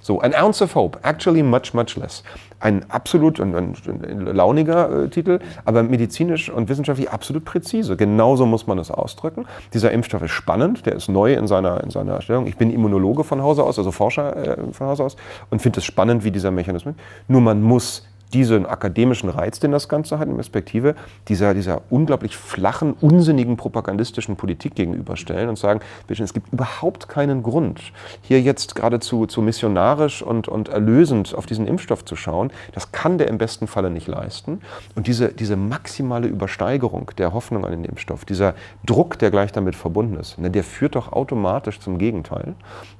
So, 0.00 0.20
an 0.20 0.34
ounce 0.34 0.62
of 0.62 0.74
hope, 0.74 0.98
actually 1.02 1.42
much, 1.42 1.74
much 1.74 1.96
less. 1.96 2.24
Ein 2.60 2.90
absolut 2.90 3.40
ein, 3.40 3.54
ein, 3.54 3.74
ein 3.86 4.26
launiger 4.26 5.04
äh, 5.04 5.08
Titel, 5.08 5.40
aber 5.64 5.82
medizinisch 5.82 6.50
und 6.50 6.68
wissenschaftlich 6.68 7.10
absolut 7.10 7.44
präzise. 7.44 7.96
Genauso 7.96 8.46
muss 8.46 8.66
man 8.66 8.78
es 8.78 8.90
ausdrücken. 8.90 9.46
Dieser 9.74 9.90
Impfstoff 9.90 10.22
ist 10.22 10.30
spannend, 10.30 10.86
der 10.86 10.94
ist 10.94 11.08
neu 11.08 11.34
in 11.34 11.46
seiner, 11.46 11.82
in 11.82 11.90
seiner 11.90 12.20
Stellung. 12.20 12.46
Ich 12.46 12.56
bin 12.56 12.70
Immunologe 12.70 13.24
von 13.24 13.42
Hause 13.42 13.64
aus, 13.64 13.78
also 13.78 13.90
Forscher 13.90 14.58
äh, 14.58 14.72
von 14.72 14.86
Hause 14.86 15.04
aus 15.04 15.16
und 15.50 15.60
finde 15.62 15.80
es 15.80 15.84
spannend, 15.84 16.24
wie 16.24 16.30
dieser 16.30 16.50
Mechanismus. 16.50 16.94
Nur 17.28 17.40
man 17.40 17.62
muss 17.62 18.06
diesen 18.32 18.66
akademischen 18.66 19.28
Reiz, 19.28 19.60
den 19.60 19.72
das 19.72 19.88
Ganze 19.88 20.18
hat, 20.18 20.28
in 20.28 20.36
Perspektive 20.36 20.94
dieser, 21.28 21.54
dieser 21.54 21.82
unglaublich 21.90 22.36
flachen, 22.36 22.94
unsinnigen 23.00 23.56
propagandistischen 23.56 24.36
Politik 24.36 24.74
gegenüberstellen 24.74 25.48
und 25.48 25.58
sagen, 25.58 25.80
es 26.08 26.34
gibt 26.34 26.52
überhaupt 26.52 27.08
keinen 27.08 27.42
Grund, 27.42 27.92
hier 28.22 28.40
jetzt 28.40 28.74
geradezu 28.74 29.26
zu 29.26 29.42
missionarisch 29.42 30.22
und, 30.22 30.48
und 30.48 30.68
erlösend 30.68 31.34
auf 31.34 31.46
diesen 31.46 31.66
Impfstoff 31.66 32.04
zu 32.04 32.16
schauen. 32.16 32.52
Das 32.72 32.92
kann 32.92 33.18
der 33.18 33.28
im 33.28 33.38
besten 33.38 33.66
Falle 33.66 33.90
nicht 33.90 34.06
leisten. 34.06 34.60
Und 34.94 35.06
diese, 35.06 35.28
diese 35.28 35.56
maximale 35.56 36.28
Übersteigerung 36.28 37.10
der 37.16 37.32
Hoffnung 37.32 37.64
an 37.64 37.70
den 37.70 37.84
Impfstoff, 37.84 38.24
dieser 38.24 38.54
Druck, 38.84 39.18
der 39.18 39.30
gleich 39.30 39.52
damit 39.52 39.76
verbunden 39.76 40.16
ist, 40.16 40.38
ne, 40.38 40.50
der 40.50 40.64
führt 40.64 40.94
doch 40.94 41.12
automatisch 41.12 41.80
zum 41.80 41.98
Gegenteil. 41.98 42.54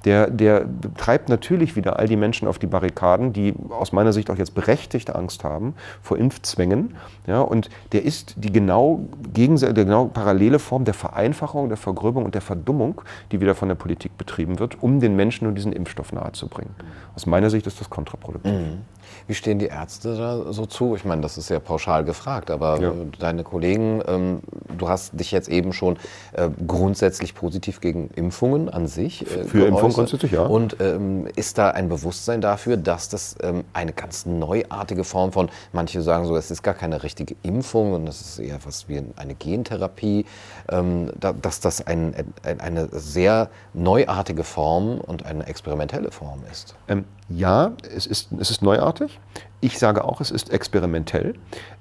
Der, 0.05 0.29
der 0.29 0.65
treibt 0.97 1.29
natürlich 1.29 1.75
wieder 1.75 1.99
all 1.99 2.07
die 2.07 2.15
Menschen 2.15 2.47
auf 2.47 2.59
die 2.59 2.67
Barrikaden, 2.67 3.33
die 3.33 3.53
aus 3.69 3.91
meiner 3.91 4.13
Sicht 4.13 4.29
auch 4.31 4.37
jetzt 4.37 4.55
berechtigt 4.55 5.13
Angst 5.21 5.43
haben 5.43 5.75
vor 6.01 6.17
Impfzwängen. 6.17 6.95
Ja, 7.27 7.41
und 7.41 7.69
der 7.91 8.03
ist 8.03 8.33
die 8.37 8.51
genau, 8.51 9.01
Gegense 9.33 9.73
genau 9.73 10.05
parallele 10.05 10.59
Form 10.59 10.83
der 10.85 10.93
Vereinfachung, 10.93 11.69
der 11.69 11.77
Vergröbung 11.77 12.25
und 12.25 12.33
der 12.33 12.41
Verdummung, 12.41 13.01
die 13.31 13.39
wieder 13.39 13.55
von 13.55 13.67
der 13.69 13.75
Politik 13.75 14.17
betrieben 14.17 14.59
wird, 14.59 14.81
um 14.81 14.99
den 14.99 15.15
Menschen 15.15 15.45
nur 15.45 15.53
diesen 15.53 15.73
Impfstoff 15.73 16.11
nahezubringen. 16.11 16.73
Aus 17.15 17.25
meiner 17.25 17.49
Sicht 17.49 17.67
ist 17.67 17.79
das 17.79 17.89
kontraproduktiv. 17.89 18.51
Mhm. 18.51 18.81
Wie 19.27 19.33
stehen 19.33 19.59
die 19.59 19.67
Ärzte 19.67 20.15
da 20.15 20.51
so 20.51 20.65
zu? 20.65 20.95
Ich 20.95 21.05
meine, 21.05 21.21
das 21.21 21.37
ist 21.37 21.49
ja 21.49 21.59
pauschal 21.59 22.03
gefragt, 22.03 22.49
aber 22.49 22.79
ja. 22.81 22.93
deine 23.19 23.43
Kollegen, 23.43 24.01
ähm, 24.07 24.39
du 24.77 24.89
hast 24.89 25.19
dich 25.19 25.31
jetzt 25.31 25.49
eben 25.49 25.73
schon 25.73 25.97
äh, 26.33 26.49
grundsätzlich 26.65 27.35
positiv 27.35 27.81
gegen 27.81 28.09
Impfungen 28.15 28.69
an 28.69 28.87
sich 28.87 29.21
äh, 29.23 29.43
Für 29.43 29.65
Impfungen 29.65 29.93
grundsätzlich, 29.93 30.31
ja. 30.31 30.43
Und 30.43 30.77
ähm, 30.79 31.27
ist 31.35 31.57
da 31.57 31.69
ein 31.71 31.89
Bewusstsein 31.89 32.41
dafür, 32.41 32.77
dass 32.77 33.09
das 33.09 33.35
ähm, 33.41 33.63
eine 33.73 33.93
ganz 33.93 34.25
neuartige 34.25 35.03
Form 35.11 35.31
von, 35.31 35.49
manche 35.73 36.01
sagen 36.01 36.25
so, 36.25 36.35
es 36.35 36.49
ist 36.49 36.63
gar 36.63 36.73
keine 36.73 37.03
richtige 37.03 37.35
Impfung 37.43 37.93
und 37.93 38.05
das 38.05 38.21
ist 38.21 38.39
eher 38.39 38.57
was 38.65 38.89
wie 38.89 39.03
eine 39.15 39.35
Gentherapie, 39.35 40.25
ähm, 40.69 41.11
da, 41.19 41.33
dass 41.33 41.59
das 41.59 41.85
ein, 41.85 42.15
ein, 42.43 42.59
eine 42.59 42.87
sehr 42.91 43.49
neuartige 43.73 44.43
Form 44.43 44.99
und 44.99 45.25
eine 45.25 45.45
experimentelle 45.45 46.11
Form 46.11 46.41
ist? 46.49 46.75
Ähm, 46.87 47.05
ja, 47.29 47.73
es 47.95 48.05
ist, 48.07 48.31
es 48.39 48.49
ist 48.49 48.61
neuartig. 48.61 49.19
Ich 49.63 49.77
sage 49.77 50.03
auch, 50.03 50.21
es 50.21 50.31
ist 50.31 50.51
experimentell. 50.51 51.35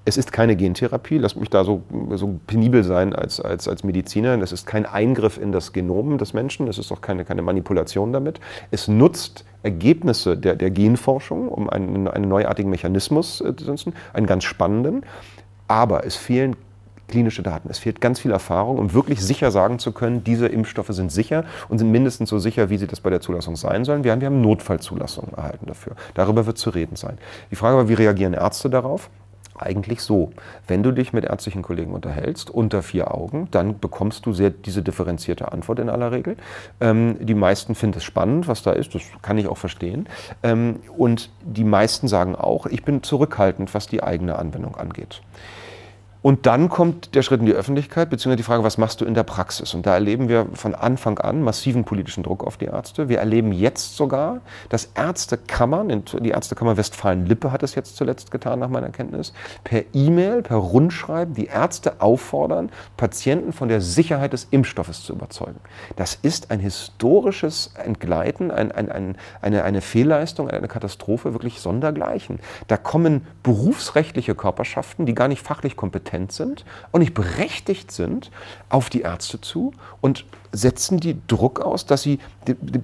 Es 0.04 0.16
ist 0.16 0.32
keine 0.32 0.54
Gentherapie. 0.54 1.16
Lass 1.16 1.34
mich 1.34 1.48
da 1.48 1.64
so, 1.64 1.82
so 2.14 2.38
penibel 2.46 2.84
sein 2.84 3.14
als, 3.14 3.40
als, 3.40 3.66
als 3.68 3.84
Mediziner. 3.84 4.40
Es 4.42 4.52
ist 4.52 4.66
kein 4.66 4.84
Eingriff 4.84 5.38
in 5.38 5.50
das 5.50 5.72
Genom 5.72 6.18
des 6.18 6.34
Menschen. 6.34 6.68
Es 6.68 6.78
ist 6.78 6.92
auch 6.92 7.00
keine, 7.00 7.24
keine 7.24 7.42
Manipulation 7.42 8.12
damit. 8.12 8.38
Es 8.70 8.86
nutzt 8.86 9.44
Ergebnisse 9.62 10.36
der, 10.36 10.56
der 10.56 10.70
Genforschung, 10.70 11.48
um 11.48 11.68
einen, 11.68 12.08
einen 12.08 12.28
neuartigen 12.28 12.70
Mechanismus 12.70 13.40
äh, 13.40 13.54
zu 13.54 13.66
nutzen, 13.66 13.94
einen 14.12 14.26
ganz 14.26 14.44
spannenden. 14.44 15.04
Aber 15.68 16.04
es 16.04 16.16
fehlen 16.16 16.56
klinische 17.10 17.42
Daten. 17.42 17.68
Es 17.70 17.78
fehlt 17.78 18.00
ganz 18.00 18.20
viel 18.20 18.30
Erfahrung, 18.30 18.78
um 18.78 18.94
wirklich 18.94 19.20
sicher 19.20 19.50
sagen 19.50 19.78
zu 19.78 19.92
können, 19.92 20.24
diese 20.24 20.46
Impfstoffe 20.46 20.88
sind 20.90 21.12
sicher 21.12 21.44
und 21.68 21.78
sind 21.78 21.90
mindestens 21.90 22.30
so 22.30 22.38
sicher, 22.38 22.70
wie 22.70 22.78
sie 22.78 22.86
das 22.86 23.00
bei 23.00 23.10
der 23.10 23.20
Zulassung 23.20 23.56
sein 23.56 23.84
sollen. 23.84 24.04
Wir 24.04 24.12
haben, 24.12 24.20
wir 24.20 24.26
haben 24.26 24.40
Notfallzulassungen 24.40 25.34
erhalten 25.34 25.66
dafür. 25.66 25.94
Darüber 26.14 26.46
wird 26.46 26.56
zu 26.56 26.70
reden 26.70 26.96
sein. 26.96 27.18
Die 27.50 27.56
Frage 27.56 27.76
war, 27.76 27.88
wie 27.88 27.94
reagieren 27.94 28.32
Ärzte 28.32 28.70
darauf? 28.70 29.10
Eigentlich 29.60 30.00
so. 30.00 30.32
Wenn 30.66 30.82
du 30.82 30.90
dich 30.90 31.12
mit 31.12 31.24
ärztlichen 31.24 31.60
Kollegen 31.60 31.92
unterhältst, 31.92 32.48
unter 32.50 32.82
vier 32.82 33.14
Augen, 33.14 33.48
dann 33.50 33.78
bekommst 33.78 34.24
du 34.24 34.32
sehr 34.32 34.48
diese 34.48 34.82
differenzierte 34.82 35.52
Antwort 35.52 35.78
in 35.80 35.90
aller 35.90 36.12
Regel. 36.12 36.36
Ähm, 36.80 37.16
die 37.20 37.34
meisten 37.34 37.74
finden 37.74 37.98
es 37.98 38.04
spannend, 38.04 38.48
was 38.48 38.62
da 38.62 38.72
ist, 38.72 38.94
das 38.94 39.02
kann 39.20 39.36
ich 39.36 39.48
auch 39.48 39.58
verstehen. 39.58 40.08
Ähm, 40.42 40.76
und 40.96 41.30
die 41.42 41.64
meisten 41.64 42.08
sagen 42.08 42.36
auch, 42.36 42.66
ich 42.66 42.84
bin 42.84 43.02
zurückhaltend, 43.02 43.74
was 43.74 43.86
die 43.86 44.02
eigene 44.02 44.38
Anwendung 44.38 44.76
angeht. 44.76 45.20
Und 46.22 46.44
dann 46.44 46.68
kommt 46.68 47.14
der 47.14 47.22
Schritt 47.22 47.40
in 47.40 47.46
die 47.46 47.54
Öffentlichkeit, 47.54 48.10
beziehungsweise 48.10 48.36
die 48.36 48.42
Frage, 48.42 48.62
was 48.62 48.76
machst 48.76 49.00
du 49.00 49.06
in 49.06 49.14
der 49.14 49.22
Praxis? 49.22 49.72
Und 49.72 49.86
da 49.86 49.94
erleben 49.94 50.28
wir 50.28 50.46
von 50.52 50.74
Anfang 50.74 51.18
an 51.18 51.42
massiven 51.42 51.84
politischen 51.84 52.22
Druck 52.22 52.44
auf 52.44 52.58
die 52.58 52.66
Ärzte. 52.66 53.08
Wir 53.08 53.20
erleben 53.20 53.52
jetzt 53.52 53.96
sogar, 53.96 54.42
dass 54.68 54.90
Ärztekammern, 54.94 56.04
die 56.20 56.30
Ärztekammer 56.30 56.76
Westfalen-Lippe 56.76 57.52
hat 57.52 57.62
es 57.62 57.74
jetzt 57.74 57.96
zuletzt 57.96 58.30
getan, 58.30 58.58
nach 58.58 58.68
meiner 58.68 58.90
Kenntnis, 58.90 59.32
per 59.64 59.82
E-Mail, 59.94 60.42
per 60.42 60.58
Rundschreiben 60.58 61.34
die 61.34 61.46
Ärzte 61.46 62.02
auffordern, 62.02 62.70
Patienten 62.98 63.54
von 63.54 63.68
der 63.68 63.80
Sicherheit 63.80 64.34
des 64.34 64.46
Impfstoffes 64.50 65.02
zu 65.02 65.14
überzeugen. 65.14 65.60
Das 65.96 66.18
ist 66.20 66.50
ein 66.50 66.60
historisches 66.60 67.72
Entgleiten, 67.82 68.50
ein, 68.50 68.72
ein, 68.72 68.92
ein, 68.92 69.16
eine, 69.40 69.64
eine 69.64 69.80
Fehlleistung, 69.80 70.50
eine 70.50 70.68
Katastrophe, 70.68 71.32
wirklich 71.32 71.60
sondergleichen. 71.60 72.40
Da 72.68 72.76
kommen 72.76 73.26
berufsrechtliche 73.42 74.34
Körperschaften, 74.34 75.06
die 75.06 75.14
gar 75.14 75.28
nicht 75.28 75.42
fachlich 75.42 75.76
kompetent 75.76 76.09
kompetent 76.10 76.32
sind 76.32 76.64
und 76.90 77.00
nicht 77.00 77.14
berechtigt 77.14 77.90
sind, 77.90 78.30
auf 78.68 78.90
die 78.90 79.02
Ärzte 79.02 79.40
zu 79.40 79.72
und 80.00 80.24
setzen 80.52 80.98
die 80.98 81.16
Druck 81.26 81.60
aus, 81.60 81.86
dass 81.86 82.02
sie 82.02 82.18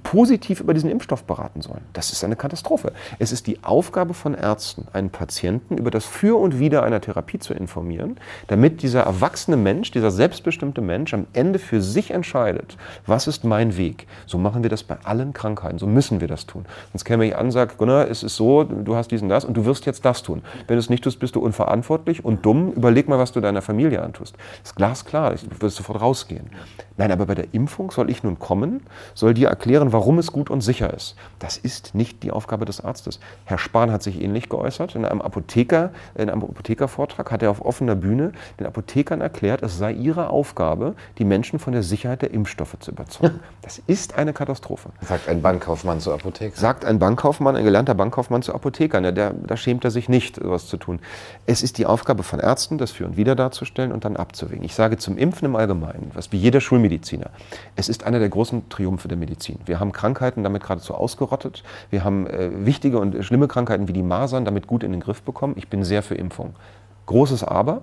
positiv 0.02 0.60
über 0.60 0.74
diesen 0.74 0.90
Impfstoff 0.90 1.24
beraten 1.24 1.62
sollen. 1.62 1.80
Das 1.92 2.12
ist 2.12 2.22
eine 2.22 2.36
Katastrophe. 2.36 2.92
Es 3.18 3.32
ist 3.32 3.46
die 3.46 3.62
Aufgabe 3.64 4.14
von 4.14 4.34
Ärzten, 4.34 4.86
einen 4.92 5.10
Patienten 5.10 5.78
über 5.78 5.90
das 5.90 6.04
Für 6.04 6.38
und 6.38 6.58
Wider 6.58 6.82
einer 6.82 7.00
Therapie 7.00 7.38
zu 7.38 7.54
informieren, 7.54 8.18
damit 8.46 8.82
dieser 8.82 9.02
erwachsene 9.02 9.56
Mensch, 9.56 9.90
dieser 9.90 10.10
selbstbestimmte 10.10 10.80
Mensch 10.80 11.14
am 11.14 11.26
Ende 11.32 11.58
für 11.58 11.80
sich 11.82 12.10
entscheidet, 12.10 12.76
was 13.06 13.26
ist 13.26 13.44
mein 13.44 13.76
Weg. 13.76 14.06
So 14.26 14.38
machen 14.38 14.62
wir 14.62 14.70
das 14.70 14.82
bei 14.82 14.98
allen 15.04 15.32
Krankheiten. 15.32 15.78
So 15.78 15.86
müssen 15.86 16.20
wir 16.20 16.28
das 16.28 16.46
tun. 16.46 16.66
Sonst 16.92 17.04
käme 17.04 17.26
ich 17.26 17.36
an 17.36 17.46
und 17.46 17.52
sage, 17.52 17.74
Gunnar, 17.76 18.08
es 18.08 18.22
ist 18.22 18.36
so, 18.36 18.64
du 18.64 18.96
hast 18.96 19.10
diesen 19.10 19.28
das 19.28 19.44
und 19.44 19.56
du 19.56 19.64
wirst 19.64 19.86
jetzt 19.86 20.04
das 20.04 20.22
tun. 20.22 20.42
Wenn 20.66 20.76
du 20.76 20.80
es 20.80 20.90
nicht 20.90 21.04
tust, 21.04 21.18
bist 21.18 21.34
du 21.34 21.40
unverantwortlich 21.40 22.24
und 22.24 22.44
dumm. 22.44 22.72
Überleg 22.72 23.08
mal, 23.08 23.18
was 23.18 23.32
du 23.32 23.40
deiner 23.40 23.62
Familie 23.62 24.02
antust. 24.02 24.36
Das 24.62 24.70
ist 24.70 24.76
glasklar. 24.76 25.34
Du 25.34 25.60
wirst 25.60 25.76
sofort 25.76 26.00
rausgehen. 26.00 26.50
Nein, 26.96 27.12
aber 27.12 27.26
bei 27.26 27.34
der 27.34 27.52
Impfung 27.56 27.90
soll 27.90 28.10
ich 28.10 28.22
nun 28.22 28.38
kommen, 28.38 28.82
soll 29.14 29.34
dir 29.34 29.48
erklären, 29.48 29.92
warum 29.92 30.18
es 30.18 30.30
gut 30.30 30.50
und 30.50 30.60
sicher 30.60 30.92
ist. 30.94 31.16
Das 31.38 31.56
ist 31.56 31.94
nicht 31.94 32.22
die 32.22 32.30
Aufgabe 32.30 32.64
des 32.66 32.80
Arztes. 32.80 33.18
Herr 33.44 33.58
Spahn 33.58 33.90
hat 33.90 34.02
sich 34.02 34.20
ähnlich 34.20 34.48
geäußert. 34.48 34.94
In 34.94 35.04
einem 35.04 35.22
Apotheker, 35.22 35.90
in 36.14 36.30
einem 36.30 36.44
Apothekervortrag 36.44 37.30
hat 37.30 37.42
er 37.42 37.50
auf 37.50 37.64
offener 37.64 37.96
Bühne 37.96 38.32
den 38.60 38.66
Apothekern 38.66 39.20
erklärt, 39.20 39.62
es 39.62 39.78
sei 39.78 39.92
ihre 39.92 40.30
Aufgabe, 40.30 40.94
die 41.18 41.24
Menschen 41.24 41.58
von 41.58 41.72
der 41.72 41.82
Sicherheit 41.82 42.22
der 42.22 42.32
Impfstoffe 42.32 42.76
zu 42.78 42.92
überzeugen. 42.92 43.40
Das 43.62 43.82
ist 43.88 44.16
eine 44.16 44.32
Katastrophe. 44.32 44.90
Sagt 45.00 45.28
ein 45.28 45.42
Bankkaufmann 45.42 45.98
zur 45.98 46.14
Apotheke. 46.14 46.56
Sagt 46.56 46.84
ein 46.84 47.00
Bankkaufmann, 47.00 47.56
ein 47.56 47.64
gelernter 47.64 47.96
Bankkaufmann 47.96 48.42
zur 48.42 48.54
Apotheker. 48.54 49.00
Ne, 49.00 49.12
der, 49.12 49.32
da 49.32 49.56
schämt 49.56 49.84
er 49.84 49.90
sich 49.90 50.08
nicht, 50.08 50.36
sowas 50.36 50.68
zu 50.68 50.76
tun. 50.76 51.00
Es 51.46 51.64
ist 51.64 51.78
die 51.78 51.84
Aufgabe 51.84 52.22
von 52.22 52.38
Ärzten, 52.38 52.78
das 52.78 52.92
für 52.92 53.06
und 53.06 53.16
wieder 53.16 53.34
darzustellen 53.34 53.90
und 53.90 54.04
dann 54.04 54.16
abzuwägen. 54.16 54.64
Ich 54.64 54.74
sage 54.74 54.98
zum 54.98 55.18
Impfen 55.18 55.46
im 55.46 55.56
Allgemeinen, 55.56 56.10
was 56.14 56.30
wie 56.30 56.36
jeder 56.36 56.60
Schulmediziner, 56.60 57.30
es 57.74 57.88
ist 57.88 58.04
einer 58.04 58.18
der 58.18 58.28
großen 58.28 58.68
Triumphe 58.68 59.08
der 59.08 59.16
Medizin. 59.16 59.58
Wir 59.66 59.80
haben 59.80 59.92
Krankheiten 59.92 60.42
damit 60.42 60.62
geradezu 60.62 60.94
ausgerottet. 60.94 61.62
Wir 61.90 62.04
haben 62.04 62.26
äh, 62.26 62.50
wichtige 62.66 62.98
und 62.98 63.24
schlimme 63.24 63.48
Krankheiten 63.48 63.88
wie 63.88 63.92
die 63.92 64.02
Masern 64.02 64.44
damit 64.44 64.66
gut 64.66 64.82
in 64.82 64.92
den 64.92 65.00
Griff 65.00 65.22
bekommen. 65.22 65.54
Ich 65.56 65.68
bin 65.68 65.84
sehr 65.84 66.02
für 66.02 66.14
Impfung. 66.14 66.54
Großes 67.06 67.44
Aber, 67.44 67.82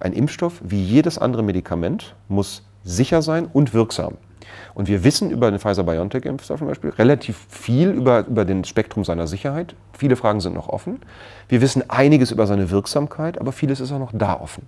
ein 0.00 0.12
Impfstoff 0.12 0.60
wie 0.62 0.82
jedes 0.82 1.18
andere 1.18 1.42
Medikament 1.42 2.14
muss 2.28 2.64
sicher 2.84 3.22
sein 3.22 3.46
und 3.52 3.74
wirksam. 3.74 4.14
Und 4.74 4.88
wir 4.88 5.04
wissen 5.04 5.30
über 5.30 5.50
den 5.50 5.58
Pfizer-BioNTech-Impfstoff 5.58 6.58
zum 6.58 6.68
Beispiel 6.68 6.90
relativ 6.90 7.46
viel 7.48 7.90
über, 7.90 8.26
über 8.26 8.44
den 8.44 8.64
Spektrum 8.64 9.04
seiner 9.04 9.26
Sicherheit. 9.26 9.74
Viele 9.96 10.16
Fragen 10.16 10.40
sind 10.40 10.54
noch 10.54 10.68
offen. 10.68 11.00
Wir 11.48 11.60
wissen 11.60 11.88
einiges 11.88 12.30
über 12.30 12.46
seine 12.46 12.70
Wirksamkeit, 12.70 13.40
aber 13.40 13.52
vieles 13.52 13.80
ist 13.80 13.90
auch 13.92 13.98
noch 13.98 14.12
da 14.12 14.38
offen. 14.38 14.66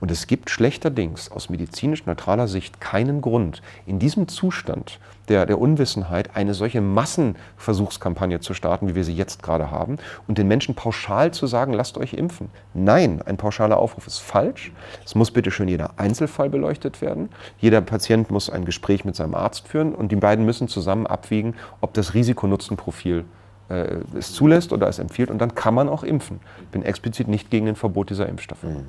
Und 0.00 0.10
es 0.10 0.26
gibt 0.26 0.50
schlechterdings 0.50 1.30
aus 1.30 1.48
medizinisch 1.50 2.06
neutraler 2.06 2.48
Sicht 2.48 2.80
keinen 2.80 3.20
Grund, 3.20 3.62
in 3.86 3.98
diesem 3.98 4.28
Zustand 4.28 5.00
der, 5.28 5.46
der 5.46 5.60
Unwissenheit 5.60 6.34
eine 6.34 6.54
solche 6.54 6.80
Massenversuchskampagne 6.80 8.40
zu 8.40 8.54
starten, 8.54 8.88
wie 8.88 8.94
wir 8.94 9.04
sie 9.04 9.14
jetzt 9.14 9.42
gerade 9.42 9.70
haben, 9.70 9.96
und 10.26 10.38
den 10.38 10.48
Menschen 10.48 10.74
pauschal 10.74 11.32
zu 11.32 11.46
sagen, 11.46 11.72
lasst 11.72 11.98
euch 11.98 12.14
impfen. 12.14 12.50
Nein, 12.74 13.22
ein 13.22 13.36
pauschaler 13.36 13.78
Aufruf 13.78 14.06
ist 14.06 14.18
falsch. 14.18 14.72
Es 15.04 15.14
muss 15.14 15.30
bitte 15.30 15.50
schön 15.50 15.68
jeder 15.68 15.92
Einzelfall 15.98 16.50
beleuchtet 16.50 17.00
werden. 17.00 17.28
Jeder 17.58 17.80
Patient 17.80 18.30
muss 18.30 18.50
ein 18.50 18.64
Gespräch 18.64 19.04
mit 19.04 19.16
seinem 19.18 19.34
Arzt 19.34 19.68
führen 19.68 19.94
und 19.94 20.10
die 20.10 20.16
beiden 20.16 20.44
müssen 20.44 20.68
zusammen 20.68 21.06
abwiegen, 21.06 21.54
ob 21.80 21.94
das 21.94 22.14
Risiko-Nutzen-Profil 22.14 23.24
äh, 23.68 23.98
es 24.16 24.32
zulässt 24.32 24.72
oder 24.72 24.88
es 24.88 24.98
empfiehlt. 24.98 25.30
Und 25.30 25.38
dann 25.38 25.54
kann 25.54 25.74
man 25.74 25.88
auch 25.88 26.02
impfen. 26.02 26.40
Ich 26.62 26.68
bin 26.68 26.82
explizit 26.82 27.28
nicht 27.28 27.50
gegen 27.50 27.66
den 27.66 27.76
Verbot 27.76 28.10
dieser 28.10 28.28
Impfstoffe. 28.28 28.62
Mhm. 28.62 28.86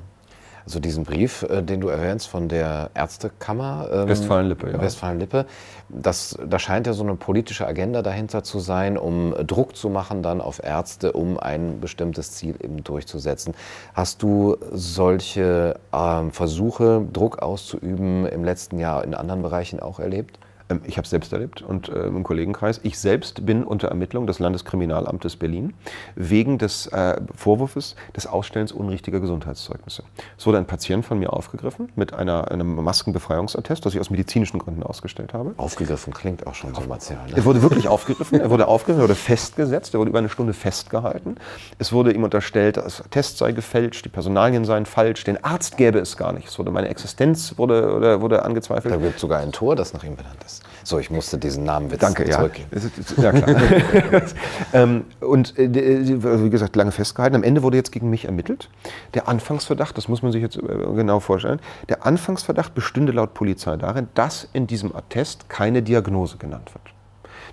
Also 0.64 0.80
diesen 0.80 1.04
Brief, 1.04 1.42
äh, 1.42 1.62
den 1.62 1.80
du 1.80 1.88
erwähnst 1.88 2.28
von 2.28 2.48
der 2.48 2.90
Ärztekammer 2.94 3.88
ähm, 3.92 4.08
Westfalen-Lippe, 4.08 4.70
ja. 4.70 4.80
Westfalen-Lippe, 4.80 5.46
das, 5.88 6.38
da 6.46 6.58
scheint 6.58 6.86
ja 6.86 6.92
so 6.92 7.02
eine 7.02 7.16
politische 7.16 7.66
Agenda 7.66 8.02
dahinter 8.02 8.42
zu 8.42 8.58
sein, 8.58 8.96
um 8.96 9.34
Druck 9.46 9.76
zu 9.76 9.88
machen 9.88 10.22
dann 10.22 10.40
auf 10.40 10.62
Ärzte, 10.62 11.12
um 11.12 11.38
ein 11.38 11.80
bestimmtes 11.80 12.32
Ziel 12.32 12.54
eben 12.62 12.84
durchzusetzen. 12.84 13.54
Hast 13.94 14.22
du 14.22 14.56
solche 14.70 15.78
ähm, 15.92 16.30
Versuche, 16.30 17.06
Druck 17.12 17.40
auszuüben, 17.40 18.26
im 18.26 18.44
letzten 18.44 18.78
Jahr 18.78 19.04
in 19.04 19.14
anderen 19.14 19.42
Bereichen 19.42 19.80
auch 19.80 19.98
erlebt? 19.98 20.38
Ähm, 20.70 20.80
ich 20.86 20.96
habe 20.96 21.04
es 21.04 21.10
selbst 21.10 21.32
erlebt 21.32 21.62
und 21.62 21.88
äh, 21.88 22.06
im 22.06 22.22
Kollegenkreis. 22.22 22.80
Ich 22.82 22.98
selbst 22.98 23.44
bin 23.44 23.64
unter 23.64 23.88
Ermittlung 23.88 24.26
des 24.26 24.38
Landeskriminalamtes 24.38 25.36
Berlin 25.36 25.74
wegen 26.14 26.58
des 26.58 26.86
äh, 26.88 27.20
Vorwurfs 27.34 27.96
des 28.16 28.26
Ausstellens 28.26 28.72
unrichtiger 28.72 29.20
Gesundheitszeugnisse. 29.20 30.04
Es 30.38 30.46
wurde 30.46 30.58
ein 30.58 30.66
Patient 30.66 31.04
von 31.04 31.18
mir 31.18 31.32
aufgegriffen 31.32 31.90
mit 31.96 32.14
einer, 32.14 32.50
einem 32.50 32.76
Maskenbefreiungsattest, 32.76 33.84
das 33.84 33.94
ich 33.94 34.00
aus 34.00 34.10
medizinischen 34.10 34.58
Gründen 34.58 34.82
ausgestellt 34.82 35.34
habe. 35.34 35.54
Aufgegriffen 35.56 36.12
klingt 36.14 36.46
auch 36.46 36.54
schon 36.54 36.74
so 36.74 36.82
martial. 36.82 37.26
Ne? 37.26 37.36
Er 37.36 37.44
wurde 37.44 37.62
wirklich 37.62 37.88
aufgegriffen, 37.88 38.40
er 38.40 38.50
wurde 38.50 38.68
aufgegriffen, 38.68 39.00
er 39.00 39.04
wurde 39.04 39.14
festgesetzt, 39.14 39.94
er 39.94 40.00
wurde 40.00 40.10
über 40.10 40.18
eine 40.20 40.28
Stunde 40.28 40.52
festgehalten. 40.52 41.36
Es 41.78 41.92
wurde 41.92 42.12
ihm 42.12 42.24
unterstellt, 42.24 42.76
das 42.76 43.02
Test 43.10 43.38
sei 43.38 43.52
gefälscht, 43.52 44.04
die 44.04 44.08
Personalien 44.08 44.64
seien 44.64 44.86
falsch, 44.86 45.24
den 45.24 45.42
Arzt 45.44 45.76
gäbe 45.76 45.98
es 45.98 46.16
gar 46.16 46.32
nicht. 46.32 46.48
Es 46.48 46.58
wurde 46.58 46.70
meine 46.70 46.88
Existenz 46.88 47.54
wurde, 47.56 47.94
wurde, 47.94 48.20
wurde 48.20 48.42
angezweifelt. 48.44 48.94
Da 48.94 48.98
gibt 48.98 49.16
es 49.16 49.20
sogar 49.20 49.40
ein 49.40 49.52
Tor, 49.52 49.76
das 49.76 49.92
nach 49.92 50.04
ihm 50.04 50.16
benannt 50.16 50.42
ist. 50.44 50.59
So, 50.84 50.98
ich 50.98 51.10
musste 51.10 51.38
diesen 51.38 51.64
Namenwitz 51.64 52.00
Danke, 52.00 52.28
zurückgeben. 52.28 52.68
Ja. 53.16 53.22
ja, 53.22 53.32
klar. 53.32 54.22
ähm, 54.72 55.04
und 55.20 55.58
äh, 55.58 55.68
wie 55.72 56.50
gesagt, 56.50 56.76
lange 56.76 56.92
festgehalten. 56.92 57.36
Am 57.36 57.42
Ende 57.42 57.62
wurde 57.62 57.76
jetzt 57.76 57.92
gegen 57.92 58.10
mich 58.10 58.24
ermittelt. 58.24 58.68
Der 59.14 59.28
Anfangsverdacht, 59.28 59.96
das 59.96 60.08
muss 60.08 60.22
man 60.22 60.32
sich 60.32 60.42
jetzt 60.42 60.56
äh, 60.56 60.60
genau 60.94 61.20
vorstellen, 61.20 61.60
der 61.88 62.06
Anfangsverdacht 62.06 62.74
bestünde 62.74 63.12
laut 63.12 63.34
Polizei 63.34 63.76
darin, 63.76 64.08
dass 64.14 64.48
in 64.52 64.66
diesem 64.66 64.94
Attest 64.94 65.48
keine 65.48 65.82
Diagnose 65.82 66.38
genannt 66.38 66.72
wird. 66.74 66.89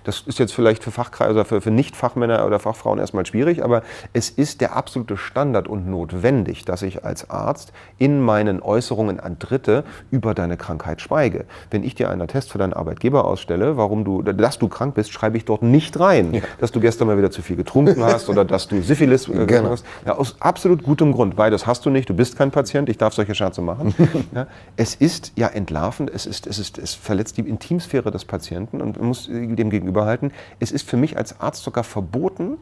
Das 0.04 0.20
ist 0.20 0.38
jetzt 0.38 0.54
vielleicht 0.54 0.84
für 0.84 0.90
Fachkreise, 0.90 1.32
oder 1.32 1.44
für, 1.44 1.60
für 1.60 1.70
Nicht-Fachmänner 1.70 2.46
oder 2.46 2.58
Fachfrauen 2.58 2.98
erstmal 2.98 3.26
schwierig, 3.26 3.62
aber 3.62 3.82
es 4.12 4.30
ist 4.30 4.60
der 4.60 4.76
absolute 4.76 5.16
Standard 5.16 5.68
und 5.68 5.86
notwendig, 5.88 6.64
dass 6.64 6.82
ich 6.82 7.04
als 7.04 7.30
Arzt 7.30 7.72
in 7.98 8.20
meinen 8.20 8.62
Äußerungen 8.62 9.20
an 9.20 9.38
Dritte 9.38 9.84
über 10.10 10.34
deine 10.34 10.56
Krankheit 10.56 11.00
schweige. 11.00 11.44
Wenn 11.70 11.84
ich 11.84 11.94
dir 11.94 12.10
einen 12.10 12.22
Attest 12.22 12.50
für 12.50 12.58
deinen 12.58 12.72
Arbeitgeber 12.72 13.24
ausstelle, 13.24 13.76
warum 13.76 14.04
du, 14.04 14.22
dass 14.22 14.58
du 14.58 14.68
krank 14.68 14.94
bist, 14.94 15.12
schreibe 15.12 15.36
ich 15.36 15.44
dort 15.44 15.62
nicht 15.62 15.98
rein, 15.98 16.34
ja. 16.34 16.40
dass 16.60 16.72
du 16.72 16.80
gestern 16.80 17.08
mal 17.08 17.18
wieder 17.18 17.30
zu 17.30 17.42
viel 17.42 17.56
getrunken 17.56 18.02
hast 18.02 18.28
oder 18.28 18.44
dass 18.44 18.68
du 18.68 18.82
Syphilis 18.82 19.28
äh, 19.28 19.46
genau. 19.46 19.70
hast. 19.70 19.84
Ja, 20.06 20.16
aus 20.16 20.36
absolut 20.40 20.82
gutem 20.82 21.12
Grund, 21.12 21.36
weil 21.36 21.50
das 21.50 21.66
hast 21.66 21.86
du 21.86 21.90
nicht, 21.90 22.08
du 22.08 22.14
bist 22.14 22.36
kein 22.36 22.50
Patient, 22.50 22.88
ich 22.88 22.98
darf 22.98 23.14
solche 23.14 23.34
Scherze 23.34 23.60
machen. 23.60 23.94
ja, 24.34 24.46
es 24.76 24.94
ist 24.94 25.32
ja 25.36 25.48
entlarvend, 25.48 26.10
es, 26.14 26.26
ist, 26.26 26.46
es, 26.46 26.58
ist, 26.58 26.78
es 26.78 26.94
verletzt 26.94 27.36
die 27.36 27.42
Intimsphäre 27.42 28.10
des 28.10 28.24
Patienten 28.24 28.80
und 28.80 29.00
muss 29.00 29.26
dem 29.28 29.70
gegenüber 29.70 29.87
gegenüberhalten, 29.88 30.32
es 30.60 30.70
ist 30.70 30.88
für 30.88 30.96
mich 30.96 31.16
als 31.16 31.40
Arzt 31.40 31.62
sogar 31.62 31.84
verboten, 31.84 32.58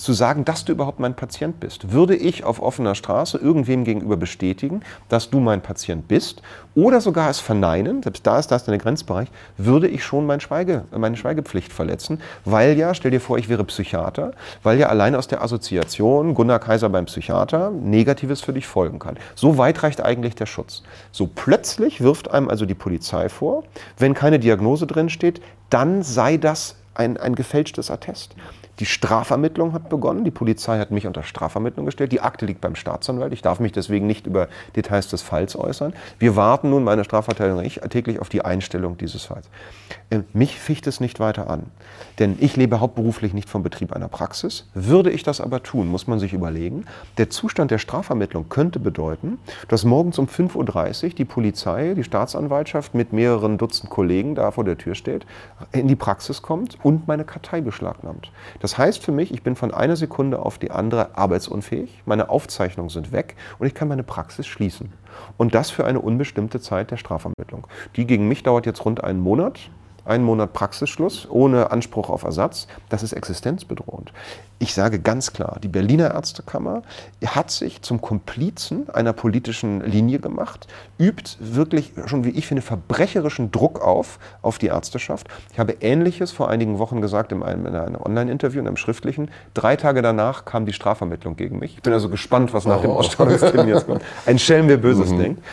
zu 0.00 0.12
sagen, 0.12 0.44
dass 0.44 0.64
du 0.64 0.72
überhaupt 0.72 0.98
mein 0.98 1.14
Patient 1.14 1.60
bist. 1.60 1.92
Würde 1.92 2.16
ich 2.16 2.44
auf 2.44 2.62
offener 2.62 2.94
Straße 2.94 3.36
irgendwem 3.38 3.84
gegenüber 3.84 4.16
bestätigen, 4.16 4.80
dass 5.08 5.30
du 5.30 5.40
mein 5.40 5.60
Patient 5.60 6.08
bist 6.08 6.42
oder 6.74 7.00
sogar 7.00 7.28
es 7.28 7.40
verneinen, 7.40 8.02
selbst 8.02 8.26
da 8.26 8.38
ist 8.38 8.48
das 8.48 8.64
der 8.64 8.78
Grenzbereich, 8.78 9.28
würde 9.58 9.88
ich 9.88 10.02
schon 10.02 10.24
mein 10.24 10.40
Schweige, 10.40 10.84
meine 10.96 11.16
Schweigepflicht 11.16 11.72
verletzen, 11.72 12.20
weil 12.44 12.78
ja, 12.78 12.94
stell 12.94 13.10
dir 13.10 13.20
vor, 13.20 13.38
ich 13.38 13.48
wäre 13.48 13.64
Psychiater, 13.64 14.32
weil 14.62 14.78
ja 14.78 14.88
allein 14.88 15.14
aus 15.14 15.28
der 15.28 15.42
Assoziation 15.42 16.34
Gunnar 16.34 16.60
Kaiser 16.60 16.88
beim 16.88 17.04
Psychiater 17.04 17.70
Negatives 17.70 18.40
für 18.40 18.52
dich 18.52 18.66
folgen 18.66 18.98
kann. 18.98 19.18
So 19.34 19.58
weit 19.58 19.82
reicht 19.82 20.00
eigentlich 20.00 20.34
der 20.34 20.46
Schutz. 20.46 20.82
So 21.12 21.28
plötzlich 21.32 22.00
wirft 22.00 22.30
einem 22.30 22.48
also 22.48 22.64
die 22.64 22.74
Polizei 22.74 23.28
vor, 23.28 23.64
wenn 23.98 24.14
keine 24.14 24.38
Diagnose 24.38 24.86
drin 24.86 25.10
steht, 25.10 25.42
dann 25.68 26.02
sei 26.02 26.36
das 26.36 26.76
ein, 26.94 27.16
ein 27.16 27.34
gefälschtes 27.34 27.90
Attest. 27.90 28.34
Die 28.80 28.86
Strafermittlung 28.86 29.74
hat 29.74 29.90
begonnen. 29.90 30.24
Die 30.24 30.30
Polizei 30.30 30.78
hat 30.78 30.90
mich 30.90 31.06
unter 31.06 31.22
Strafermittlung 31.22 31.84
gestellt. 31.84 32.12
Die 32.12 32.22
Akte 32.22 32.46
liegt 32.46 32.62
beim 32.62 32.74
Staatsanwalt. 32.74 33.34
Ich 33.34 33.42
darf 33.42 33.60
mich 33.60 33.72
deswegen 33.72 34.06
nicht 34.06 34.26
über 34.26 34.48
Details 34.74 35.08
des 35.08 35.20
Falls 35.20 35.54
äußern. 35.54 35.92
Wir 36.18 36.34
warten 36.34 36.70
nun, 36.70 36.82
meine 36.82 37.04
Strafverteidigung 37.04 37.58
und 37.58 37.66
ich, 37.66 37.80
täglich 37.90 38.20
auf 38.20 38.30
die 38.30 38.42
Einstellung 38.42 38.96
dieses 38.96 39.26
Falls. 39.26 39.50
Äh, 40.08 40.20
mich 40.32 40.58
ficht 40.58 40.86
es 40.86 40.98
nicht 40.98 41.20
weiter 41.20 41.50
an. 41.50 41.64
Denn 42.18 42.36
ich 42.40 42.56
lebe 42.56 42.80
hauptberuflich 42.80 43.34
nicht 43.34 43.50
vom 43.50 43.62
Betrieb 43.62 43.92
einer 43.92 44.08
Praxis. 44.08 44.66
Würde 44.72 45.10
ich 45.10 45.22
das 45.22 45.40
aber 45.40 45.62
tun, 45.62 45.88
muss 45.88 46.06
man 46.06 46.18
sich 46.18 46.32
überlegen, 46.32 46.84
der 47.18 47.28
Zustand 47.28 47.70
der 47.70 47.78
Strafvermittlung 47.78 48.48
könnte 48.48 48.80
bedeuten, 48.80 49.38
dass 49.68 49.84
morgens 49.84 50.18
um 50.18 50.26
5.30 50.26 51.04
Uhr 51.04 51.10
die 51.10 51.24
Polizei, 51.24 51.94
die 51.94 52.04
Staatsanwaltschaft 52.04 52.94
mit 52.94 53.12
mehreren 53.12 53.58
Dutzend 53.58 53.90
Kollegen 53.90 54.34
da 54.34 54.50
vor 54.50 54.64
der 54.64 54.78
Tür 54.78 54.94
steht, 54.94 55.26
in 55.72 55.86
die 55.86 55.96
Praxis 55.96 56.42
kommt 56.42 56.78
und 56.82 57.06
meine 57.06 57.24
Kartei 57.24 57.60
beschlagnahmt. 57.60 58.30
Das 58.60 58.69
das 58.70 58.78
heißt 58.78 59.04
für 59.04 59.10
mich, 59.10 59.32
ich 59.32 59.42
bin 59.42 59.56
von 59.56 59.74
einer 59.74 59.96
Sekunde 59.96 60.38
auf 60.38 60.56
die 60.56 60.70
andere 60.70 61.18
arbeitsunfähig, 61.18 62.04
meine 62.06 62.28
Aufzeichnungen 62.28 62.88
sind 62.88 63.10
weg 63.10 63.34
und 63.58 63.66
ich 63.66 63.74
kann 63.74 63.88
meine 63.88 64.04
Praxis 64.04 64.46
schließen. 64.46 64.92
Und 65.36 65.56
das 65.56 65.70
für 65.70 65.86
eine 65.86 65.98
unbestimmte 65.98 66.60
Zeit 66.60 66.92
der 66.92 66.96
Strafvermittlung. 66.96 67.66
Die 67.96 68.06
gegen 68.06 68.28
mich 68.28 68.44
dauert 68.44 68.66
jetzt 68.66 68.84
rund 68.84 69.02
einen 69.02 69.18
Monat 69.18 69.58
einen 70.04 70.24
Monat 70.24 70.52
Praxisschluss 70.52 71.28
ohne 71.28 71.72
Anspruch 71.72 72.10
auf 72.10 72.22
Ersatz, 72.22 72.68
das 72.88 73.02
ist 73.02 73.12
existenzbedrohend. 73.12 74.12
Ich 74.62 74.74
sage 74.74 74.98
ganz 74.98 75.32
klar, 75.32 75.56
die 75.62 75.68
Berliner 75.68 76.12
Ärztekammer 76.12 76.82
hat 77.24 77.50
sich 77.50 77.80
zum 77.80 78.02
Komplizen 78.02 78.90
einer 78.90 79.14
politischen 79.14 79.80
Linie 79.80 80.18
gemacht, 80.18 80.68
übt 80.98 81.38
wirklich 81.40 81.94
schon, 82.04 82.24
wie 82.24 82.28
ich 82.28 82.46
finde, 82.46 82.60
verbrecherischen 82.60 83.50
Druck 83.52 83.80
auf, 83.80 84.18
auf 84.42 84.58
die 84.58 84.66
Ärzteschaft. 84.66 85.28
Ich 85.50 85.58
habe 85.58 85.76
Ähnliches 85.80 86.30
vor 86.30 86.50
einigen 86.50 86.78
Wochen 86.78 87.00
gesagt 87.00 87.32
in 87.32 87.42
einem, 87.42 87.64
in 87.64 87.74
einem 87.74 88.02
Online-Interview, 88.02 88.60
in 88.60 88.66
einem 88.66 88.76
schriftlichen. 88.76 89.30
Drei 89.54 89.76
Tage 89.76 90.02
danach 90.02 90.44
kam 90.44 90.66
die 90.66 90.74
Strafvermittlung 90.74 91.36
gegen 91.36 91.58
mich. 91.58 91.76
Ich 91.76 91.82
bin 91.82 91.94
also 91.94 92.10
gespannt, 92.10 92.52
was 92.52 92.66
nach 92.66 92.80
oh. 92.80 92.82
dem 92.82 92.90
Ausstrahlungstermin 92.90 93.68
jetzt 93.68 93.86
kommt. 93.86 94.02
Ein 94.26 94.38
Schelm, 94.38 94.68
wer 94.68 94.76
Böses 94.76 95.10
mhm. 95.10 95.18
denkt. 95.20 95.44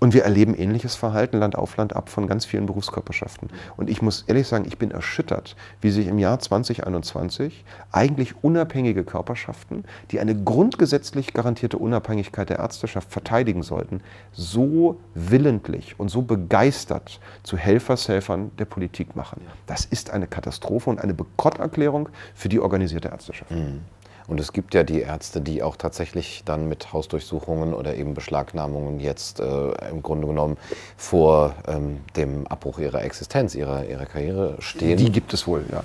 Und 0.00 0.12
wir 0.12 0.24
erleben 0.24 0.56
ähnliches 0.56 0.96
Verhalten 0.96 1.38
Land 1.38 1.54
auf 1.54 1.76
Land 1.76 1.94
ab 1.94 2.08
von 2.08 2.26
ganz 2.26 2.44
vielen 2.44 2.66
Berufskörperschaften. 2.66 3.48
Und 3.76 3.88
ich 3.88 4.02
muss 4.02 4.24
ehrlich 4.26 4.48
sagen, 4.48 4.64
ich 4.66 4.76
bin 4.76 4.90
erschüttert, 4.90 5.54
wie 5.80 5.90
sich 5.90 6.08
im 6.08 6.18
Jahr 6.18 6.40
2021 6.40 7.64
eigentlich 7.92 8.34
unabhängige 8.56 9.04
Körperschaften, 9.04 9.84
die 10.10 10.18
eine 10.18 10.34
grundgesetzlich 10.34 11.34
garantierte 11.34 11.76
Unabhängigkeit 11.76 12.48
der 12.48 12.58
Ärzteschaft 12.58 13.12
verteidigen 13.12 13.62
sollten, 13.62 14.00
so 14.32 14.98
willentlich 15.14 16.00
und 16.00 16.08
so 16.08 16.22
begeistert 16.22 17.20
zu 17.42 17.58
Helfershelfern 17.58 18.50
der 18.58 18.64
Politik 18.64 19.14
machen. 19.14 19.42
Das 19.66 19.84
ist 19.84 20.10
eine 20.10 20.26
Katastrophe 20.26 20.88
und 20.88 21.00
eine 21.00 21.12
Bekotterklärung 21.12 22.08
für 22.34 22.48
die 22.48 22.60
organisierte 22.60 23.08
Ärzteschaft. 23.08 23.50
Mhm. 23.50 23.82
Und 24.28 24.40
es 24.40 24.52
gibt 24.52 24.74
ja 24.74 24.82
die 24.82 25.00
Ärzte, 25.00 25.40
die 25.40 25.62
auch 25.62 25.76
tatsächlich 25.76 26.42
dann 26.44 26.68
mit 26.68 26.92
Hausdurchsuchungen 26.92 27.74
oder 27.74 27.94
eben 27.94 28.14
Beschlagnahmungen 28.14 28.98
jetzt 28.98 29.40
äh, 29.40 29.70
im 29.90 30.02
Grunde 30.02 30.26
genommen 30.26 30.56
vor 30.96 31.54
ähm, 31.68 31.98
dem 32.16 32.46
Abbruch 32.46 32.78
ihrer 32.78 33.02
Existenz, 33.04 33.54
ihrer, 33.54 33.84
ihrer 33.86 34.06
Karriere 34.06 34.56
stehen. 34.58 34.96
Die 34.96 35.12
gibt 35.12 35.32
es 35.32 35.46
wohl, 35.46 35.64
ja. 35.70 35.84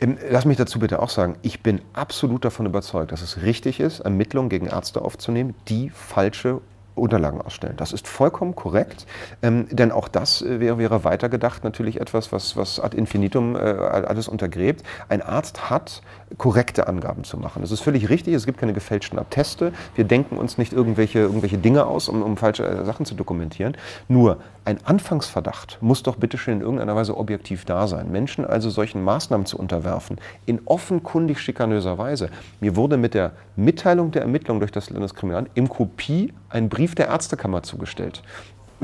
ja. 0.00 0.14
Lass 0.30 0.44
mich 0.44 0.56
dazu 0.56 0.78
bitte 0.78 1.02
auch 1.02 1.10
sagen, 1.10 1.36
ich 1.42 1.62
bin 1.62 1.80
absolut 1.92 2.44
davon 2.44 2.66
überzeugt, 2.66 3.12
dass 3.12 3.22
es 3.22 3.42
richtig 3.42 3.80
ist, 3.80 4.00
Ermittlungen 4.00 4.48
gegen 4.48 4.66
Ärzte 4.66 5.02
aufzunehmen, 5.02 5.54
die 5.68 5.90
falsche 5.90 6.60
Unterlagen 7.00 7.40
ausstellen. 7.40 7.74
Das 7.76 7.92
ist 7.92 8.06
vollkommen 8.06 8.54
korrekt, 8.54 9.06
ähm, 9.42 9.66
denn 9.70 9.92
auch 9.92 10.08
das 10.08 10.42
äh, 10.42 10.60
wäre, 10.60 10.78
wäre 10.78 11.04
weitergedacht 11.04 11.64
natürlich 11.64 12.00
etwas, 12.00 12.32
was, 12.32 12.56
was 12.56 12.80
ad 12.80 12.96
infinitum 12.96 13.56
äh, 13.56 13.58
alles 13.58 14.28
untergräbt. 14.28 14.84
Ein 15.08 15.22
Arzt 15.22 15.70
hat 15.70 16.02
korrekte 16.38 16.86
Angaben 16.86 17.24
zu 17.24 17.36
machen. 17.36 17.62
Das 17.62 17.70
ist 17.70 17.80
völlig 17.80 18.08
richtig, 18.08 18.34
es 18.34 18.46
gibt 18.46 18.58
keine 18.58 18.72
gefälschten 18.72 19.18
Atteste. 19.18 19.72
Wir 19.94 20.04
denken 20.04 20.36
uns 20.36 20.58
nicht 20.58 20.72
irgendwelche, 20.72 21.20
irgendwelche 21.20 21.58
Dinge 21.58 21.86
aus, 21.86 22.08
um, 22.08 22.22
um 22.22 22.36
falsche 22.36 22.64
äh, 22.64 22.84
Sachen 22.84 23.06
zu 23.06 23.14
dokumentieren. 23.14 23.76
Nur 24.08 24.38
ein 24.64 24.78
Anfangsverdacht 24.84 25.78
muss 25.80 26.02
doch 26.02 26.16
bitte 26.16 26.38
schön 26.38 26.58
in 26.58 26.60
irgendeiner 26.60 26.94
Weise 26.94 27.16
objektiv 27.16 27.64
da 27.64 27.88
sein. 27.88 28.12
Menschen 28.12 28.44
also 28.44 28.70
solchen 28.70 29.02
Maßnahmen 29.02 29.46
zu 29.46 29.58
unterwerfen, 29.58 30.18
in 30.46 30.60
offenkundig 30.66 31.40
schikanöser 31.40 31.98
Weise. 31.98 32.28
Mir 32.60 32.76
wurde 32.76 32.96
mit 32.96 33.14
der 33.14 33.32
Mitteilung 33.56 34.10
der 34.10 34.22
Ermittlung 34.22 34.60
durch 34.60 34.70
das 34.70 34.90
Landeskriminalamt 34.90 35.50
im 35.54 35.68
Kopie 35.68 36.32
ein 36.50 36.68
Brief 36.68 36.89
der 36.94 37.08
Ärztekammer 37.08 37.62
zugestellt 37.62 38.22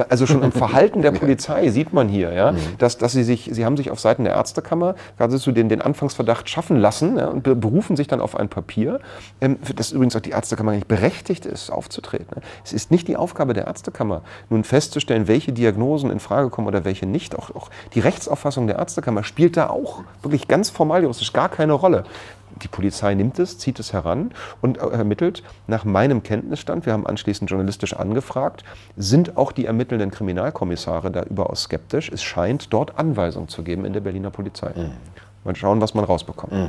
also 0.09 0.27
schon 0.27 0.43
im 0.43 0.53
Verhalten 0.53 1.03
der 1.03 1.11
Polizei 1.13 1.69
sieht 1.71 1.93
man 1.93 2.09
hier, 2.09 2.33
ja, 2.33 2.53
mhm. 2.53 2.59
dass, 2.79 2.99
dass 2.99 3.13
sie 3.13 3.23
sich, 3.23 3.49
sie 3.53 3.65
haben 3.65 3.77
sich 3.77 3.91
auf 3.91 4.01
Seiten 4.01 4.25
der 4.25 4.35
Ärztekammer 4.35 4.95
geradezu 5.17 5.53
den, 5.53 5.69
den 5.69 5.81
Anfangsverdacht 5.83 6.49
schaffen 6.49 6.77
lassen 6.77 7.17
ja, 7.17 7.29
und 7.29 7.43
berufen 7.43 7.97
sich 7.97 8.09
dann 8.09 8.21
auf 8.21 8.37
ein 8.37 8.49
Papier, 8.49 9.01
ähm, 9.41 9.59
das 9.75 9.93
übrigens 9.93 10.17
auch 10.17 10.21
die 10.21 10.31
Ärztekammer 10.31 10.73
nicht 10.73 10.89
berechtigt 10.89 11.47
ist, 11.47 11.71
aufzutreten. 11.71 12.27
Ne. 12.37 12.43
Es 12.65 12.73
ist 12.73 12.91
nicht 12.91 13.09
die 13.09 13.17
Aufgabe 13.17 13.55
der 13.55 13.67
Ärztekammer, 13.67 14.23
nun 14.51 14.65
festzustellen, 14.65 15.29
welche 15.29 15.53
Diagnosen 15.53 16.11
in 16.11 16.21
Frage 16.21 16.51
kommen 16.51 16.67
oder 16.67 16.85
welche 16.85 17.07
nicht. 17.07 17.37
Auch, 17.37 17.55
auch 17.55 17.71
die 17.95 18.01
Rechtsauffassung 18.01 18.67
der 18.67 18.77
Ärztekammer 18.77 19.25
spielt 19.25 19.57
da 19.57 19.71
auch 19.71 20.03
wirklich 20.23 20.49
ganz 20.49 20.71
formal 20.71 21.03
juristisch 21.03 21.33
gar 21.33 21.49
keine 21.49 21.73
Rolle 21.73 22.05
Die 22.63 22.69
Polizei 22.69 23.15
nimmt 23.15 23.39
es, 23.39 23.59
zieht 23.59 23.79
es 23.79 23.93
heran 23.93 24.33
und 24.63 24.79
ermittelt. 24.79 25.43
Nach 25.67 25.85
meinem 25.85 26.23
Kenntnisstand, 26.23 26.87
wir 26.87 26.93
haben 26.93 27.07
anschließend 27.07 27.51
journalistisch 27.51 27.95
angefragt, 27.95 28.65
sind 28.97 29.37
auch 29.37 29.53
die 29.53 29.67
ermittelnden 29.67 30.11
Kriminalkommissare 30.11 31.11
da 31.11 31.23
überaus 31.23 31.65
skeptisch. 31.65 32.11
Es 32.11 32.23
scheint 32.23 32.73
dort 32.73 32.99
Anweisungen 32.99 33.49
zu 33.49 33.63
geben 33.63 33.85
in 33.85 33.93
der 33.93 34.01
Berliner 34.01 34.31
Polizei. 34.31 34.73
Mhm. 34.75 34.93
Mal 35.45 35.55
schauen, 35.57 35.81
was 35.81 35.95
man 35.95 36.05
rausbekommt. 36.05 36.53
Mhm. 36.53 36.69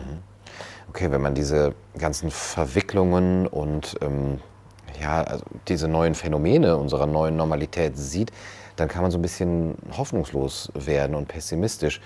Okay, 0.89 1.11
wenn 1.11 1.21
man 1.21 1.35
diese 1.35 1.73
ganzen 1.97 2.31
Verwicklungen 2.31 3.47
und 3.47 3.95
ähm, 4.01 4.39
ja, 5.01 5.23
also 5.23 5.43
diese 5.67 5.87
neuen 5.87 6.15
Phänomene 6.15 6.77
unserer 6.77 7.05
neuen 7.05 7.35
Normalität 7.35 7.97
sieht, 7.97 8.31
dann 8.75 8.87
kann 8.87 9.01
man 9.01 9.11
so 9.11 9.17
ein 9.17 9.21
bisschen 9.21 9.75
hoffnungslos 9.97 10.71
werden 10.73 11.15
und 11.15 11.27
pessimistisch. 11.27 12.01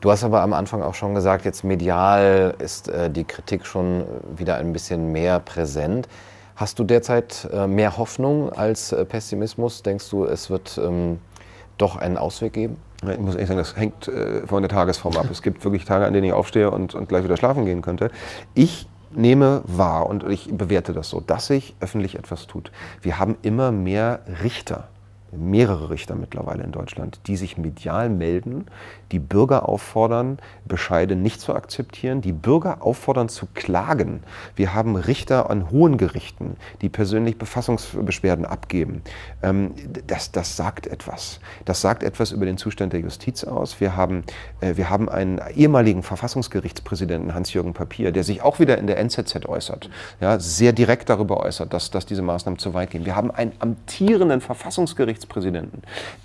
Du 0.00 0.10
hast 0.10 0.22
aber 0.22 0.42
am 0.42 0.52
Anfang 0.52 0.82
auch 0.82 0.94
schon 0.94 1.14
gesagt, 1.14 1.44
jetzt 1.44 1.64
medial 1.64 2.54
ist 2.58 2.88
äh, 2.88 3.10
die 3.10 3.24
Kritik 3.24 3.64
schon 3.64 4.04
wieder 4.36 4.56
ein 4.56 4.72
bisschen 4.72 5.12
mehr 5.12 5.40
präsent. 5.40 6.08
Hast 6.56 6.78
du 6.78 6.84
derzeit 6.84 7.48
äh, 7.52 7.66
mehr 7.66 7.96
Hoffnung 7.96 8.52
als 8.52 8.92
äh, 8.92 9.04
Pessimismus? 9.04 9.82
Denkst 9.82 10.08
du, 10.10 10.24
es 10.24 10.50
wird 10.50 10.78
ähm, 10.82 11.18
doch 11.78 11.96
einen 11.96 12.16
Ausweg 12.16 12.52
geben? 12.52 12.76
Ich 13.02 13.18
muss 13.18 13.34
ehrlich 13.34 13.48
sagen, 13.48 13.58
das 13.58 13.76
hängt 13.76 14.08
äh, 14.08 14.46
von 14.46 14.62
der 14.62 14.68
Tagesform 14.68 15.16
ab. 15.16 15.26
Es 15.30 15.42
gibt 15.42 15.64
wirklich 15.64 15.84
Tage, 15.84 16.06
an 16.06 16.12
denen 16.12 16.26
ich 16.26 16.32
aufstehe 16.32 16.70
und, 16.70 16.94
und 16.94 17.08
gleich 17.08 17.24
wieder 17.24 17.36
schlafen 17.36 17.64
gehen 17.64 17.82
könnte. 17.82 18.10
Ich 18.54 18.88
nehme 19.12 19.62
wahr 19.64 20.06
und 20.06 20.24
ich 20.24 20.48
bewerte 20.56 20.92
das 20.92 21.08
so, 21.08 21.20
dass 21.20 21.46
sich 21.46 21.74
öffentlich 21.80 22.16
etwas 22.16 22.46
tut. 22.46 22.70
Wir 23.02 23.18
haben 23.18 23.36
immer 23.42 23.72
mehr 23.72 24.20
Richter 24.42 24.88
mehrere 25.38 25.90
Richter 25.90 26.14
mittlerweile 26.14 26.62
in 26.64 26.72
Deutschland, 26.72 27.20
die 27.26 27.36
sich 27.36 27.58
medial 27.58 28.08
melden, 28.08 28.66
die 29.12 29.18
Bürger 29.18 29.68
auffordern, 29.68 30.38
Bescheide 30.64 31.14
nicht 31.16 31.40
zu 31.40 31.54
akzeptieren, 31.54 32.20
die 32.20 32.32
Bürger 32.32 32.78
auffordern 32.80 33.28
zu 33.28 33.46
klagen. 33.54 34.22
Wir 34.56 34.74
haben 34.74 34.96
Richter 34.96 35.50
an 35.50 35.70
hohen 35.70 35.98
Gerichten, 35.98 36.56
die 36.80 36.88
persönlich 36.88 37.38
Befassungsbeschwerden 37.38 38.44
abgeben. 38.44 39.02
Ähm, 39.42 39.74
das, 40.06 40.32
das 40.32 40.56
sagt 40.56 40.86
etwas. 40.86 41.40
Das 41.64 41.80
sagt 41.80 42.02
etwas 42.02 42.32
über 42.32 42.46
den 42.46 42.58
Zustand 42.58 42.92
der 42.92 43.00
Justiz 43.00 43.44
aus. 43.44 43.80
Wir 43.80 43.96
haben, 43.96 44.24
äh, 44.60 44.76
wir 44.76 44.90
haben 44.90 45.08
einen 45.08 45.40
ehemaligen 45.54 46.02
Verfassungsgerichtspräsidenten, 46.02 47.34
Hans-Jürgen 47.34 47.72
Papier, 47.72 48.10
der 48.10 48.24
sich 48.24 48.42
auch 48.42 48.58
wieder 48.58 48.78
in 48.78 48.86
der 48.86 48.98
NZZ 48.98 49.46
äußert, 49.46 49.90
ja, 50.20 50.38
sehr 50.38 50.72
direkt 50.72 51.08
darüber 51.08 51.40
äußert, 51.40 51.72
dass, 51.72 51.90
dass 51.90 52.06
diese 52.06 52.22
Maßnahmen 52.22 52.58
zu 52.58 52.74
weit 52.74 52.90
gehen. 52.90 53.04
Wir 53.04 53.16
haben 53.16 53.30
einen 53.30 53.52
amtierenden 53.58 54.40
Verfassungsgerichtspräsidenten, 54.40 55.23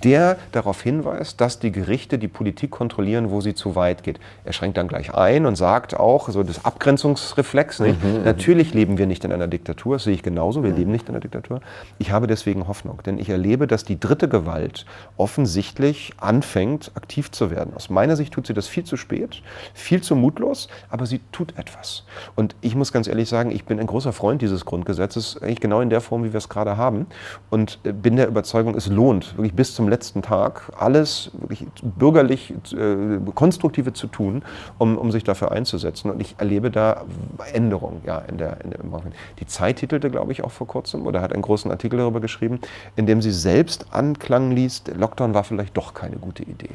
der 0.04 0.38
darauf 0.52 0.82
hinweist, 0.82 1.39
dass 1.41 1.60
die 1.60 1.72
Gerichte 1.72 2.18
die 2.18 2.28
Politik 2.28 2.72
kontrollieren, 2.72 3.32
wo 3.32 3.41
sie 3.41 3.54
zu 3.54 3.76
weit 3.76 4.04
geht. 4.04 4.20
Er 4.43 4.54
schränkt 4.54 4.78
dann 4.78 4.88
gleich 4.88 5.14
ein 5.14 5.45
und 5.45 5.56
sagt 5.56 5.97
auch, 5.97 6.30
so 6.30 6.43
das 6.43 6.66
Abgrenzungsreflex, 6.66 7.80
nicht? 7.80 8.04
Mhm, 8.04 8.20
mhm, 8.20 8.24
natürlich 8.24 8.74
leben 8.74 8.97
wir 8.97 9.08
nicht 9.08 9.24
in 9.26 9.32
einer 9.32 9.47
Diktatur, 9.47 9.95
das 9.95 10.04
sehe 10.04 10.14
ich 10.14 10.24
genauso, 10.24 10.64
wir 10.64 10.72
mhm. 10.72 10.78
leben 10.78 10.91
nicht 10.91 11.08
in 11.08 11.16
einer 11.16 11.22
Diktatur. 11.22 11.62
Ich 11.97 12.12
habe 12.12 12.28
deswegen 12.28 12.68
Hoffnung, 12.68 13.02
denn 13.06 13.18
ich 13.18 13.30
erlebe, 13.30 13.68
dass 13.68 13.84
die 13.84 14.00
dritte 14.00 14.28
Gewalt 14.28 14.86
offensichtlich 15.18 16.14
anfängt, 16.18 16.91
aktiv 16.95 17.32
zu 17.32 17.52
werden. 17.52 17.74
Aus 17.76 17.89
meiner 17.89 18.16
Sicht 18.16 18.34
tut 18.34 18.47
sie 18.47 18.54
das 18.54 18.68
viel 18.68 18.84
zu 18.84 18.97
spät, 18.97 19.41
viel 19.74 20.02
zu 20.02 20.16
mutlos, 20.16 20.68
aber 20.89 21.06
sie 21.06 21.22
tut 21.32 21.58
etwas. 21.58 22.04
Und 22.36 22.56
ich 22.62 22.76
muss 22.76 22.91
ganz 22.91 23.08
ehrlich 23.08 23.30
sagen, 23.30 23.52
ich 23.52 23.66
bin 23.66 23.80
ein 23.80 23.88
großer 23.88 24.14
Freund 24.14 24.41
dieses 24.41 24.66
Grundgesetzes, 24.66 25.41
eigentlich 25.41 25.60
genau 25.60 25.82
in 25.82 25.89
der 25.89 26.02
Form, 26.02 26.24
wie 26.24 26.34
wir 26.34 26.38
es 26.38 26.50
gerade 26.50 26.78
haben 26.78 27.08
und 27.50 27.80
äh, 27.84 27.91
bin 27.91 28.16
der 28.16 28.28
Überzeugung, 28.28 28.76
es 28.76 28.89
lohnt, 28.90 29.38
wirklich 29.38 29.54
bis 29.54 29.74
zum 29.76 29.88
letzten 29.88 30.22
Tag 30.22 30.72
alles 30.78 31.32
wirklich 31.34 31.66
bürgerlich 31.82 32.54
äh, 32.74 33.20
Konstruktive 33.34 33.94
zu 33.94 34.08
tun, 34.08 34.44
um, 34.78 34.98
um 34.98 35.12
sich 35.12 35.24
dafür 35.24 35.52
einzusetzen. 35.52 36.12
Und 36.12 36.22
ich 36.22 36.36
erlebe 36.38 36.72
da 36.72 37.06
Änderungen 37.54 38.02
ja, 38.06 38.20
in 38.20 38.38
der, 38.38 38.62
in 38.64 38.72
der 38.72 38.80
Die 39.40 39.46
Zeit 39.46 39.78
titelte, 39.78 40.10
glaube 40.10 40.32
ich, 40.32 40.44
auch 40.44 40.52
vor 40.52 40.68
kurzem 40.68 41.06
oder 41.08 41.22
hat 41.22 41.34
einen 41.34 41.42
großen 41.42 41.72
Artikel 41.72 41.98
darüber 41.98 42.20
geschrieben, 42.20 42.60
in 42.96 43.06
dem 43.06 43.22
sie 43.22 43.32
selbst 43.32 43.88
anklang 43.92 44.52
ließ, 44.52 44.84
Lockdown 44.98 45.34
war 45.34 45.44
vielleicht 45.44 45.78
doch 45.78 45.94
keine 45.94 46.18
gute 46.18 46.44
Idee. 46.44 46.70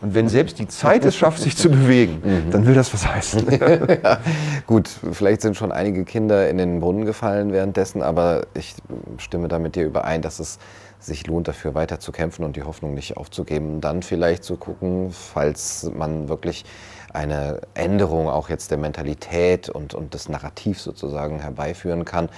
Und 0.00 0.14
wenn 0.14 0.28
selbst 0.28 0.58
die 0.58 0.68
Zeit 0.68 1.04
es 1.04 1.16
schafft, 1.16 1.40
sich 1.40 1.56
zu 1.56 1.70
bewegen, 1.70 2.22
mhm. 2.24 2.50
dann 2.50 2.66
will 2.66 2.74
das 2.74 2.92
was 2.94 3.06
heißen. 3.06 3.46
ja, 4.02 4.20
gut, 4.66 4.88
vielleicht 5.12 5.42
sind 5.42 5.56
schon 5.56 5.72
einige 5.72 6.04
Kinder 6.04 6.48
in 6.48 6.58
den 6.58 6.80
Brunnen 6.80 7.04
gefallen 7.04 7.52
währenddessen, 7.52 8.02
aber 8.02 8.46
ich 8.54 8.74
stimme 9.18 9.48
da 9.48 9.58
mit 9.58 9.74
dir 9.74 9.84
überein, 9.84 10.22
dass 10.22 10.38
es 10.38 10.58
sich 11.00 11.26
lohnt, 11.26 11.48
dafür 11.48 11.74
weiter 11.74 12.00
zu 12.00 12.12
kämpfen 12.12 12.44
und 12.44 12.56
die 12.56 12.62
Hoffnung 12.62 12.94
nicht 12.94 13.16
aufzugeben. 13.16 13.80
Dann 13.80 14.02
vielleicht 14.02 14.44
zu 14.44 14.56
gucken, 14.56 15.10
falls 15.12 15.90
man 15.94 16.28
wirklich 16.28 16.64
eine 17.12 17.60
Änderung 17.74 18.28
auch 18.28 18.48
jetzt 18.48 18.70
der 18.70 18.78
Mentalität 18.78 19.68
und, 19.68 19.94
und 19.94 20.14
des 20.14 20.28
Narrativs 20.28 20.82
sozusagen 20.82 21.40
herbeiführen 21.40 22.04
kann. 22.04 22.28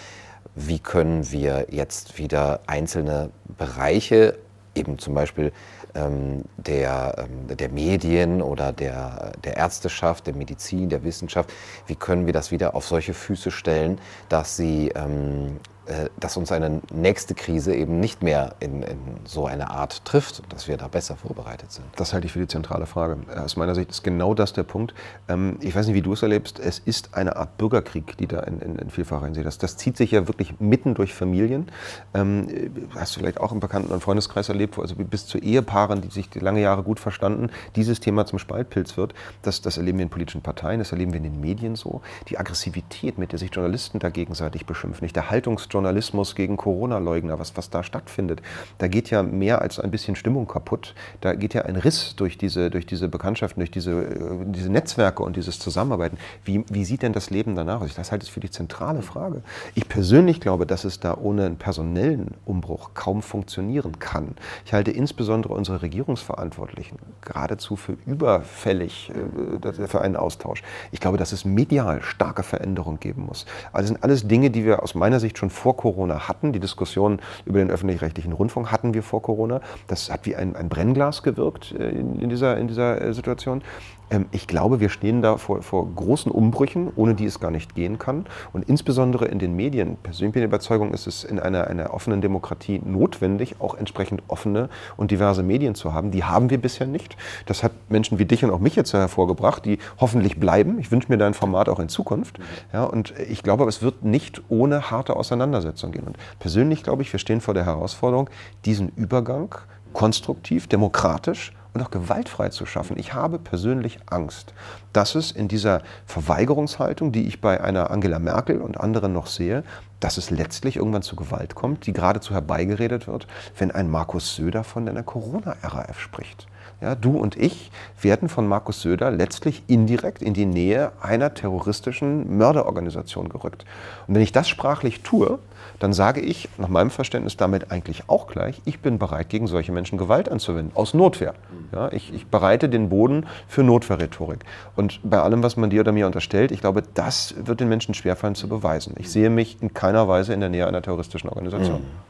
Wie 0.55 0.79
können 0.79 1.31
wir 1.31 1.67
jetzt 1.71 2.19
wieder 2.19 2.61
einzelne 2.67 3.31
Bereiche, 3.57 4.39
eben 4.75 4.99
zum 4.99 5.15
Beispiel 5.15 5.53
ähm, 5.95 6.45
der, 6.57 7.15
ähm, 7.19 7.57
der 7.57 7.69
Medien 7.69 8.43
oder 8.43 8.73
der, 8.73 9.33
der 9.45 9.57
Ärzteschaft, 9.57 10.27
der 10.27 10.35
Medizin, 10.35 10.89
der 10.89 11.03
Wissenschaft, 11.05 11.53
wie 11.87 11.95
können 11.95 12.27
wir 12.27 12.33
das 12.33 12.51
wieder 12.51 12.75
auf 12.75 12.87
solche 12.87 13.15
Füße 13.15 13.51
stellen, 13.51 13.99
dass 14.29 14.57
sie 14.57 14.89
ähm, 14.95 15.59
äh, 15.80 15.80
dass 16.19 16.37
uns 16.37 16.53
eine 16.53 16.81
nächste 16.93 17.35
Krise 17.35 17.75
eben 17.75 18.01
nicht 18.01 18.23
mehr 18.23 18.55
in, 18.61 18.83
in, 18.83 18.99
so 19.25 19.47
eine 19.47 19.71
Art 19.71 20.05
trifft, 20.05 20.43
dass 20.53 20.69
wir 20.69 20.77
da 20.77 20.89
besser 20.89 21.17
vorbereitet 21.17 21.73
sind. 21.73 21.87
Das 21.97 22.13
halte 22.13 22.27
ich 22.27 22.33
für 22.33 22.41
die 22.41 22.49
zentrale 22.49 22.87
Frage. 22.87 23.19
Äh, 23.35 23.41
aus 23.41 23.57
meiner 23.57 23.75
Sicht 23.75 23.91
ist 23.91 24.03
genau 24.03 24.35
das 24.35 24.53
der 24.53 24.63
Punkt. 24.63 24.95
Ähm, 25.29 25.59
ich 25.61 25.75
weiß 25.75 25.87
nicht, 25.87 25.97
wie 25.97 26.03
du 26.03 26.13
es 26.13 26.23
erlebst. 26.23 26.59
Es 26.59 26.79
ist 26.79 27.15
eine 27.15 27.37
Art 27.37 27.59
Bürgerkrieg, 27.59 28.17
die 28.19 28.27
da 28.27 28.41
in, 28.41 28.61
in, 28.61 28.77
in 28.77 28.91
vielfacher 28.91 29.33
sehe. 29.35 29.45
Das, 29.45 29.59
das 29.59 29.77
zieht 29.77 29.97
sich 29.97 30.13
ja 30.13 30.29
wirklich 30.29 30.61
mitten 30.61 30.95
durch 30.95 31.15
Familien. 31.15 31.71
Ähm, 32.15 32.47
hast 32.95 33.17
du 33.17 33.21
vielleicht 33.21 33.41
auch 33.41 33.53
im 33.53 33.61
Bekannten- 33.61 33.93
und 33.93 34.03
Freundeskreis 34.03 34.49
erlebt, 34.49 34.79
also 34.79 34.95
bis 34.97 35.27
zu 35.27 35.39
Ehepaaren, 35.39 36.01
die 36.03 36.11
sich 36.11 36.35
lange 36.37 36.61
Jahre 36.61 36.83
gut 36.83 37.01
verstanden, 37.01 37.51
dieses 37.77 38.01
Thema 38.01 38.27
zum 38.27 38.39
Spaltpilz 38.39 38.97
wird. 38.97 39.15
Das, 39.43 39.61
das 39.61 39.77
erleben 39.77 39.99
wir 39.99 40.05
in 40.05 40.11
politischen 40.11 40.43
Parteien, 40.43 40.79
das 40.79 40.93
erleben 40.93 41.13
wir 41.13 41.19
in 41.19 41.25
den 41.25 41.41
Medien 41.41 41.77
so. 41.77 42.01
Die 42.29 42.39
Aggressivität, 42.39 43.19
mit 43.19 43.33
der 43.33 43.39
sich 43.39 43.53
Journalisten 43.53 43.99
da 43.99 44.11
gegenseitig 44.11 44.67
beschimpfen, 44.67 45.05
nicht 45.05 45.17
der 45.17 45.31
Haltungsjournalismus, 45.31 45.80
Journalismus 45.81 46.35
gegen 46.35 46.59
Corona-Leugner, 46.59 47.39
was, 47.39 47.57
was 47.57 47.71
da 47.71 47.83
stattfindet. 47.83 48.43
Da 48.77 48.87
geht 48.87 49.09
ja 49.09 49.23
mehr 49.23 49.63
als 49.63 49.81
ein 49.81 49.91
bisschen 49.91 50.15
Stimmung 50.15 50.47
kaputt. 50.47 50.95
Da 51.23 51.35
geht 51.35 51.55
ja 51.55 51.63
ein 51.63 51.77
Riss 51.77 52.17
durch 52.17 52.37
diese, 52.37 52.69
durch 52.69 52.85
diese 52.85 53.09
Bekanntschaften, 53.09 53.61
durch 53.61 53.71
diese, 53.71 53.93
äh, 53.93 54.45
diese 54.45 54.71
Netzwerke 54.71 55.23
und 55.23 55.37
dieses 55.37 55.59
Zusammenarbeiten. 55.59 56.19
Wie, 56.45 56.65
wie 56.71 56.85
sieht 56.85 57.03
denn 57.03 57.15
das 57.15 57.31
Leben 57.31 57.57
danach 57.57 57.81
aus? 57.81 57.95
Das 57.95 58.13
halte 58.13 58.27
ich 58.27 58.33
für 58.33 58.41
die 58.41 58.51
zentrale 58.51 59.01
Frage. 59.01 59.43
Ich 59.75 59.89
persönlich 59.89 60.41
glaube, 60.41 60.67
dass 60.67 60.85
es 60.85 61.01
da 61.01 61.17
ohne 61.17 61.47
einen 61.47 61.57
personellen 61.57 62.35
Umbruch 62.45 62.91
kaum 62.93 63.23
funktionieren 63.23 63.99
kann. 63.99 64.37
Ich 64.67 64.75
halte 64.75 64.91
insbesondere 64.91 65.55
unsere 65.55 65.81
Regierungsverantwortlichen 65.81 66.99
geradezu 67.23 67.77
für 67.77 67.97
überfällig 68.05 69.11
äh, 69.11 69.87
für 69.89 70.03
einen 70.03 70.17
Austausch. 70.17 70.63
Ich 70.93 71.01
glaube, 71.01 71.17
dass 71.17 71.33
es 71.33 71.47
medial 71.47 72.03
starke 72.03 72.43
Veränderungen 72.43 73.01
geben 73.01 73.25
muss. 73.25 73.47
Also 73.73 73.89
sind 73.89 74.05
alles 74.05 74.29
Dinge, 74.29 74.51
die 74.51 74.67
wir 74.67 74.83
aus 74.83 74.95
meiner 74.95 75.21
Sicht 75.21 75.39
schon 75.39 75.51
vor 75.51 75.70
vor 75.71 75.77
Corona 75.77 76.27
hatten. 76.27 76.53
Die 76.53 76.59
Diskussion 76.59 77.21
über 77.45 77.61
den 77.61 77.71
öffentlich-rechtlichen 77.71 78.33
Rundfunk 78.33 78.73
hatten 78.73 78.93
wir 78.93 79.05
vor 79.05 79.23
Corona. 79.23 79.61
Das 79.87 80.11
hat 80.11 80.27
wie 80.27 80.35
ein, 80.35 80.57
ein 80.57 80.69
Brennglas 80.69 81.23
gewirkt 81.23 81.73
äh, 81.73 81.91
in, 81.91 82.21
in, 82.21 82.29
dieser, 82.29 82.59
in 82.59 82.67
dieser 82.67 83.01
äh, 83.01 83.15
Situation. 83.15 83.63
Ähm, 84.11 84.27
ich 84.33 84.47
glaube, 84.47 84.81
wir 84.81 84.89
stehen 84.89 85.23
da 85.23 85.37
vor, 85.37 85.63
vor, 85.63 85.89
großen 85.95 86.31
Umbrüchen, 86.31 86.93
ohne 86.97 87.15
die 87.15 87.25
es 87.25 87.41
gar 87.41 87.51
nicht 87.51 87.75
gehen 87.75 87.99
kann. 87.99 88.27
Und 88.53 88.69
insbesondere 88.69 89.27
in 89.27 89.39
den 89.39 89.55
Medien, 89.55 89.97
persönlich 90.03 90.35
bin 90.35 90.43
ich 90.43 90.49
der 90.49 90.57
Überzeugung, 90.57 90.93
ist 90.93 91.07
es 91.07 91.25
in 91.25 91.39
einer, 91.39 91.67
einer 91.69 91.95
offenen 91.95 92.21
Demokratie 92.21 92.81
notwendig, 92.85 93.57
auch 93.61 93.75
entsprechend 93.75 94.23
offene 94.29 94.69
und 94.97 95.11
diverse 95.11 95.43
Medien 95.43 95.75
zu 95.75 95.95
haben. 95.95 96.11
Die 96.11 96.25
haben 96.25 96.51
wir 96.51 96.59
bisher 96.59 96.87
nicht. 96.87 97.17
Das 97.47 97.63
hat 97.63 97.73
Menschen 97.89 98.19
wie 98.19 98.25
dich 98.25 98.45
und 98.45 98.51
auch 98.51 98.59
mich 98.59 98.77
jetzt 98.77 98.93
hervorgebracht, 98.93 99.65
die 99.65 99.79
hoffentlich 99.99 100.39
bleiben. 100.39 100.79
Ich 100.79 100.91
wünsche 100.91 101.09
mir 101.09 101.19
dein 101.19 101.35
Format 101.35 101.69
auch 101.69 101.79
in 101.79 101.89
Zukunft. 101.89 102.39
Ja, 102.73 102.85
und 102.85 103.15
ich 103.29 103.43
glaube, 103.43 103.65
es 103.65 103.83
wird 103.83 104.05
nicht 104.05 104.43
ohne 104.49 104.91
harte 104.91 105.17
Auseinandersetzung 105.17 105.93
gehen. 105.93 106.05
Und 106.05 106.17
persönlich 106.39 106.83
glaube 106.83 107.03
ich, 107.03 107.13
wir 107.13 107.21
stehen 107.21 107.41
vor 107.41 107.55
der 107.55 107.67
Herausforderung, 107.67 108.29
diesen 108.65 108.89
Übergang 108.97 109.55
konstruktiv, 109.93 110.67
demokratisch 110.69 111.53
und 111.73 111.83
auch 111.83 111.91
gewaltfrei 111.91 112.49
zu 112.49 112.67
schaffen. 112.67 112.99
Ich 112.99 113.15
habe 113.15 113.39
persönlich 113.39 113.99
Angst, 114.07 114.55
dass 114.93 115.15
es 115.15 115.31
in 115.31 115.49
dieser 115.49 115.83
Verweigerungshaltung, 116.07 117.13
die 117.13 117.27
ich 117.27 117.41
bei 117.41 117.61
einer 117.61 117.91
Angela 117.91 118.19
Merkel 118.19 118.61
und 118.61 118.81
anderen 118.81 119.13
noch 119.13 119.27
sehe, 119.27 119.65
dass 120.01 120.17
es 120.17 120.31
letztlich 120.31 120.77
irgendwann 120.77 121.03
zu 121.03 121.17
Gewalt 121.17 121.55
kommt, 121.55 121.87
die 121.87 121.93
geradezu 121.93 122.35
herbeigeredet 122.35 123.07
wird, 123.07 123.27
wenn 123.59 123.71
ein 123.71 123.91
Markus 123.91 124.35
Söder 124.35 124.65
von 124.65 124.89
einer 124.89 125.03
Corona-RAF 125.03 126.01
spricht. 126.01 126.47
Ja, 126.81 126.95
du 126.95 127.19
und 127.19 127.37
ich 127.37 127.71
werden 128.01 128.29
von 128.29 128.47
Markus 128.49 128.81
Söder 128.81 129.11
letztlich 129.11 129.63
indirekt 129.67 130.23
in 130.23 130.33
die 130.33 130.47
Nähe 130.47 130.93
einer 131.03 131.35
terroristischen 131.35 132.39
Mörderorganisation 132.39 133.29
gerückt. 133.29 133.67
Und 134.07 134.15
wenn 134.15 134.23
ich 134.23 134.33
das 134.33 134.49
sprachlich 134.49 135.03
tue, 135.03 135.39
dann 135.79 135.93
sage 135.93 136.21
ich 136.21 136.49
nach 136.59 136.69
meinem 136.69 136.91
Verständnis 136.91 137.37
damit 137.37 137.71
eigentlich 137.71 138.05
auch 138.09 138.27
gleich, 138.27 138.61
ich 138.65 138.81
bin 138.81 138.99
bereit, 138.99 139.29
gegen 139.29 139.47
solche 139.47 139.73
Menschen 139.73 139.99
Gewalt 139.99 140.29
anzuwenden, 140.29 140.73
aus 140.75 140.95
Notwehr. 140.95 141.35
Ja, 141.73 141.93
ich, 141.93 142.15
ich 142.15 142.27
bereite 142.27 142.69
den 142.69 142.89
Boden 142.89 143.27
für 143.47 143.63
Notwehrrhetorik. 143.63 144.41
Und 144.77 145.01
bei 145.03 145.21
allem, 145.21 145.43
was 145.43 145.57
man 145.57 145.71
dir 145.71 145.81
oder 145.81 145.93
mir 145.93 146.07
unterstellt, 146.07 146.51
ich 146.53 146.61
glaube, 146.61 146.83
das 146.95 147.35
wird 147.45 147.61
den 147.61 147.69
Menschen 147.69 147.95
schwerfallen 147.95 148.35
zu 148.35 148.49
beweisen. 148.49 148.95
Ich 148.99 149.11
sehe 149.11 149.31
mich 149.31 149.61
in 149.61 149.75
keiner 149.75 150.09
Weise 150.09 150.33
in 150.35 150.41
der 150.41 150.49
Nähe 150.49 150.67
einer 150.67 150.83
terroristischen 150.83 151.29
Organisation. 151.29 151.81
Mhm. 151.81 152.10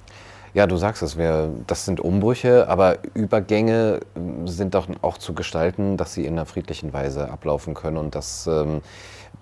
Ja, 0.52 0.66
du 0.66 0.76
sagst 0.76 1.02
es, 1.02 1.16
wir, 1.16 1.50
das 1.66 1.84
sind 1.84 2.00
Umbrüche, 2.00 2.68
aber 2.68 2.98
Übergänge 3.14 4.00
sind 4.46 4.74
doch 4.74 4.88
auch 5.00 5.16
zu 5.16 5.32
gestalten, 5.32 5.96
dass 5.96 6.14
sie 6.14 6.26
in 6.26 6.32
einer 6.32 6.46
friedlichen 6.46 6.92
Weise 6.92 7.30
ablaufen 7.30 7.74
können 7.74 7.96
und 7.96 8.16
dass 8.16 8.48
ähm, 8.48 8.82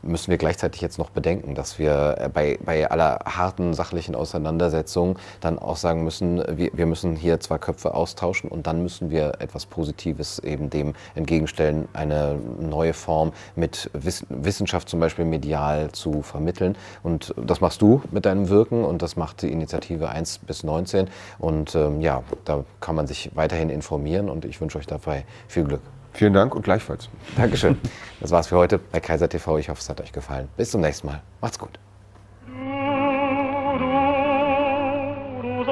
müssen 0.03 0.31
wir 0.31 0.39
gleichzeitig 0.39 0.81
jetzt 0.81 0.99
noch 0.99 1.11
bedenken, 1.11 1.55
dass 1.55 1.79
wir 1.79 2.17
äh, 2.19 2.29
bei, 2.29 2.59
bei 2.65 2.91
aller 2.91 3.19
harten 3.25 3.75
sachlichen 3.75 4.15
Auseinandersetzung 4.15 5.19
dann 5.41 5.59
auch 5.59 5.77
sagen 5.77 6.05
müssen, 6.05 6.43
wir, 6.57 6.71
wir 6.73 6.87
müssen 6.87 7.17
hier 7.17 7.41
zwar 7.41 7.59
Köpfe 7.59 7.95
austauschen 7.95 8.51
und 8.51 8.67
dann 8.67 8.83
müssen 8.83 9.11
wir 9.11 9.41
etwas 9.41 9.67
Positives 9.67 10.39
eben 10.41 10.71
dem 10.71 10.95
entgegenstellen, 11.15 11.89
eine 11.93 12.39
neue 12.61 12.95
Form 12.95 13.33
mit 13.57 13.91
Wissenschaft 13.95 14.89
zum 14.89 15.01
Beispiel 15.01 15.25
medial 15.25 15.91
zu 15.93 16.23
vermitteln. 16.23 16.77
Und 17.03 17.35
das 17.37 17.61
machst 17.61 17.83
du 17.83 18.03
mit 18.11 18.25
deinem 18.25 18.49
Wirken 18.49 18.85
und 18.85 19.03
das 19.03 19.17
macht 19.17 19.43
die 19.43 19.53
Initiative 19.53 20.09
1 20.09 20.39
bis 20.39 20.65
19. 20.65 21.09
Und 21.39 21.75
ähm, 21.75 22.01
ja, 22.01 22.23
da 22.45 22.65
kann 22.81 22.95
man 22.95 23.07
sich 23.07 23.31
weiterhin 23.35 23.71
informieren 23.71 24.29
und 24.29 24.45
ich 24.45 24.61
wünsche 24.61 24.79
euch 24.79 24.87
dabei 24.87 25.25
viel 25.49 25.65
Glück. 25.65 25.83
Vielen 26.19 26.33
Dank 26.33 26.53
und 26.57 26.63
gleichfalls. 26.63 27.09
Dankeschön. 27.37 27.79
Das 28.19 28.33
war's 28.33 28.49
für 28.49 28.57
heute 28.57 28.79
bei 28.79 28.99
Kaiser 28.99 29.29
TV. 29.29 29.59
Ich 29.59 29.69
hoffe, 29.69 29.81
es 29.81 29.89
hat 29.89 30.01
euch 30.01 30.11
gefallen. 30.11 30.49
Bis 30.57 30.73
zum 30.73 30.81
nächsten 30.81 31.07
Mal. 31.07 31.23
Macht's 31.41 31.61
gut. 31.61 31.79
Du, 32.45 32.53
du, 33.79 33.87
du 35.43 35.65